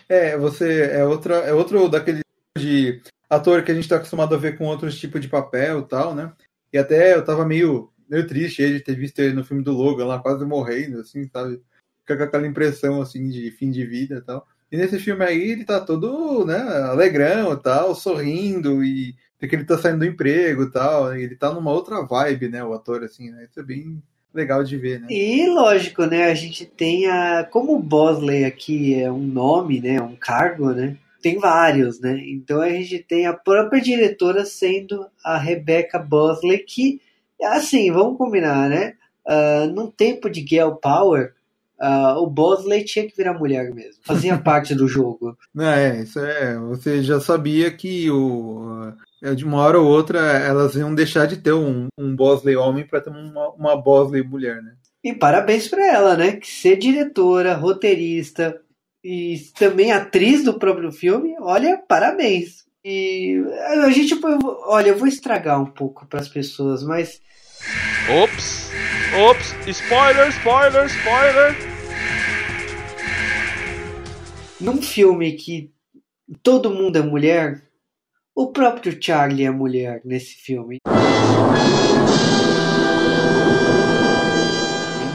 É, 0.08 0.36
você 0.36 0.90
é 0.92 1.04
outra 1.04 1.36
é 1.36 1.54
outro 1.54 1.88
daquele 1.88 2.22
de 2.58 3.00
ator 3.28 3.62
que 3.62 3.70
a 3.70 3.74
gente 3.74 3.84
está 3.84 3.96
acostumado 3.96 4.34
a 4.34 4.38
ver 4.38 4.58
com 4.58 4.66
outros 4.66 4.98
tipos 4.98 5.20
de 5.20 5.28
papel 5.28 5.80
e 5.80 5.88
tal, 5.88 6.12
né? 6.12 6.32
E 6.72 6.78
até 6.78 7.14
eu 7.14 7.24
tava 7.24 7.46
meio 7.46 7.88
meio 8.10 8.26
triste 8.26 8.60
ele 8.60 8.80
ter 8.80 8.96
visto 8.96 9.20
ele 9.20 9.34
no 9.34 9.44
filme 9.44 9.62
do 9.62 9.72
Logan 9.72 10.06
lá 10.06 10.18
quase 10.18 10.44
morrendo, 10.44 10.98
assim, 11.00 11.28
sabe? 11.28 11.60
Fica 12.00 12.16
com 12.16 12.22
aquela 12.24 12.46
impressão, 12.46 13.00
assim, 13.00 13.28
de 13.28 13.50
fim 13.52 13.70
de 13.70 13.86
vida 13.86 14.16
e 14.16 14.20
tal. 14.20 14.46
E 14.72 14.76
nesse 14.76 14.98
filme 14.98 15.24
aí 15.24 15.52
ele 15.52 15.64
tá 15.64 15.80
todo, 15.80 16.44
né, 16.44 16.58
alegrão 16.58 17.52
e 17.52 17.56
tal, 17.56 17.94
sorrindo 17.94 18.84
e 18.84 19.14
que 19.40 19.56
ele 19.56 19.64
tá 19.64 19.78
saindo 19.78 20.00
do 20.00 20.04
emprego 20.04 20.64
e 20.64 20.70
tal. 20.70 21.14
Ele 21.14 21.34
tá 21.36 21.52
numa 21.52 21.72
outra 21.72 22.02
vibe, 22.02 22.48
né, 22.48 22.62
o 22.64 22.72
ator, 22.72 23.02
assim, 23.04 23.30
né? 23.30 23.46
Isso 23.48 23.60
é 23.60 23.62
bem 23.62 24.02
legal 24.34 24.62
de 24.62 24.76
ver, 24.76 25.00
né? 25.00 25.06
E 25.10 25.48
lógico, 25.48 26.04
né, 26.04 26.24
a 26.24 26.34
gente 26.34 26.66
tem 26.66 27.06
a... 27.06 27.44
Como 27.44 27.76
o 27.76 27.82
Bosley 27.82 28.44
aqui 28.44 28.94
é 29.00 29.10
um 29.10 29.26
nome, 29.26 29.80
né, 29.80 30.00
um 30.00 30.14
cargo, 30.14 30.72
né? 30.72 30.96
Tem 31.22 31.38
vários, 31.38 32.00
né? 32.00 32.22
Então 32.26 32.60
a 32.60 32.68
gente 32.70 32.98
tem 33.00 33.26
a 33.26 33.32
própria 33.32 33.80
diretora 33.80 34.44
sendo 34.44 35.06
a 35.24 35.36
Rebecca 35.36 35.98
Bosley, 35.98 36.58
que 36.58 37.00
Assim, 37.44 37.90
vamos 37.90 38.16
combinar, 38.16 38.68
né? 38.68 38.94
Uh, 39.26 39.66
num 39.72 39.90
tempo 39.90 40.28
de 40.28 40.44
Girl 40.46 40.72
Power, 40.72 41.34
uh, 41.80 42.18
o 42.18 42.26
Bosley 42.26 42.84
tinha 42.84 43.06
que 43.06 43.16
virar 43.16 43.34
mulher 43.34 43.72
mesmo. 43.74 44.00
Fazia 44.02 44.36
parte 44.38 44.74
do 44.74 44.88
jogo. 44.88 45.36
É, 45.58 46.00
isso 46.00 46.18
é. 46.18 46.58
Você 46.58 47.02
já 47.02 47.20
sabia 47.20 47.70
que 47.70 48.10
o, 48.10 48.92
é, 49.22 49.34
de 49.34 49.44
uma 49.44 49.58
hora 49.58 49.78
ou 49.78 49.86
outra 49.86 50.18
elas 50.18 50.74
iam 50.74 50.94
deixar 50.94 51.26
de 51.26 51.36
ter 51.36 51.52
um, 51.52 51.88
um 51.98 52.14
Bosley 52.14 52.56
homem 52.56 52.86
para 52.86 53.00
ter 53.00 53.10
uma, 53.10 53.50
uma 53.50 53.76
Bosley 53.76 54.22
mulher, 54.22 54.62
né? 54.62 54.74
E 55.02 55.14
parabéns 55.14 55.66
para 55.68 55.86
ela, 55.86 56.16
né? 56.16 56.32
Que 56.32 56.46
ser 56.46 56.76
diretora, 56.76 57.54
roteirista 57.54 58.60
e 59.02 59.38
também 59.58 59.92
atriz 59.92 60.44
do 60.44 60.58
próprio 60.58 60.92
filme, 60.92 61.34
olha, 61.40 61.82
parabéns. 61.88 62.64
E 62.84 63.42
a 63.66 63.90
gente, 63.90 64.18
olha, 64.66 64.88
eu 64.88 64.96
vou 64.96 65.08
estragar 65.08 65.60
um 65.60 65.66
pouco 65.66 66.06
para 66.06 66.20
as 66.20 66.28
pessoas, 66.28 66.82
mas 66.82 67.20
Ops! 68.22 68.70
Ops! 69.28 69.54
Spoiler, 69.68 70.28
spoiler, 70.28 70.86
spoiler! 70.86 71.56
Num 74.60 74.82
filme 74.82 75.32
que 75.32 75.72
todo 76.42 76.70
mundo 76.70 76.96
é 76.96 77.02
mulher, 77.02 77.62
o 78.34 78.52
próprio 78.52 78.96
Charlie 79.00 79.44
é 79.44 79.50
mulher 79.50 80.00
nesse 80.04 80.34
filme. 80.34 80.78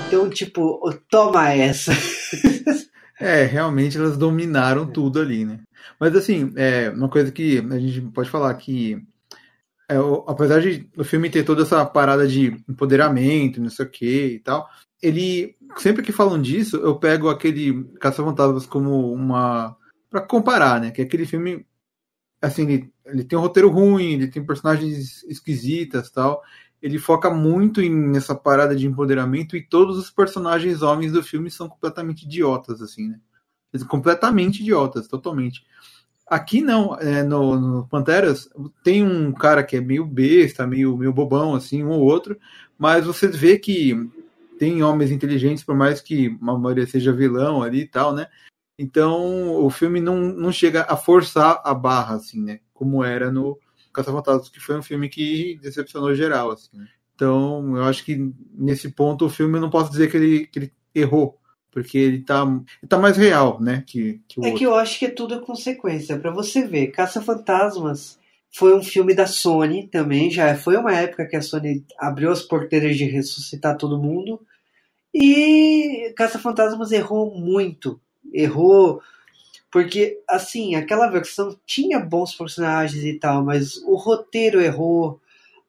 Então, 0.07 0.29
tipo, 0.29 0.79
toma 1.09 1.51
essa. 1.51 1.91
É, 3.17 3.45
realmente 3.45 3.97
elas 3.97 4.17
dominaram 4.17 4.85
tudo 4.85 5.21
ali, 5.21 5.45
né? 5.45 5.61
Mas 5.97 6.13
assim, 6.15 6.51
é 6.57 6.89
uma 6.89 7.07
coisa 7.07 7.31
que 7.31 7.59
a 7.59 7.79
gente 7.79 8.01
pode 8.01 8.29
falar 8.29 8.53
que 8.55 9.01
é, 9.87 9.99
o, 9.99 10.23
apesar 10.27 10.61
de 10.61 10.89
o 10.97 11.03
filme 11.03 11.29
ter 11.29 11.43
toda 11.43 11.61
essa 11.63 11.85
parada 11.85 12.27
de 12.27 12.47
empoderamento, 12.67 13.61
não 13.61 13.69
sei 13.69 13.85
o 13.85 13.89
que 13.89 14.25
e 14.27 14.39
tal, 14.39 14.67
ele 15.01 15.55
sempre 15.77 16.03
que 16.03 16.11
falam 16.11 16.41
disso, 16.41 16.77
eu 16.77 16.97
pego 16.97 17.29
aquele 17.29 17.83
Caça-Fantasmas 17.99 18.65
como 18.65 19.11
uma 19.13 19.75
para 20.09 20.21
comparar, 20.21 20.81
né? 20.81 20.91
Que 20.91 21.01
é 21.01 21.05
aquele 21.05 21.25
filme 21.25 21.65
assim, 22.41 22.63
ele, 22.63 22.93
ele 23.05 23.23
tem 23.23 23.37
um 23.37 23.41
roteiro 23.41 23.69
ruim, 23.69 24.13
ele 24.13 24.27
tem 24.27 24.45
personagens 24.45 25.23
esquisitas, 25.23 26.09
tal. 26.09 26.41
Ele 26.81 26.99
foca 26.99 27.29
muito 27.29 27.81
em, 27.81 27.91
nessa 27.91 28.35
parada 28.35 28.75
de 28.75 28.87
empoderamento 28.87 29.57
e 29.57 29.67
todos 29.67 29.97
os 29.97 30.09
personagens 30.09 30.81
homens 30.81 31.11
do 31.11 31.23
filme 31.23 31.49
são 31.49 31.67
completamente 31.67 32.25
idiotas, 32.25 32.81
assim, 32.81 33.09
né? 33.09 33.19
Completamente 33.89 34.61
idiotas, 34.61 35.07
totalmente. 35.07 35.65
Aqui 36.27 36.61
não, 36.61 36.97
é, 36.99 37.21
no, 37.21 37.59
no, 37.59 37.87
Panteras 37.87 38.49
tem 38.83 39.03
um 39.03 39.31
cara 39.31 39.63
que 39.63 39.77
é 39.77 39.81
meio 39.81 40.05
besta, 40.05 40.65
meio, 40.65 40.97
meio 40.97 41.13
bobão, 41.13 41.53
assim, 41.53 41.83
um 41.83 41.91
ou 41.91 42.01
outro, 42.01 42.37
mas 42.77 43.05
você 43.05 43.27
vê 43.27 43.59
que 43.59 43.93
tem 44.57 44.81
homens 44.81 45.11
inteligentes, 45.11 45.63
por 45.63 45.75
mais 45.75 46.01
que 46.01 46.35
a 46.41 46.57
maioria 46.57 46.87
seja 46.87 47.13
vilão 47.13 47.61
ali 47.61 47.81
e 47.81 47.87
tal, 47.87 48.13
né? 48.13 48.27
Então 48.77 49.63
o 49.63 49.69
filme 49.69 50.01
não, 50.01 50.17
não 50.17 50.51
chega 50.51 50.85
a 50.89 50.97
forçar 50.97 51.61
a 51.63 51.73
barra, 51.73 52.15
assim, 52.15 52.41
né? 52.41 52.59
Como 52.73 53.03
era 53.03 53.31
no 53.31 53.59
Caça-Fantasmas, 53.93 54.49
que 54.49 54.59
foi 54.59 54.77
um 54.77 54.83
filme 54.83 55.07
que 55.07 55.59
decepcionou 55.61 56.13
geral, 56.15 56.51
assim. 56.51 56.75
Né? 56.75 56.87
Então 57.13 57.77
eu 57.77 57.83
acho 57.83 58.03
que 58.03 58.33
nesse 58.51 58.89
ponto 58.89 59.25
o 59.25 59.29
filme 59.29 59.57
eu 59.57 59.61
não 59.61 59.69
posso 59.69 59.91
dizer 59.91 60.09
que 60.09 60.17
ele, 60.17 60.47
que 60.47 60.59
ele 60.59 60.73
errou 60.93 61.39
porque 61.75 61.97
ele 61.97 62.21
tá, 62.21 62.43
ele 62.81 62.87
tá 62.87 62.97
mais 62.97 63.17
real, 63.17 63.59
né? 63.59 63.83
Que, 63.85 64.21
que 64.29 64.39
é 64.39 64.43
outro. 64.43 64.57
que 64.57 64.65
eu 64.65 64.75
acho 64.75 64.97
que 64.97 65.07
é 65.07 65.09
tudo 65.09 65.41
consequência. 65.41 66.17
Para 66.17 66.31
você 66.31 66.65
ver, 66.65 66.87
Caça-Fantasmas 66.87 68.17
foi 68.49 68.73
um 68.73 68.81
filme 68.81 69.13
da 69.13 69.27
Sony 69.27 69.85
também, 69.85 70.31
já 70.31 70.55
foi 70.55 70.77
uma 70.77 70.95
época 70.95 71.27
que 71.27 71.35
a 71.35 71.41
Sony 71.41 71.83
abriu 71.99 72.31
as 72.31 72.41
porteiras 72.41 72.95
de 72.95 73.03
ressuscitar 73.03 73.75
todo 73.75 74.01
mundo. 74.01 74.39
E 75.13 76.13
Caça-Fantasmas 76.15 76.93
errou 76.93 77.37
muito. 77.37 77.99
Errou 78.33 79.01
porque, 79.69 80.21
assim, 80.29 80.75
aquela 80.75 81.09
versão 81.09 81.59
tinha 81.65 81.99
bons 81.99 82.33
personagens 82.33 83.03
e 83.03 83.19
tal, 83.19 83.43
mas 83.43 83.75
o 83.83 83.97
roteiro 83.97 84.61
errou, 84.61 85.19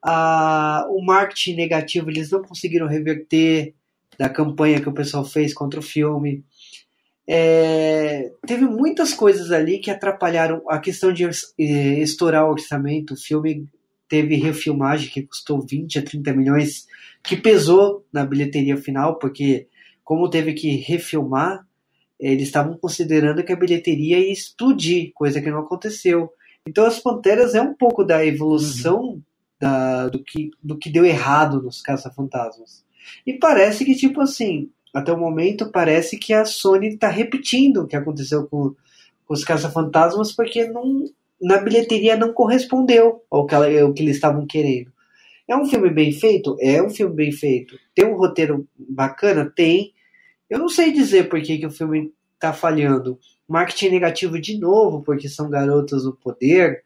a, 0.01 0.87
o 0.89 1.05
marketing 1.05 1.57
negativo 1.57 2.09
eles 2.09 2.31
não 2.31 2.45
conseguiram 2.45 2.87
reverter 2.87 3.75
da 4.19 4.29
campanha 4.29 4.81
que 4.81 4.89
o 4.89 4.95
pessoal 4.95 5.25
fez 5.25 5.53
contra 5.53 5.81
o 5.81 5.83
filme. 5.83 6.45
É, 7.29 8.31
teve 8.47 8.65
muitas 8.65 9.13
coisas 9.13 9.51
ali 9.51 9.79
que 9.79 9.91
atrapalharam 9.91 10.63
a 10.69 10.79
questão 10.79 11.13
de 11.13 11.29
estourar 11.59 12.47
o 12.47 12.53
orçamento. 12.53 13.15
O 13.15 13.21
filme 13.21 13.67
teve 14.09 14.37
refilmagem 14.37 15.11
que 15.11 15.23
custou 15.23 15.61
20 15.61 15.99
a 15.99 16.03
30 16.03 16.33
milhões, 16.33 16.87
que 17.23 17.37
pesou 17.37 18.05
na 18.13 18.25
bilheteria 18.25 18.77
final, 18.77 19.19
porque 19.19 19.67
como 20.05 20.31
teve 20.31 20.55
que 20.55 20.77
refilmar, 20.77 21.67
eles 22.19 22.45
estavam 22.45 22.79
considerando 22.79 23.43
que 23.43 23.53
a 23.53 23.57
bilheteria 23.57 24.19
ia 24.21 24.33
explodir, 24.33 25.11
coisa 25.13 25.41
que 25.41 25.51
não 25.51 25.59
aconteceu. 25.59 26.31
Então 26.67 26.87
as 26.87 27.01
Panteras 27.01 27.55
é 27.55 27.61
um 27.61 27.75
pouco 27.75 28.05
da 28.05 28.25
evolução 28.25 29.01
uhum. 29.01 29.23
da, 29.61 30.09
do, 30.09 30.23
que, 30.23 30.51
do 30.63 30.79
que 30.79 30.89
deu 30.89 31.05
errado 31.05 31.61
nos 31.61 31.83
Caça-Fantasmas. 31.83 32.86
E 33.27 33.35
parece 33.35 33.85
que, 33.85 33.95
tipo 33.95 34.21
assim, 34.21 34.71
até 34.93 35.13
o 35.13 35.19
momento, 35.19 35.71
parece 35.71 36.17
que 36.17 36.33
a 36.33 36.45
Sony 36.45 36.89
está 36.89 37.09
repetindo 37.09 37.83
o 37.83 37.87
que 37.87 37.97
aconteceu 37.97 38.47
com, 38.47 38.75
com 39.27 39.35
os 39.35 39.45
Caça-Fantasmas, 39.45 40.33
porque 40.33 40.65
não, 40.65 41.05
na 41.41 41.59
bilheteria 41.59 42.17
não 42.17 42.33
correspondeu 42.33 43.23
ao 43.31 43.47
que, 43.47 43.55
ela, 43.55 43.81
ao 43.83 43.93
que 43.93 44.03
eles 44.03 44.17
estavam 44.17 44.47
querendo. 44.47 44.91
É 45.49 45.57
um 45.57 45.67
filme 45.67 45.91
bem 45.91 46.13
feito? 46.13 46.57
É 46.61 46.83
um 46.83 46.91
filme 46.91 47.15
bem 47.15 47.31
feito. 47.31 47.79
Tem 47.95 48.07
um 48.07 48.17
roteiro 48.17 48.67
bacana? 48.77 49.53
Tem. 49.55 49.93
Eu 50.51 50.59
não 50.59 50.69
sei 50.69 50.93
dizer 50.93 51.29
por 51.29 51.41
que, 51.41 51.59
que 51.59 51.67
o 51.67 51.71
filme 51.71 52.13
está 52.35 52.53
falhando. 52.53 53.19
Marketing 53.49 53.91
negativo 53.91 54.41
de 54.41 54.59
novo, 54.59 55.03
porque 55.03 55.29
são 55.29 55.49
garotas 55.49 56.05
no 56.05 56.17
poder 56.17 56.83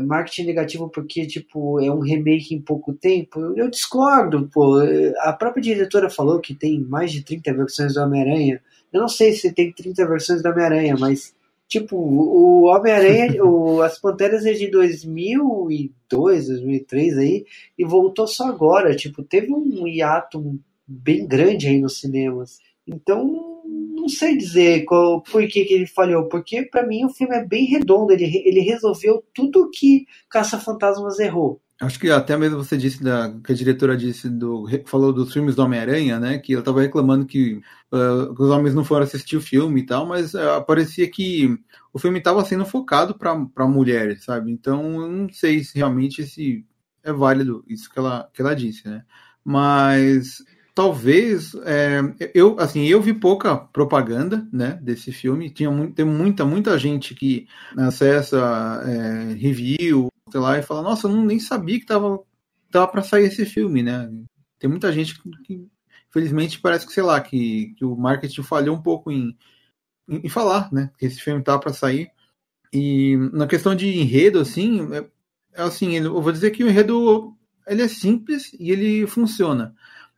marketing 0.00 0.46
negativo 0.46 0.88
porque, 0.88 1.26
tipo, 1.26 1.80
é 1.80 1.90
um 1.90 2.00
remake 2.00 2.54
em 2.54 2.60
pouco 2.60 2.92
tempo. 2.92 3.40
Eu, 3.40 3.56
eu, 3.56 3.70
discordo, 3.70 4.48
pô. 4.52 4.78
A 5.20 5.32
própria 5.32 5.62
diretora 5.62 6.10
falou 6.10 6.40
que 6.40 6.54
tem 6.54 6.80
mais 6.80 7.12
de 7.12 7.22
30 7.22 7.52
versões 7.54 7.94
do 7.94 8.00
Homem-Aranha. 8.00 8.60
Eu 8.92 9.00
não 9.00 9.08
sei 9.08 9.32
se 9.32 9.52
tem 9.52 9.72
30 9.72 10.06
versões 10.06 10.42
do 10.42 10.48
Homem-Aranha, 10.48 10.96
mas, 10.98 11.34
tipo, 11.68 11.96
o 11.96 12.64
Homem-Aranha, 12.64 13.34
As 13.84 13.98
Panteras 13.98 14.46
é 14.46 14.52
de 14.52 14.70
2002, 14.70 15.90
2003 16.08 17.18
aí, 17.18 17.46
e 17.78 17.84
voltou 17.84 18.26
só 18.26 18.48
agora. 18.48 18.94
Tipo, 18.94 19.22
teve 19.22 19.52
um 19.52 19.86
hiato 19.86 20.58
bem 20.86 21.26
grande 21.26 21.68
aí 21.68 21.80
nos 21.80 22.00
cinemas. 22.00 22.60
Então, 22.86 23.53
não 24.04 24.08
sei 24.10 24.36
dizer 24.36 24.84
qual, 24.84 25.22
por 25.22 25.46
que, 25.48 25.64
que 25.64 25.72
ele 25.72 25.86
falhou, 25.86 26.28
porque 26.28 26.62
para 26.64 26.86
mim 26.86 27.06
o 27.06 27.10
filme 27.10 27.34
é 27.34 27.44
bem 27.44 27.64
redondo, 27.64 28.12
ele, 28.12 28.42
ele 28.44 28.60
resolveu 28.60 29.24
tudo 29.34 29.70
que 29.72 30.06
Caça-Fantasmas 30.28 31.18
errou. 31.18 31.60
Acho 31.80 31.98
que 31.98 32.10
até 32.10 32.36
mesmo 32.36 32.62
você 32.62 32.76
disse 32.76 33.02
da, 33.02 33.34
que 33.42 33.50
a 33.50 33.54
diretora 33.54 33.96
disse 33.96 34.28
do 34.28 34.66
falou 34.86 35.12
dos 35.12 35.32
filmes 35.32 35.56
do 35.56 35.62
Homem-Aranha, 35.62 36.20
né? 36.20 36.38
Que 36.38 36.52
ela 36.52 36.60
estava 36.60 36.80
reclamando 36.80 37.26
que 37.26 37.60
uh, 37.92 38.32
os 38.38 38.50
homens 38.50 38.74
não 38.74 38.84
foram 38.84 39.04
assistir 39.04 39.36
o 39.36 39.40
filme 39.40 39.80
e 39.80 39.86
tal, 39.86 40.06
mas 40.06 40.34
uh, 40.34 40.64
parecia 40.66 41.10
que 41.10 41.58
o 41.92 41.98
filme 41.98 42.18
estava 42.18 42.44
sendo 42.44 42.64
focado 42.64 43.18
para 43.18 43.66
mulheres, 43.66 44.24
sabe? 44.24 44.52
Então 44.52 45.02
eu 45.02 45.08
não 45.08 45.28
sei 45.32 45.64
se 45.64 45.76
realmente 45.76 46.24
se 46.24 46.64
é 47.02 47.12
válido 47.12 47.64
isso 47.66 47.90
que 47.90 47.98
ela, 47.98 48.30
que 48.32 48.40
ela 48.40 48.54
disse, 48.54 48.86
né? 48.86 49.02
Mas 49.44 50.44
talvez 50.74 51.54
é, 51.64 52.00
eu 52.34 52.58
assim 52.58 52.84
eu 52.84 53.00
vi 53.00 53.14
pouca 53.14 53.56
propaganda 53.56 54.46
né 54.52 54.78
desse 54.82 55.12
filme. 55.12 55.50
Tinha 55.50 55.70
muito, 55.70 55.94
tem 55.94 56.04
muita 56.04 56.44
muita 56.44 56.78
gente 56.78 57.14
que 57.14 57.46
acessa 57.78 58.82
é, 58.86 59.34
review 59.34 60.08
sei 60.30 60.40
lá 60.40 60.58
e 60.58 60.62
fala 60.62 60.82
nossa 60.82 61.06
eu 61.06 61.12
não, 61.12 61.24
nem 61.24 61.38
sabia 61.38 61.78
que 61.78 61.86
tava 61.86 62.20
tava 62.70 62.88
para 62.88 63.02
sair 63.02 63.26
esse 63.26 63.46
filme 63.46 63.82
né? 63.82 64.10
Tem 64.58 64.68
muita 64.68 64.92
gente 64.92 65.20
que, 65.20 65.30
que 65.44 65.68
infelizmente 66.10 66.60
parece 66.60 66.86
que 66.86 66.92
sei 66.92 67.02
lá 67.02 67.20
que, 67.20 67.74
que 67.76 67.84
o 67.84 67.96
marketing 67.96 68.42
falhou 68.42 68.76
um 68.76 68.82
pouco 68.82 69.12
em, 69.12 69.36
em, 70.08 70.26
em 70.26 70.28
falar 70.28 70.72
né 70.72 70.90
que 70.98 71.06
esse 71.06 71.20
filme 71.20 71.42
tava 71.42 71.60
para 71.60 71.72
sair. 71.72 72.10
E 72.72 73.16
na 73.32 73.46
questão 73.46 73.74
de 73.76 73.86
enredo 73.86 74.40
assim 74.40 74.92
é, 74.92 75.06
é 75.52 75.62
assim 75.62 75.94
eu 75.96 76.20
vou 76.20 76.32
dizer 76.32 76.50
que 76.50 76.64
o 76.64 76.68
enredo 76.68 77.36
ele 77.66 77.82
é 77.82 77.88
simples 77.88 78.52
e 78.58 78.70
ele 78.72 79.06
funciona 79.06 79.74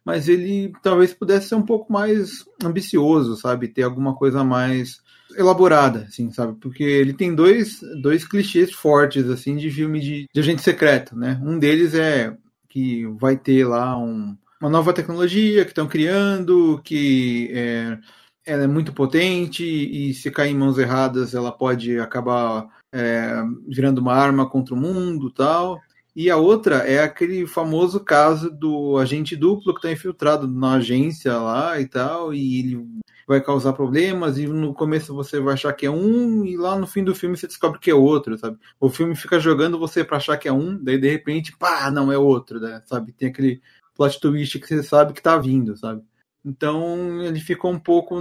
mas 0.06 0.28
ele 0.28 0.72
talvez 0.84 1.12
pudesse 1.12 1.48
ser 1.48 1.56
um 1.56 1.66
pouco 1.66 1.92
mais 1.92 2.44
ambicioso, 2.62 3.34
sabe? 3.36 3.66
Ter 3.66 3.82
alguma 3.82 4.14
coisa 4.14 4.44
mais 4.44 5.02
elaborada, 5.36 6.06
assim, 6.08 6.30
sabe? 6.30 6.56
Porque 6.60 6.84
ele 6.84 7.12
tem 7.12 7.34
dois, 7.34 7.80
dois 8.00 8.24
clichês 8.24 8.72
fortes, 8.72 9.28
assim, 9.28 9.56
de 9.56 9.68
filme 9.68 9.98
de, 9.98 10.26
de 10.32 10.40
agente 10.40 10.62
secreto, 10.62 11.16
né? 11.16 11.40
Um 11.42 11.58
deles 11.58 11.92
é 11.94 12.32
que 12.68 13.04
vai 13.18 13.36
ter 13.36 13.66
lá 13.66 13.98
um, 13.98 14.36
uma 14.60 14.70
nova 14.70 14.92
tecnologia 14.92 15.64
que 15.64 15.72
estão 15.72 15.88
criando, 15.88 16.80
que 16.84 17.50
é, 17.52 17.98
ela 18.46 18.62
é 18.62 18.68
muito 18.68 18.92
potente 18.92 19.64
e 19.64 20.14
se 20.14 20.30
cair 20.30 20.52
em 20.52 20.56
mãos 20.56 20.78
erradas 20.78 21.34
ela 21.34 21.50
pode 21.50 21.98
acabar 21.98 22.68
é, 22.94 23.42
virando 23.66 23.98
uma 23.98 24.14
arma 24.14 24.48
contra 24.48 24.72
o 24.72 24.78
mundo 24.78 25.32
tal. 25.32 25.80
E 26.16 26.30
a 26.30 26.38
outra 26.38 26.76
é 26.76 27.02
aquele 27.02 27.46
famoso 27.46 28.00
caso 28.00 28.50
do 28.50 28.96
agente 28.96 29.36
duplo 29.36 29.74
que 29.74 29.80
está 29.80 29.92
infiltrado 29.92 30.48
na 30.48 30.76
agência 30.76 31.36
lá 31.36 31.78
e 31.78 31.86
tal, 31.86 32.32
e 32.32 32.58
ele 32.58 32.88
vai 33.28 33.38
causar 33.42 33.74
problemas, 33.74 34.38
e 34.38 34.46
no 34.46 34.72
começo 34.72 35.14
você 35.14 35.38
vai 35.38 35.52
achar 35.52 35.74
que 35.74 35.84
é 35.84 35.90
um, 35.90 36.42
e 36.42 36.56
lá 36.56 36.74
no 36.78 36.86
fim 36.86 37.04
do 37.04 37.14
filme 37.14 37.36
você 37.36 37.46
descobre 37.46 37.78
que 37.78 37.90
é 37.90 37.94
outro, 37.94 38.38
sabe? 38.38 38.56
O 38.80 38.88
filme 38.88 39.14
fica 39.14 39.38
jogando 39.38 39.78
você 39.78 40.02
para 40.02 40.16
achar 40.16 40.38
que 40.38 40.48
é 40.48 40.52
um, 40.52 40.82
daí 40.82 40.98
de 40.98 41.10
repente, 41.10 41.54
pá, 41.54 41.90
não 41.90 42.10
é 42.10 42.16
outro, 42.16 42.58
né? 42.60 42.80
sabe? 42.86 43.12
Tem 43.12 43.28
aquele 43.28 43.60
plot 43.94 44.18
twist 44.18 44.58
que 44.58 44.66
você 44.66 44.82
sabe 44.82 45.12
que 45.12 45.20
tá 45.20 45.36
vindo, 45.36 45.76
sabe? 45.76 46.02
Então 46.42 47.22
ele 47.22 47.40
ficou 47.40 47.70
um 47.70 47.78
pouco 47.78 48.18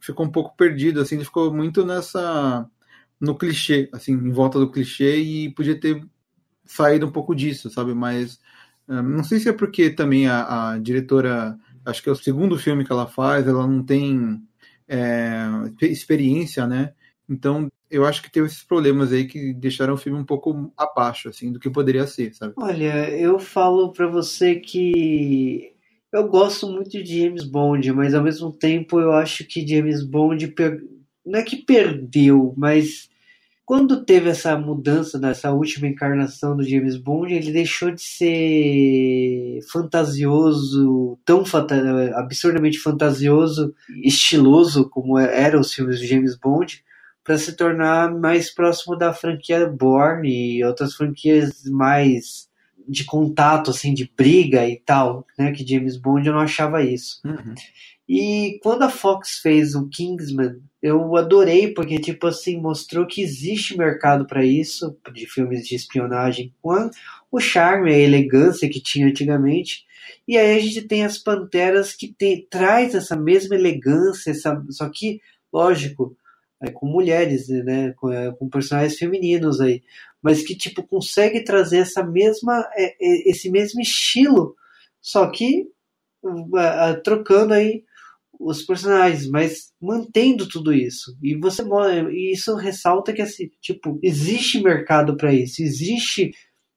ficou 0.00 0.26
um 0.26 0.32
pouco 0.32 0.56
perdido, 0.56 1.00
assim, 1.00 1.14
ele 1.16 1.24
ficou 1.24 1.54
muito 1.54 1.86
nessa 1.86 2.68
no 3.20 3.36
clichê, 3.36 3.88
assim, 3.92 4.12
em 4.14 4.32
volta 4.32 4.58
do 4.58 4.70
clichê 4.70 5.18
e 5.18 5.50
podia 5.54 5.78
ter 5.78 6.04
saído 6.72 7.06
um 7.06 7.12
pouco 7.12 7.34
disso, 7.34 7.70
sabe? 7.70 7.94
Mas 7.94 8.38
um, 8.88 9.02
não 9.02 9.24
sei 9.24 9.38
se 9.38 9.48
é 9.48 9.52
porque 9.52 9.90
também 9.90 10.26
a, 10.26 10.72
a, 10.72 10.78
diretora, 10.78 11.56
acho 11.84 12.02
que 12.02 12.08
é 12.08 12.12
o 12.12 12.16
segundo 12.16 12.58
filme 12.58 12.84
que 12.84 12.92
ela 12.92 13.06
faz, 13.06 13.46
ela 13.46 13.66
não 13.66 13.82
tem 13.82 14.40
é, 14.88 15.46
experiência, 15.82 16.66
né? 16.66 16.92
Então 17.28 17.68
eu 17.90 18.06
acho 18.06 18.22
que 18.22 18.32
teve 18.32 18.46
esses 18.46 18.64
problemas 18.64 19.12
aí 19.12 19.26
que 19.26 19.52
deixaram 19.52 19.94
o 19.94 19.98
filme 19.98 20.18
um 20.18 20.24
pouco 20.24 20.72
abaixo, 20.76 21.28
assim, 21.28 21.52
do 21.52 21.60
que 21.60 21.68
poderia 21.68 22.06
ser, 22.06 22.34
sabe? 22.34 22.54
Olha, 22.56 23.10
eu 23.10 23.38
falo 23.38 23.92
para 23.92 24.06
você 24.06 24.56
que 24.56 25.72
eu 26.12 26.26
gosto 26.28 26.66
muito 26.68 26.90
de 26.90 27.04
James 27.04 27.44
Bond, 27.44 27.92
mas 27.92 28.14
ao 28.14 28.22
mesmo 28.22 28.50
tempo 28.50 28.98
eu 28.98 29.12
acho 29.12 29.44
que 29.46 29.66
James 29.66 30.02
Bond 30.02 30.48
per... 30.48 30.82
não 31.24 31.38
é 31.38 31.42
que 31.42 31.56
perdeu, 31.56 32.54
mas 32.56 33.10
quando 33.72 34.04
teve 34.04 34.28
essa 34.28 34.54
mudança 34.54 35.18
nessa 35.18 35.50
última 35.50 35.88
encarnação 35.88 36.54
do 36.54 36.62
James 36.62 36.98
Bond, 36.98 37.32
ele 37.32 37.50
deixou 37.50 37.90
de 37.90 38.02
ser 38.02 39.60
fantasioso, 39.72 41.18
tão 41.24 41.42
fanta 41.42 41.74
absurdamente 42.18 42.78
fantasioso, 42.78 43.74
estiloso 44.04 44.90
como 44.90 45.18
eram 45.18 45.60
os 45.60 45.72
filmes 45.72 45.98
de 45.98 46.06
James 46.06 46.36
Bond, 46.36 46.84
para 47.24 47.38
se 47.38 47.56
tornar 47.56 48.12
mais 48.12 48.54
próximo 48.54 48.94
da 48.94 49.14
franquia 49.14 49.66
Bourne 49.66 50.58
e 50.58 50.62
outras 50.62 50.92
franquias 50.92 51.64
mais 51.64 52.50
de 52.86 53.04
contato, 53.04 53.70
assim, 53.70 53.94
de 53.94 54.12
briga 54.14 54.68
e 54.68 54.76
tal, 54.80 55.26
né? 55.38 55.50
Que 55.50 55.66
James 55.66 55.96
Bond 55.96 56.28
eu 56.28 56.34
não 56.34 56.40
achava 56.40 56.84
isso. 56.84 57.22
Uhum. 57.24 57.54
E 58.06 58.60
quando 58.62 58.82
a 58.82 58.90
Fox 58.90 59.38
fez 59.38 59.74
o 59.74 59.88
Kingsman, 59.88 60.60
eu 60.82 61.16
adorei 61.16 61.72
porque 61.72 61.98
tipo 62.00 62.26
assim 62.26 62.60
mostrou 62.60 63.06
que 63.06 63.22
existe 63.22 63.78
mercado 63.78 64.26
para 64.26 64.44
isso, 64.44 64.96
de 65.12 65.26
filmes 65.26 65.66
de 65.66 65.76
espionagem, 65.76 66.52
com 66.60 66.90
o 67.30 67.38
charme, 67.38 67.92
a 67.92 67.98
elegância 67.98 68.68
que 68.68 68.82
tinha 68.82 69.06
antigamente. 69.06 69.86
E 70.26 70.36
aí 70.36 70.56
a 70.56 70.60
gente 70.60 70.82
tem 70.82 71.04
as 71.04 71.18
Panteras 71.18 71.94
que 71.94 72.08
tem, 72.08 72.46
traz 72.50 72.94
essa 72.94 73.16
mesma 73.16 73.54
elegância, 73.54 74.30
essa, 74.30 74.60
só 74.70 74.88
que, 74.88 75.20
lógico, 75.52 76.16
é, 76.60 76.70
com 76.70 76.86
mulheres, 76.86 77.48
né, 77.48 77.92
com, 77.96 78.10
é, 78.12 78.32
com, 78.32 78.48
personagens 78.48 78.98
femininos 78.98 79.60
aí, 79.60 79.82
mas 80.20 80.42
que 80.42 80.54
tipo 80.54 80.82
consegue 80.82 81.44
trazer 81.44 81.78
essa 81.78 82.04
mesma, 82.04 82.68
é, 82.74 82.94
é 83.00 83.30
esse 83.30 83.50
mesmo 83.50 83.80
estilo, 83.80 84.56
só 85.00 85.28
que 85.28 85.68
uh, 86.22 87.02
trocando 87.02 87.54
aí 87.54 87.84
os 88.44 88.62
personagens, 88.62 89.28
mas 89.28 89.72
mantendo 89.80 90.48
tudo 90.48 90.72
isso. 90.72 91.16
E 91.22 91.34
você 91.34 91.62
e 92.10 92.32
isso 92.32 92.54
ressalta 92.56 93.12
que 93.12 93.22
assim, 93.22 93.50
tipo, 93.60 93.98
existe 94.02 94.62
mercado 94.62 95.16
para 95.16 95.32
isso, 95.32 95.62
existe 95.62 96.32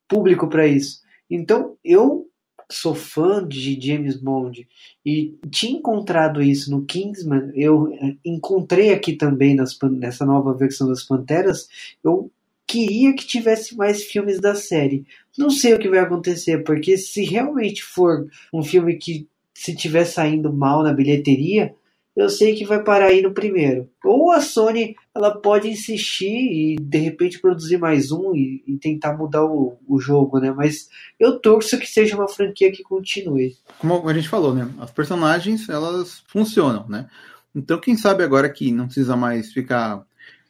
público 0.07 0.47
para 0.47 0.67
isso. 0.67 1.01
Então, 1.29 1.75
eu 1.83 2.27
sou 2.71 2.95
fã 2.95 3.47
de 3.47 3.79
James 3.79 4.15
Bond 4.15 4.67
e 5.05 5.37
tinha 5.51 5.77
encontrado 5.77 6.41
isso 6.41 6.71
no 6.71 6.83
Kingsman, 6.83 7.51
eu 7.53 7.91
encontrei 8.23 8.91
aqui 8.93 9.13
também 9.13 9.55
nas, 9.55 9.77
nessa 9.91 10.25
nova 10.25 10.53
versão 10.53 10.87
das 10.87 11.03
Panteras, 11.03 11.67
eu 12.03 12.31
queria 12.67 13.13
que 13.13 13.25
tivesse 13.25 13.75
mais 13.75 14.03
filmes 14.03 14.39
da 14.39 14.55
série. 14.55 15.05
Não 15.37 15.49
sei 15.49 15.75
o 15.75 15.79
que 15.79 15.89
vai 15.89 15.99
acontecer, 15.99 16.63
porque 16.63 16.97
se 16.97 17.23
realmente 17.23 17.83
for 17.83 18.27
um 18.51 18.63
filme 18.63 18.95
que 18.95 19.27
se 19.55 19.73
tiver 19.73 20.05
saindo 20.05 20.51
mal 20.53 20.83
na 20.83 20.93
bilheteria, 20.93 21.73
eu 22.15 22.29
sei 22.29 22.55
que 22.55 22.65
vai 22.65 22.81
parar 22.83 23.07
aí 23.07 23.21
no 23.21 23.33
primeiro. 23.33 23.89
Ou 24.03 24.31
a 24.31 24.39
Sony 24.39 24.95
ela 25.13 25.35
pode 25.35 25.67
insistir 25.67 26.27
e 26.27 26.75
de 26.79 26.97
repente 26.97 27.39
produzir 27.39 27.77
mais 27.77 28.11
um 28.11 28.33
e, 28.33 28.63
e 28.67 28.77
tentar 28.77 29.17
mudar 29.17 29.43
o, 29.43 29.77
o, 29.87 29.99
jogo, 29.99 30.39
né? 30.39 30.51
Mas 30.51 30.89
eu 31.19 31.39
torço 31.39 31.77
que 31.77 31.87
seja 31.87 32.15
uma 32.15 32.27
franquia 32.27 32.71
que 32.71 32.83
continue. 32.83 33.57
Como 33.79 34.07
a 34.07 34.13
gente 34.13 34.29
falou, 34.29 34.53
né? 34.53 34.69
As 34.79 34.91
personagens 34.91 35.67
elas 35.67 36.23
funcionam, 36.27 36.87
né? 36.87 37.07
Então 37.53 37.79
quem 37.79 37.97
sabe 37.97 38.23
agora 38.23 38.49
que 38.49 38.71
não 38.71 38.85
precisa 38.85 39.17
mais 39.17 39.51
ficar 39.51 40.05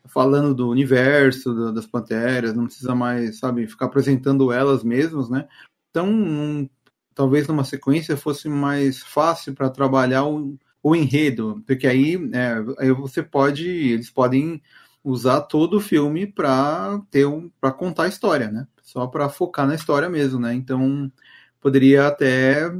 falando 0.05 0.53
do 0.53 0.69
universo 0.69 1.51
do, 1.51 1.73
das 1.73 1.87
panteras, 1.87 2.53
não 2.53 2.65
precisa 2.65 2.93
mais, 2.93 3.39
sabe, 3.39 3.65
ficar 3.67 3.85
apresentando 3.85 4.51
elas 4.51 4.83
mesmas, 4.83 5.29
né? 5.29 5.47
Então 5.89 6.69
talvez 7.15 7.47
numa 7.47 7.63
sequência 7.63 8.17
fosse 8.17 8.49
mais 8.49 8.99
fácil 8.99 9.55
para 9.55 9.69
trabalhar 9.69 10.25
o, 10.25 10.57
o, 10.83 10.95
enredo, 10.95 11.63
porque 11.65 11.87
aí, 11.87 12.15
é, 12.33 12.63
aí 12.77 12.91
você 12.91 13.23
pode, 13.23 13.67
eles 13.67 14.09
podem 14.09 14.61
usar 15.03 15.41
todo 15.41 15.77
o 15.77 15.81
filme 15.81 16.27
para 16.27 17.01
ter 17.09 17.25
um, 17.25 17.49
para 17.59 17.71
contar 17.71 18.03
a 18.03 18.07
história, 18.09 18.51
né? 18.51 18.67
Só 18.83 19.07
para 19.07 19.29
focar 19.29 19.65
na 19.65 19.75
história 19.75 20.09
mesmo, 20.09 20.39
né? 20.39 20.53
Então 20.53 21.11
poderia 21.61 22.07
até 22.07 22.71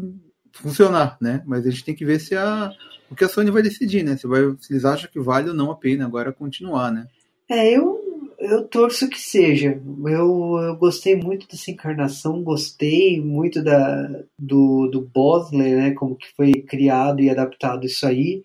funcionar, 0.51 1.17
né? 1.21 1.41
Mas 1.45 1.65
a 1.65 1.69
gente 1.69 1.85
tem 1.85 1.95
que 1.95 2.05
ver 2.05 2.19
se 2.19 2.35
a 2.35 2.71
o 3.09 3.15
que 3.15 3.23
a 3.23 3.29
Sony 3.29 3.51
vai 3.51 3.61
decidir, 3.61 4.03
né? 4.03 4.17
Se, 4.17 4.27
vai, 4.27 4.41
se 4.59 4.73
eles 4.73 4.85
acham 4.85 5.09
que 5.09 5.19
vale 5.19 5.49
ou 5.49 5.55
não 5.55 5.71
a 5.71 5.75
pena 5.75 6.05
agora 6.05 6.33
continuar, 6.33 6.91
né? 6.91 7.07
É, 7.47 7.71
eu 7.71 8.04
eu 8.39 8.67
torço 8.67 9.09
que 9.09 9.19
seja. 9.19 9.81
Eu, 10.07 10.57
eu 10.61 10.75
gostei 10.77 11.15
muito 11.15 11.47
dessa 11.47 11.71
encarnação, 11.71 12.43
gostei 12.43 13.21
muito 13.21 13.63
da, 13.63 14.23
do, 14.37 14.87
do 14.87 15.01
Bosley, 15.01 15.75
né? 15.75 15.91
Como 15.91 16.15
que 16.15 16.27
foi 16.35 16.53
criado 16.53 17.21
e 17.21 17.29
adaptado 17.29 17.85
isso 17.85 18.05
aí. 18.05 18.43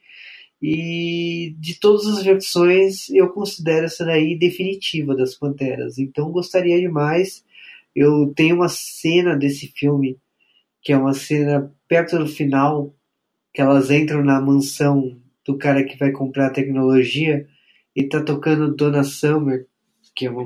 E 0.63 1.55
de 1.59 1.79
todas 1.81 2.07
as 2.07 2.23
versões, 2.23 3.09
eu 3.11 3.31
considero 3.31 3.87
essa 3.87 4.05
daí 4.05 4.39
definitiva 4.39 5.17
das 5.17 5.35
Panteras. 5.35 5.99
Então 5.99 6.31
gostaria 6.31 6.79
demais. 6.79 7.45
Eu 7.95 8.33
tenho 8.35 8.57
uma 8.57 8.69
cena 8.69 9.37
desse 9.37 9.69
filme, 9.69 10.19
que 10.83 10.93
é 10.93 10.97
uma 10.97 11.15
cena 11.15 11.73
perto 11.89 12.19
do 12.19 12.27
final, 12.27 12.95
que 13.55 13.61
elas 13.61 13.91
entram 13.91 14.23
na 14.25 14.41
mansão 14.41 15.19
do 15.47 15.57
cara 15.59 15.85
que 15.85 15.99
vai 15.99 16.13
comprar 16.13 16.49
a 16.49 16.53
tecnologia 16.53 17.47
e 17.97 18.05
tá 18.09 18.23
tocando 18.23 18.75
Donna 18.75 19.03
Summer 19.03 19.67
que 20.21 20.27
é 20.27 20.31
uma, 20.31 20.45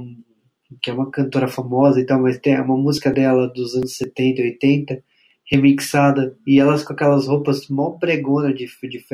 que 0.80 0.88
é 0.88 0.94
uma 0.94 1.10
cantora 1.10 1.48
famosa 1.48 2.00
e 2.00 2.06
tal, 2.06 2.22
mas 2.22 2.38
tem 2.38 2.60
uma 2.60 2.76
música 2.76 3.10
dela 3.10 3.48
dos 3.48 3.74
anos 3.74 3.96
70 3.96 4.40
e 4.40 4.44
80, 4.44 5.02
remixada, 5.50 6.38
e 6.46 6.60
elas 6.60 6.84
com 6.84 6.92
aquelas 6.92 7.26
roupas 7.26 7.68
mó 7.68 7.90
bregona 7.90 8.54
de, 8.54 8.66
de, 8.84 9.04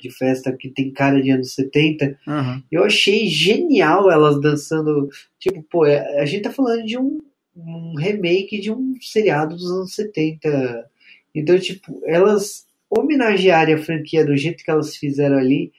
de 0.00 0.10
festa 0.10 0.52
que 0.52 0.70
tem 0.70 0.92
cara 0.92 1.22
de 1.22 1.30
anos 1.30 1.54
70. 1.54 2.18
Uhum. 2.26 2.62
Eu 2.70 2.82
achei 2.82 3.28
genial 3.28 4.10
elas 4.10 4.40
dançando. 4.40 5.08
Tipo, 5.38 5.62
pô, 5.70 5.86
é, 5.86 6.20
a 6.20 6.26
gente 6.26 6.42
tá 6.42 6.50
falando 6.50 6.84
de 6.84 6.98
um, 6.98 7.20
um 7.56 7.94
remake 7.96 8.60
de 8.60 8.72
um 8.72 8.94
seriado 9.00 9.54
dos 9.54 9.70
anos 9.70 9.94
70. 9.94 10.84
Então, 11.32 11.56
tipo, 11.60 12.02
elas 12.06 12.66
homenagearem 12.90 13.76
a 13.76 13.78
franquia 13.78 14.26
do 14.26 14.36
jeito 14.36 14.64
que 14.64 14.70
elas 14.70 14.96
fizeram 14.96 15.38
ali 15.38 15.70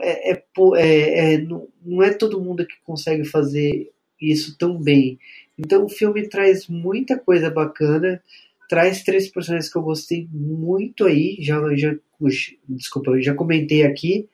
é, 0.00 0.32
é, 0.32 0.44
é, 0.76 1.34
é, 1.34 1.38
não, 1.38 1.68
não 1.84 2.02
é 2.02 2.12
todo 2.12 2.40
mundo 2.40 2.66
que 2.66 2.76
consegue 2.84 3.24
fazer 3.24 3.90
isso 4.20 4.56
tão 4.56 4.80
bem. 4.80 5.18
Então 5.58 5.84
o 5.84 5.88
filme 5.88 6.28
traz 6.28 6.68
muita 6.68 7.18
coisa 7.18 7.50
bacana, 7.50 8.22
traz 8.68 9.02
três 9.02 9.28
personagens 9.28 9.70
que 9.70 9.76
eu 9.76 9.82
gostei 9.82 10.28
muito 10.32 11.04
aí, 11.04 11.36
já, 11.40 11.60
já 11.74 11.94
desculpa, 12.68 13.20
já 13.20 13.34
comentei 13.34 13.84
aqui. 13.84 14.28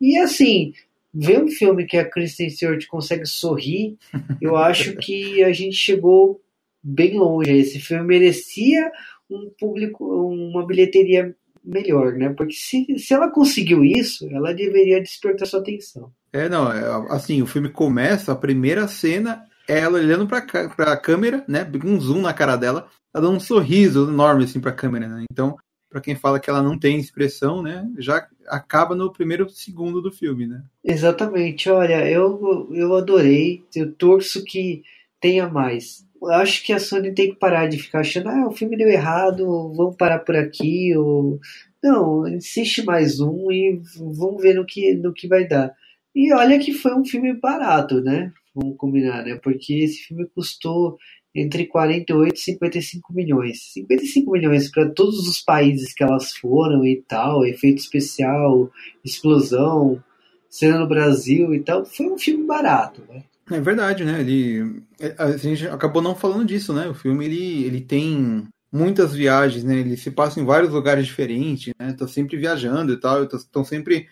E 0.00 0.18
assim, 0.18 0.72
ver 1.12 1.42
um 1.42 1.48
filme 1.48 1.86
que 1.86 1.96
a 1.96 2.08
Kristen 2.08 2.50
Stewart 2.50 2.86
consegue 2.86 3.26
sorrir, 3.26 3.96
eu 4.40 4.56
acho 4.56 4.96
que 4.96 5.42
a 5.44 5.52
gente 5.52 5.76
chegou 5.76 6.40
bem 6.82 7.18
longe. 7.18 7.50
Esse 7.50 7.78
filme 7.78 8.04
merecia 8.04 8.90
um 9.30 9.50
público, 9.58 10.04
uma 10.04 10.66
bilheteria 10.66 11.34
melhor, 11.66 12.12
né? 12.12 12.32
Porque 12.36 12.54
se, 12.54 12.86
se 12.98 13.12
ela 13.12 13.30
conseguiu 13.30 13.84
isso, 13.84 14.28
ela 14.30 14.54
deveria 14.54 15.02
despertar 15.02 15.46
sua 15.46 15.60
atenção. 15.60 16.12
É, 16.32 16.48
não, 16.48 16.70
é, 16.70 17.06
assim, 17.10 17.42
o 17.42 17.46
filme 17.46 17.68
começa, 17.68 18.32
a 18.32 18.36
primeira 18.36 18.86
cena 18.86 19.42
é 19.68 19.80
ela 19.80 19.98
olhando 19.98 20.26
pra, 20.26 20.42
pra 20.68 20.96
câmera, 20.96 21.44
né? 21.48 21.68
Um 21.84 22.00
zoom 22.00 22.22
na 22.22 22.32
cara 22.32 22.56
dela, 22.56 22.86
ela 23.12 23.24
dando 23.24 23.36
um 23.36 23.40
sorriso 23.40 24.08
enorme 24.08 24.44
assim 24.44 24.60
pra 24.60 24.72
câmera, 24.72 25.08
né? 25.08 25.24
Então, 25.30 25.56
para 25.90 26.00
quem 26.00 26.14
fala 26.14 26.38
que 26.38 26.48
ela 26.48 26.62
não 26.62 26.78
tem 26.78 26.98
expressão, 26.98 27.62
né? 27.62 27.84
Já 27.98 28.26
acaba 28.46 28.94
no 28.94 29.12
primeiro 29.12 29.48
segundo 29.50 30.00
do 30.00 30.12
filme, 30.12 30.46
né? 30.46 30.62
Exatamente. 30.84 31.68
Olha, 31.68 32.08
eu, 32.08 32.68
eu 32.72 32.94
adorei. 32.94 33.64
Eu 33.74 33.92
torço 33.92 34.44
que 34.44 34.82
tenha 35.20 35.48
mais 35.48 36.05
eu 36.22 36.32
acho 36.32 36.64
que 36.64 36.72
a 36.72 36.78
Sony 36.78 37.14
tem 37.14 37.30
que 37.30 37.38
parar 37.38 37.66
de 37.66 37.78
ficar 37.78 38.00
achando, 38.00 38.28
ah, 38.28 38.48
o 38.48 38.52
filme 38.52 38.76
deu 38.76 38.88
errado, 38.88 39.46
vamos 39.74 39.96
parar 39.96 40.20
por 40.20 40.36
aqui, 40.36 40.96
ou... 40.96 41.38
Não, 41.82 42.26
insiste 42.26 42.84
mais 42.84 43.20
um 43.20 43.50
e 43.52 43.80
vamos 43.96 44.42
ver 44.42 44.54
no 44.54 44.66
que, 44.66 44.94
no 44.94 45.12
que 45.12 45.28
vai 45.28 45.46
dar. 45.46 45.72
E 46.14 46.32
olha 46.32 46.58
que 46.58 46.72
foi 46.72 46.94
um 46.94 47.04
filme 47.04 47.34
barato, 47.34 48.00
né? 48.00 48.32
Vamos 48.54 48.76
combinar, 48.76 49.24
né? 49.24 49.38
Porque 49.42 49.74
esse 49.74 49.98
filme 49.98 50.26
custou 50.34 50.96
entre 51.34 51.66
48 51.66 52.34
e 52.34 52.38
55 52.38 53.12
milhões. 53.12 53.72
55 53.74 54.30
milhões 54.32 54.70
para 54.70 54.88
todos 54.88 55.28
os 55.28 55.40
países 55.40 55.92
que 55.92 56.02
elas 56.02 56.34
foram 56.34 56.84
e 56.84 56.96
tal, 57.06 57.44
efeito 57.44 57.78
especial, 57.78 58.70
explosão, 59.04 60.02
cena 60.48 60.78
no 60.78 60.88
Brasil 60.88 61.54
e 61.54 61.60
tal, 61.60 61.84
foi 61.84 62.06
um 62.06 62.18
filme 62.18 62.44
barato, 62.44 63.02
né? 63.08 63.22
É 63.50 63.60
verdade, 63.60 64.04
né? 64.04 64.20
Ele, 64.20 64.82
é, 65.00 65.14
a 65.18 65.36
gente 65.36 65.66
acabou 65.68 66.02
não 66.02 66.14
falando 66.14 66.44
disso, 66.44 66.72
né? 66.72 66.88
O 66.88 66.94
filme 66.94 67.24
ele, 67.24 67.64
ele 67.64 67.80
tem 67.80 68.48
muitas 68.72 69.14
viagens, 69.14 69.62
né? 69.62 69.78
Ele 69.78 69.96
se 69.96 70.10
passa 70.10 70.40
em 70.40 70.44
vários 70.44 70.72
lugares 70.72 71.06
diferentes, 71.06 71.72
né? 71.78 71.94
Tá 71.96 72.08
sempre 72.08 72.36
viajando 72.36 72.92
e 72.92 72.96
tal, 72.96 73.24
estão 73.24 73.64
sempre 73.64 74.08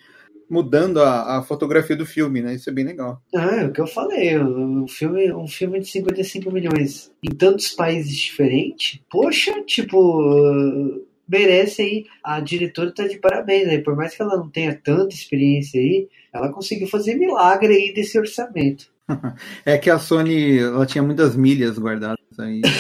mudando 0.49 1.01
a, 1.03 1.39
a, 1.39 1.43
fotografia 1.43 1.97
do 1.97 2.07
filme, 2.07 2.43
né? 2.43 2.55
Isso 2.55 2.69
é 2.69 2.73
bem 2.73 2.85
legal. 2.85 3.21
Ah, 3.35 3.57
é 3.57 3.67
o 3.67 3.73
que 3.73 3.81
eu 3.81 3.87
falei, 3.87 4.39
um 4.39 4.87
filme, 4.87 5.33
um 5.33 5.49
filme 5.49 5.81
de 5.81 5.89
55 5.89 6.51
milhões 6.51 7.11
em 7.23 7.35
tantos 7.35 7.71
países 7.71 8.15
diferentes, 8.15 9.01
poxa, 9.11 9.63
tipo, 9.65 11.03
merece 11.29 11.83
aí. 11.83 12.07
A 12.23 12.41
diretora 12.41 12.93
tá 12.93 13.07
de 13.07 13.19
parabéns 13.19 13.69
aí. 13.69 13.83
Por 13.83 13.97
mais 13.97 14.15
que 14.15 14.23
ela 14.23 14.37
não 14.37 14.49
tenha 14.49 14.75
tanta 14.75 15.15
experiência 15.15 15.81
aí, 15.81 16.09
ela 16.33 16.53
conseguiu 16.53 16.87
fazer 16.87 17.15
milagre 17.15 17.75
aí 17.75 17.93
desse 17.93 18.19
orçamento. 18.19 18.94
É 19.65 19.79
que 19.79 19.91
a 19.91 19.99
Sony 19.99 20.59
ela 20.59 20.87
tinha 20.87 21.03
muitas 21.03 21.37
milhas 21.37 21.79
guardadas 21.79 22.19
aí. 22.39 22.63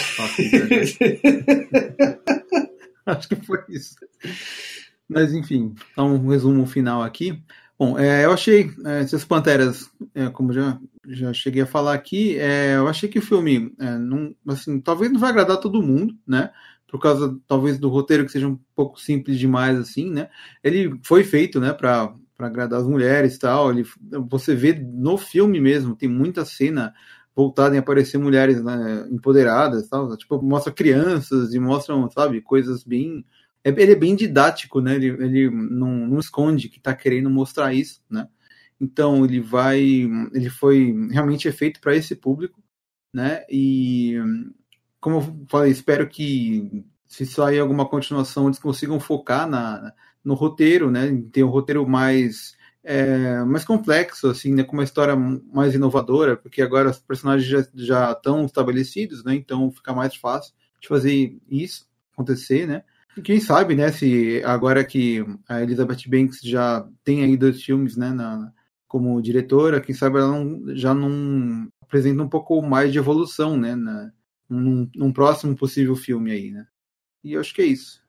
Acho 3.07 3.29
que 3.29 3.37
foi 3.37 3.62
isso. 3.68 3.95
Mas 5.09 5.35
enfim, 5.35 5.75
então 5.93 6.14
um 6.14 6.29
resumo 6.29 6.66
final 6.66 7.03
aqui. 7.03 7.43
Bom, 7.79 7.99
é, 7.99 8.25
eu 8.25 8.33
achei 8.33 8.70
é, 8.87 9.01
essas 9.01 9.25
Panteras, 9.25 9.91
é, 10.14 10.31
como 10.31 10.53
já, 10.53 10.79
já 11.07 11.33
cheguei 11.33 11.62
a 11.62 11.66
falar 11.66 11.95
aqui, 11.95 12.39
é, 12.39 12.77
eu 12.77 12.87
achei 12.87 13.09
que 13.09 13.18
o 13.18 13.22
filme, 13.22 13.75
é, 13.81 13.99
não, 13.99 14.35
assim, 14.47 14.81
talvez 14.81 15.11
não 15.12 15.18
vai 15.18 15.31
agradar 15.31 15.59
todo 15.59 15.83
mundo, 15.83 16.16
né? 16.27 16.51
Por 16.87 17.01
causa, 17.01 17.37
talvez, 17.49 17.77
do 17.79 17.89
roteiro 17.89 18.25
que 18.25 18.31
seja 18.31 18.47
um 18.47 18.59
pouco 18.77 19.01
simples 19.01 19.39
demais, 19.39 19.77
assim, 19.77 20.09
né? 20.09 20.29
Ele 20.62 20.97
foi 21.03 21.25
feito, 21.25 21.61
né, 21.61 21.72
para 21.72 22.14
agradar 22.39 22.80
as 22.80 22.87
mulheres 22.87 23.37
e 23.37 23.39
tal. 23.39 23.70
Ele, 23.70 23.85
você 24.28 24.55
vê 24.55 24.74
no 24.74 25.16
filme 25.16 25.61
mesmo, 25.61 25.97
tem 25.97 26.09
muita 26.09 26.45
cena 26.45 26.93
voltada 27.35 27.74
em 27.74 27.78
aparecer 27.78 28.18
mulheres 28.18 28.62
né, 28.62 29.09
empoderadas, 29.11 29.89
tal, 29.89 30.16
tipo, 30.16 30.41
mostra 30.41 30.72
crianças 30.72 31.53
e 31.53 31.59
mostram, 31.59 32.09
sabe, 32.11 32.41
coisas 32.41 32.85
bem 32.85 33.24
é, 33.64 33.70
ele 33.70 33.93
é 33.93 33.97
bem 33.97 34.14
didático, 34.14 34.80
né? 34.80 34.95
Ele, 34.95 35.07
ele 35.07 35.51
não, 35.51 36.07
não 36.07 36.18
esconde 36.18 36.68
que 36.68 36.76
está 36.78 36.95
querendo 36.95 37.30
mostrar 37.30 37.72
isso, 37.72 38.03
né? 38.11 38.28
Então 38.78 39.24
ele 39.24 39.41
vai, 39.41 39.80
ele 40.35 40.51
foi 40.51 40.95
realmente 41.11 41.49
é 41.49 41.53
feito 41.53 41.80
para 41.80 41.97
esse 41.97 42.14
público, 42.14 42.62
né? 43.12 43.45
E 43.51 44.16
como 45.01 45.16
eu 45.16 45.47
falei, 45.49 45.72
espero 45.72 46.09
que 46.09 46.85
se 47.07 47.24
sair 47.24 47.61
alguma 47.61 47.89
continuação 47.89 48.47
eles 48.47 48.59
consigam 48.59 49.01
focar 49.01 49.49
na, 49.49 49.95
no 50.25 50.35
roteiro, 50.35 50.91
né? 50.91 51.22
Ter 51.33 51.45
um 51.45 51.49
roteiro 51.49 51.87
mais 51.87 52.57
é, 52.83 53.43
mais 53.45 53.64
complexo, 53.64 54.29
assim, 54.29 54.53
né? 54.55 54.62
Com 54.62 54.75
uma 54.75 54.85
história 54.85 55.16
mais 55.16 55.75
inovadora, 55.75 56.37
porque 56.37 56.62
agora 56.62 56.91
os 56.91 56.99
personagens 56.99 57.49
já, 57.49 57.66
já 57.75 58.12
estão 58.12 58.45
estabelecidos, 58.45 59.25
né? 59.25 59.35
Então 59.35 59.70
fica 59.70 59.93
mais 59.93 60.14
fácil 60.16 60.53
de 60.81 60.89
fazer 60.89 61.39
isso 61.49 61.87
acontecer, 62.12 62.66
né? 62.66 62.83
Quem 63.22 63.39
sabe, 63.39 63.77
né, 63.77 63.93
se 63.93 64.43
agora 64.45 64.85
que 64.85 65.25
a 65.49 65.62
Elizabeth 65.62 66.09
Banks 66.09 66.41
já 66.43 66.85
tem 67.05 67.22
aí 67.22 67.37
dois 67.37 67.62
filmes, 67.62 67.97
né, 67.97 68.11
na, 68.11 68.53
como 68.89 69.22
diretora, 69.22 69.81
quem 69.81 69.95
sabe 69.95 70.18
ela 70.18 70.29
não, 70.29 70.75
já 70.75 70.93
não 70.93 71.68
apresenta 71.81 72.22
um 72.22 72.29
pouco 72.29 72.61
mais 72.61 72.93
de 72.93 72.99
evolução, 72.99 73.57
né, 73.57 73.77
na, 73.77 74.11
num, 74.49 74.91
num, 74.97 75.12
próximo 75.12 75.55
possível 75.55 75.95
filme 75.95 76.33
aí, 76.33 76.51
né. 76.51 76.66
E 77.22 77.35
eu 77.35 77.41
acho 77.41 77.55
que 77.55 77.62
é 77.62 77.66
isso. 77.66 78.03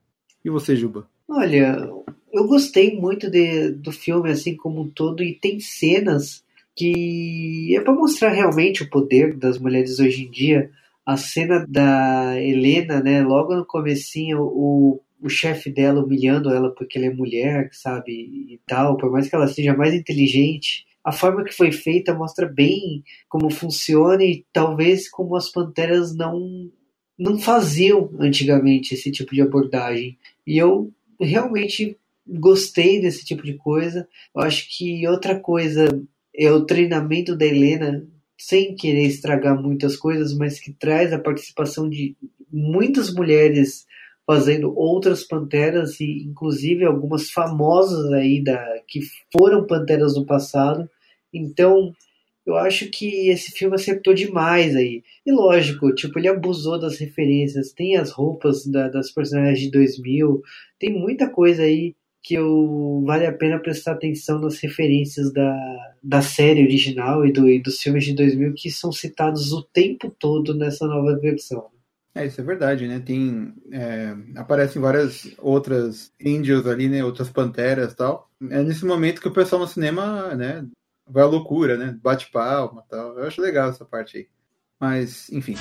E 0.44 0.50
você, 0.50 0.76
Juba? 0.76 1.08
Olha, 1.28 1.90
eu 2.32 2.48
gostei 2.48 2.96
muito 2.96 3.30
de, 3.30 3.72
do 3.72 3.92
filme, 3.92 4.30
assim 4.32 4.56
como 4.56 4.82
um 4.82 4.90
todo, 4.90 5.24
e 5.24 5.34
tem 5.34 5.60
cenas 5.60 6.44
que 6.76 7.76
é 7.76 7.82
para 7.82 7.94
mostrar 7.94 8.32
realmente 8.32 8.84
o 8.84 8.90
poder 8.90 9.36
das 9.38 9.58
mulheres 9.58 10.00
hoje 10.00 10.24
em 10.26 10.32
dia, 10.32 10.70
a 11.06 11.18
cena 11.18 11.66
da 11.68 12.40
Helena, 12.42 13.02
né, 13.02 13.24
logo 13.24 13.56
no 13.56 13.66
comecinho, 13.66 14.42
o, 14.42 15.02
o 15.22 15.30
chefe 15.30 15.72
dela 15.72 16.04
humilhando 16.04 16.54
ela 16.54 16.74
porque 16.74 16.98
ela 16.98 17.08
é 17.08 17.14
mulher, 17.14 17.70
sabe, 17.72 18.12
e 18.12 18.60
tal, 18.68 18.98
por 18.98 19.12
mais 19.12 19.30
que 19.30 19.36
ela 19.36 19.48
seja 19.48 19.76
mais 19.76 19.94
inteligente, 19.94 20.86
a 21.04 21.12
forma 21.12 21.44
que 21.44 21.54
foi 21.54 21.72
feita 21.72 22.14
mostra 22.14 22.48
bem 22.48 23.04
como 23.30 23.50
funciona 23.52 24.24
e 24.24 24.44
talvez 24.52 25.10
como 25.10 25.36
as 25.36 25.50
panteras 25.52 26.16
não 26.16 26.70
não 27.18 27.40
faziam 27.40 28.12
antigamente 28.20 28.94
esse 28.94 29.10
tipo 29.10 29.34
de 29.34 29.42
abordagem. 29.42 30.18
E 30.46 30.58
eu 30.58 30.92
realmente 31.20 31.98
gostei 32.28 33.02
desse 33.02 33.24
tipo 33.24 33.44
de 33.44 33.54
coisa. 33.54 34.08
Eu 34.36 34.42
acho 34.42 34.68
que 34.70 35.08
outra 35.08 35.40
coisa 35.40 35.88
é 36.36 36.52
o 36.52 36.66
treinamento 36.66 37.36
da 37.36 37.46
Helena 37.46 38.06
sem 38.38 38.76
querer 38.76 39.06
estragar 39.06 39.62
muitas 39.62 39.96
coisas, 39.96 40.34
mas 40.34 40.60
que 40.60 40.74
traz 40.74 41.14
a 41.14 41.20
participação 41.20 41.90
de 41.90 42.16
muitas 42.52 43.14
mulheres 43.14 43.86
fazendo 44.26 44.76
outras 44.76 45.24
panteras 45.24 46.00
e 46.00 46.24
inclusive 46.24 46.84
algumas 46.84 47.30
famosas 47.30 48.12
aí 48.12 48.44
da 48.44 48.82
que 48.88 49.02
foram 49.32 49.66
panteras 49.66 50.16
no 50.16 50.26
passado. 50.26 50.90
Então, 51.32 51.94
eu 52.46 52.56
acho 52.56 52.90
que 52.90 53.30
esse 53.30 53.52
filme 53.52 53.76
acertou 53.76 54.14
demais 54.14 54.76
aí. 54.76 55.04
E 55.26 55.32
lógico, 55.32 55.94
tipo, 55.96 56.20
ele 56.20 56.28
abusou 56.28 56.80
das 56.80 56.98
referências. 57.00 57.72
Tem 57.72 57.98
as 57.98 58.12
roupas 58.12 58.66
da, 58.66 58.88
das 58.88 59.12
personagens 59.12 59.60
de 59.60 59.72
2000, 59.72 60.42
tem 60.80 60.94
muita 60.94 61.30
coisa 61.30 61.64
aí 61.64 61.96
que 62.22 62.34
eu, 62.34 63.04
vale 63.06 63.26
a 63.28 63.34
pena 63.34 63.60
prestar 63.60 63.92
atenção 63.92 64.40
nas 64.40 64.58
referências 64.60 65.32
da, 65.32 65.56
da 66.04 66.24
série 66.24 66.64
original 66.64 67.24
e, 67.24 67.32
do, 67.32 67.48
e 67.48 67.62
dos 67.62 67.80
filmes 67.80 68.04
de 68.04 68.16
2000 68.16 68.54
que 68.56 68.72
são 68.72 68.92
citados 68.92 69.52
o 69.52 69.62
tempo 69.62 70.10
todo 70.10 70.56
nessa 70.56 70.88
nova 70.88 71.16
versão. 71.20 71.68
É, 72.16 72.26
isso 72.26 72.40
é 72.40 72.44
verdade, 72.44 72.88
né? 72.88 73.00
Tem. 73.00 73.54
É, 73.72 74.16
aparecem 74.38 74.82
várias 74.82 75.36
outras 75.38 76.12
índios 76.20 76.66
ali, 76.66 76.88
né? 76.88 77.04
Outras 77.04 77.30
panteras 77.30 77.92
e 77.92 77.96
tal. 77.96 78.30
É 78.50 78.64
nesse 78.64 78.86
momento 78.86 79.22
que 79.22 79.28
o 79.28 79.34
pessoal 79.34 79.62
no 79.62 79.68
cinema, 79.68 80.34
né? 80.34 80.66
Vai 81.08 81.24
à 81.24 81.28
loucura, 81.28 81.78
né? 81.78 81.98
Bate 82.02 82.30
palma 82.32 82.84
e 82.86 82.90
tal. 82.90 83.18
Eu 83.20 83.28
acho 83.28 83.42
legal 83.42 83.70
essa 83.70 83.86
parte 83.86 84.18
aí. 84.18 84.28
Mas, 84.80 85.30
enfim. 85.32 85.56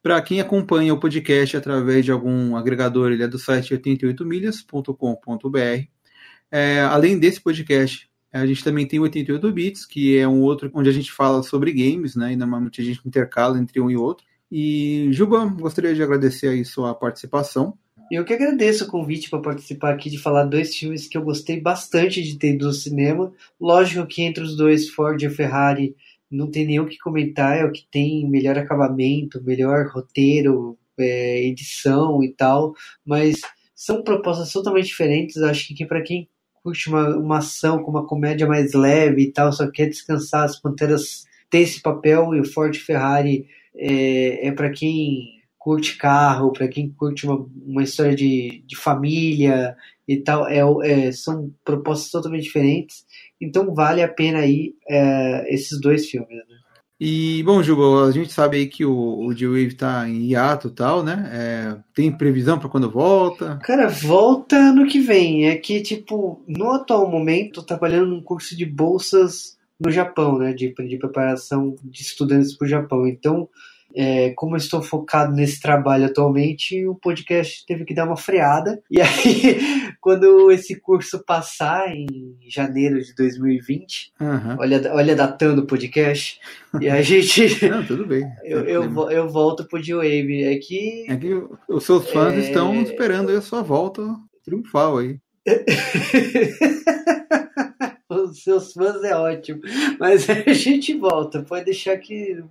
Para 0.00 0.22
quem 0.22 0.40
acompanha 0.40 0.94
o 0.94 1.00
podcast 1.00 1.56
através 1.56 2.04
de 2.04 2.12
algum 2.12 2.54
agregador, 2.54 3.10
ele 3.10 3.24
é 3.24 3.26
do 3.26 3.36
site 3.36 3.74
88milhas.com.br. 3.74 5.88
É, 6.52 6.82
além 6.82 7.18
desse 7.18 7.40
podcast, 7.40 8.08
a 8.32 8.46
gente 8.46 8.62
também 8.62 8.86
tem 8.86 9.00
o 9.00 9.02
88 9.02 9.50
Bits, 9.50 9.86
que 9.86 10.16
é 10.16 10.28
um 10.28 10.42
outro 10.42 10.70
onde 10.72 10.88
a 10.88 10.92
gente 10.92 11.10
fala 11.10 11.42
sobre 11.42 11.72
games, 11.72 12.14
né? 12.14 12.32
E 12.32 12.36
normalmente 12.36 12.80
a 12.80 12.84
gente 12.84 13.00
intercala 13.04 13.58
entre 13.58 13.80
um 13.80 13.90
e 13.90 13.96
outro. 13.96 14.24
E, 14.54 15.10
Juba, 15.12 15.46
gostaria 15.46 15.94
de 15.94 16.02
agradecer 16.02 16.48
aí 16.48 16.62
sua 16.62 16.94
participação. 16.94 17.72
Eu 18.10 18.22
que 18.22 18.34
agradeço 18.34 18.84
o 18.84 18.86
convite 18.86 19.30
para 19.30 19.40
participar 19.40 19.94
aqui 19.94 20.10
de 20.10 20.18
falar 20.18 20.44
dois 20.44 20.76
filmes 20.76 21.08
que 21.08 21.16
eu 21.16 21.22
gostei 21.22 21.58
bastante 21.58 22.22
de 22.22 22.38
ter 22.38 22.58
do 22.58 22.70
cinema. 22.70 23.32
Lógico 23.58 24.06
que 24.06 24.20
entre 24.20 24.44
os 24.44 24.54
dois, 24.54 24.90
Ford 24.90 25.22
e 25.22 25.30
Ferrari, 25.30 25.96
não 26.30 26.50
tem 26.50 26.78
o 26.78 26.86
que 26.86 26.98
comentar, 26.98 27.56
é 27.56 27.64
o 27.64 27.72
que 27.72 27.86
tem 27.90 28.28
melhor 28.28 28.58
acabamento, 28.58 29.42
melhor 29.42 29.86
roteiro, 29.86 30.76
é, 30.98 31.46
edição 31.46 32.22
e 32.22 32.28
tal, 32.28 32.74
mas 33.06 33.40
são 33.74 34.04
propostas 34.04 34.52
totalmente 34.52 34.88
diferentes. 34.88 35.38
Acho 35.38 35.74
que 35.74 35.86
para 35.86 36.02
quem 36.02 36.28
curte 36.62 36.90
uma, 36.90 37.16
uma 37.16 37.38
ação 37.38 37.82
com 37.82 37.90
uma 37.90 38.06
comédia 38.06 38.46
mais 38.46 38.74
leve 38.74 39.22
e 39.22 39.32
tal, 39.32 39.50
só 39.50 39.66
quer 39.70 39.88
descansar, 39.88 40.44
as 40.44 40.60
Panteras 40.60 41.24
têm 41.48 41.62
esse 41.62 41.80
papel 41.80 42.34
e 42.34 42.40
o 42.40 42.44
Ford 42.44 42.76
e 42.76 42.78
Ferrari 42.78 43.46
é, 43.74 44.48
é 44.48 44.52
para 44.52 44.70
quem 44.70 45.42
curte 45.58 45.96
carro, 45.96 46.52
para 46.52 46.66
quem 46.66 46.90
curte 46.90 47.24
uma, 47.24 47.46
uma 47.64 47.82
história 47.82 48.16
de, 48.16 48.64
de 48.66 48.76
família 48.76 49.76
e 50.08 50.16
tal, 50.16 50.48
é, 50.48 50.58
é, 50.82 51.12
são 51.12 51.52
propostas 51.64 52.10
totalmente 52.10 52.44
diferentes. 52.44 53.04
Então 53.40 53.72
vale 53.72 54.02
a 54.02 54.08
pena 54.08 54.38
aí 54.38 54.74
é, 54.88 55.54
esses 55.54 55.80
dois 55.80 56.06
filmes. 56.06 56.28
Né? 56.30 56.42
E, 57.04 57.42
bom, 57.42 57.60
Juba, 57.62 58.06
a 58.06 58.12
gente 58.12 58.32
sabe 58.32 58.58
aí 58.58 58.66
que 58.66 58.84
o, 58.84 59.26
o 59.26 59.32
G-Wave 59.34 59.74
tá 59.74 60.08
em 60.08 60.30
hiato 60.30 60.68
e 60.68 60.70
tal, 60.70 61.02
né? 61.02 61.28
É, 61.32 61.76
tem 61.92 62.16
previsão 62.16 62.60
para 62.60 62.68
quando 62.68 62.88
volta? 62.88 63.58
Cara, 63.64 63.88
volta 63.88 64.56
ano 64.56 64.86
que 64.86 65.00
vem. 65.00 65.48
É 65.48 65.56
que, 65.56 65.80
tipo, 65.80 66.40
no 66.46 66.70
atual 66.70 67.10
momento, 67.10 67.54
tô 67.54 67.62
trabalhando 67.62 68.06
num 68.06 68.22
curso 68.22 68.56
de 68.56 68.64
bolsas 68.64 69.58
no 69.84 69.90
Japão, 69.90 70.38
né? 70.38 70.52
De, 70.52 70.72
de 70.72 70.96
preparação 70.98 71.74
de 71.82 72.00
estudantes 72.02 72.56
para 72.56 72.66
o 72.66 72.68
Japão. 72.68 73.06
Então, 73.06 73.48
É, 73.94 74.30
como 74.36 74.54
eu 74.54 74.56
estou 74.56 74.80
focado 74.80 75.34
nesse 75.34 75.60
trabalho 75.60 76.06
atualmente, 76.06 76.86
o 76.86 76.94
podcast 76.94 77.62
teve 77.66 77.84
que 77.84 77.92
dar 77.92 78.06
uma 78.06 78.16
freada. 78.16 78.82
E 78.90 78.98
aí, 79.02 79.60
quando 80.00 80.50
esse 80.50 80.80
curso 80.80 81.22
passar 81.26 81.94
em 81.94 82.06
janeiro 82.48 82.98
de 83.02 83.14
2020, 83.14 84.12
Aham. 84.18 84.56
olha, 84.58 84.80
olha 84.94 85.14
datando 85.14 85.60
o 85.60 85.66
podcast, 85.66 86.40
e 86.80 86.88
a 86.88 87.02
gente. 87.02 87.42
Não, 87.68 87.84
tudo 87.84 88.06
bem. 88.06 88.24
Eu, 88.42 88.60
eu, 88.64 89.10
eu 89.10 89.28
volto 89.28 89.68
pro 89.68 89.82
G-Wave. 89.82 90.42
É 90.44 90.56
que. 90.56 91.04
É 91.10 91.14
que 91.14 91.28
os 91.68 91.84
seus 91.84 92.10
fãs 92.10 92.32
É. 92.32 92.38
estão 92.40 92.74
esperando 92.82 93.28
a 93.30 93.42
sua 93.42 93.60
volta 93.62 94.02
triunfal 94.42 94.96
aí. 94.96 95.18
Os 98.12 98.42
seus 98.42 98.72
fãs 98.72 99.02
é 99.02 99.14
ótimo. 99.14 99.60
Mas 99.98 100.28
a 100.30 100.52
gente 100.52 100.96
volta. 100.96 101.42
Pode 101.42 101.64
deixar 101.64 101.96
que 101.98 102.42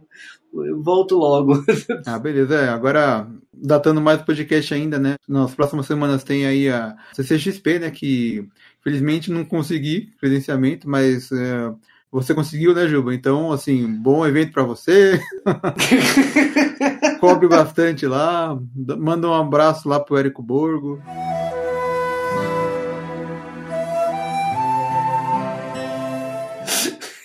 eu 0.53 0.81
volto 0.81 1.15
logo. 1.17 1.63
Ah, 2.05 2.19
beleza. 2.19 2.55
É, 2.55 2.69
agora, 2.69 3.27
datando 3.53 4.01
mais 4.01 4.21
o 4.21 4.25
podcast 4.25 4.73
ainda, 4.73 4.97
né? 4.97 5.15
Nas 5.27 5.53
próximas 5.53 5.85
semanas 5.85 6.23
tem 6.23 6.45
aí 6.45 6.69
a 6.69 6.95
CCXP, 7.13 7.79
né? 7.79 7.91
Que 7.91 8.47
felizmente 8.83 9.31
não 9.31 9.45
consegui 9.45 10.11
credenciamento, 10.19 10.89
mas 10.89 11.31
é, 11.31 11.71
você 12.11 12.33
conseguiu, 12.33 12.73
né, 12.75 12.87
Juba? 12.87 13.13
Então, 13.13 13.51
assim, 13.51 13.87
bom 13.87 14.25
evento 14.27 14.51
pra 14.51 14.63
você. 14.63 15.19
Cobre 17.21 17.47
bastante 17.47 18.05
lá. 18.05 18.57
Manda 18.97 19.29
um 19.29 19.33
abraço 19.33 19.87
lá 19.87 19.99
pro 19.99 20.17
Érico 20.17 20.41
Borgo. 20.43 21.01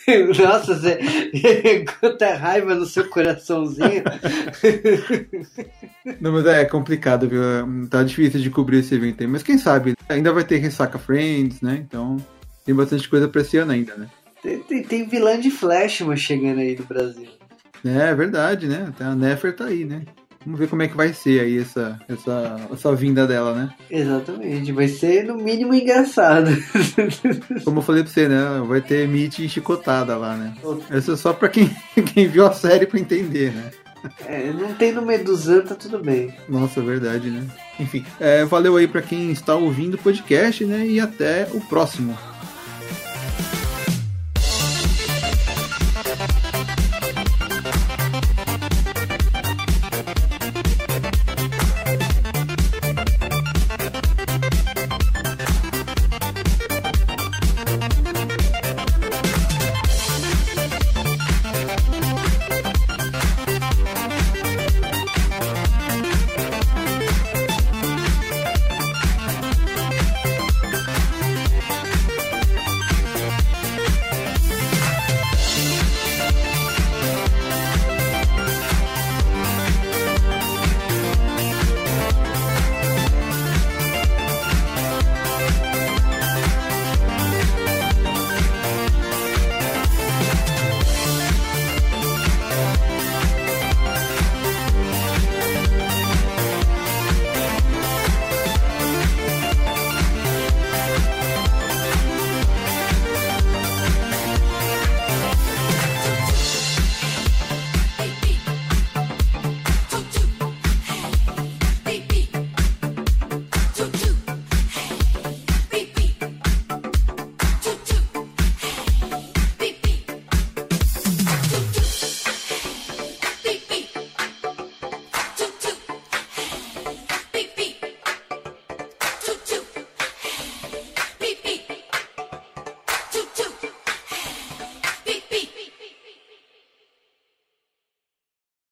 Nossa, 0.38 0.74
você... 0.74 1.84
quanta 2.00 2.34
raiva 2.34 2.74
no 2.74 2.86
seu 2.86 3.08
coraçãozinho. 3.08 4.04
Não, 6.20 6.32
mas 6.32 6.46
é 6.46 6.64
complicado, 6.64 7.28
viu? 7.28 7.42
Tá 7.90 8.02
difícil 8.02 8.40
de 8.40 8.50
cobrir 8.50 8.78
esse 8.78 8.94
evento 8.94 9.20
aí. 9.22 9.26
Mas 9.26 9.42
quem 9.42 9.58
sabe? 9.58 9.94
Ainda 10.08 10.32
vai 10.32 10.44
ter 10.44 10.58
Ressaca 10.58 10.98
Friends, 10.98 11.60
né? 11.60 11.84
Então 11.86 12.16
tem 12.64 12.74
bastante 12.74 13.08
coisa 13.08 13.28
pra 13.28 13.40
esse 13.40 13.56
ano 13.56 13.72
ainda, 13.72 13.96
né? 13.96 14.08
Tem, 14.42 14.60
tem, 14.60 14.82
tem 14.82 15.08
vilã 15.08 15.40
de 15.40 15.50
Flashman 15.50 16.16
chegando 16.16 16.60
aí 16.60 16.76
no 16.76 16.84
Brasil. 16.84 17.28
É, 17.84 18.10
é 18.10 18.14
verdade, 18.14 18.68
né? 18.68 18.86
Até 18.88 19.04
a 19.04 19.14
Nefer 19.14 19.56
tá 19.56 19.64
aí, 19.66 19.84
né? 19.84 20.02
Vamos 20.46 20.60
ver 20.60 20.68
como 20.68 20.82
é 20.82 20.86
que 20.86 20.96
vai 20.96 21.12
ser 21.12 21.40
aí 21.40 21.58
essa, 21.58 21.98
essa, 22.08 22.68
essa 22.72 22.94
vinda 22.94 23.26
dela, 23.26 23.52
né? 23.52 23.74
Exatamente, 23.90 24.70
vai 24.70 24.86
ser 24.86 25.24
no 25.24 25.36
mínimo 25.36 25.74
engraçado. 25.74 26.50
Como 27.64 27.80
eu 27.80 27.82
falei 27.82 28.04
pra 28.04 28.12
você, 28.12 28.28
né? 28.28 28.62
Vai 28.64 28.80
ter 28.80 29.08
Meet 29.08 29.48
chicotada 29.48 30.16
lá, 30.16 30.36
né? 30.36 30.54
Isso 30.96 31.10
é 31.10 31.16
só 31.16 31.32
pra 31.32 31.48
quem, 31.48 31.68
quem 32.14 32.28
viu 32.28 32.46
a 32.46 32.52
série 32.52 32.86
pra 32.86 33.00
entender, 33.00 33.52
né? 33.52 33.72
É, 34.24 34.52
não 34.52 34.72
tem 34.74 34.92
no 34.92 35.02
Meduzan, 35.02 35.62
tá 35.62 35.74
tudo 35.74 35.98
bem. 35.98 36.32
Nossa, 36.48 36.78
é 36.78 36.82
verdade, 36.84 37.28
né? 37.28 37.44
Enfim, 37.80 38.04
é, 38.20 38.44
valeu 38.44 38.76
aí 38.76 38.86
pra 38.86 39.02
quem 39.02 39.32
está 39.32 39.56
ouvindo 39.56 39.94
o 39.94 39.98
podcast, 39.98 40.64
né? 40.64 40.86
E 40.86 41.00
até 41.00 41.48
o 41.52 41.60
próximo. 41.60 42.16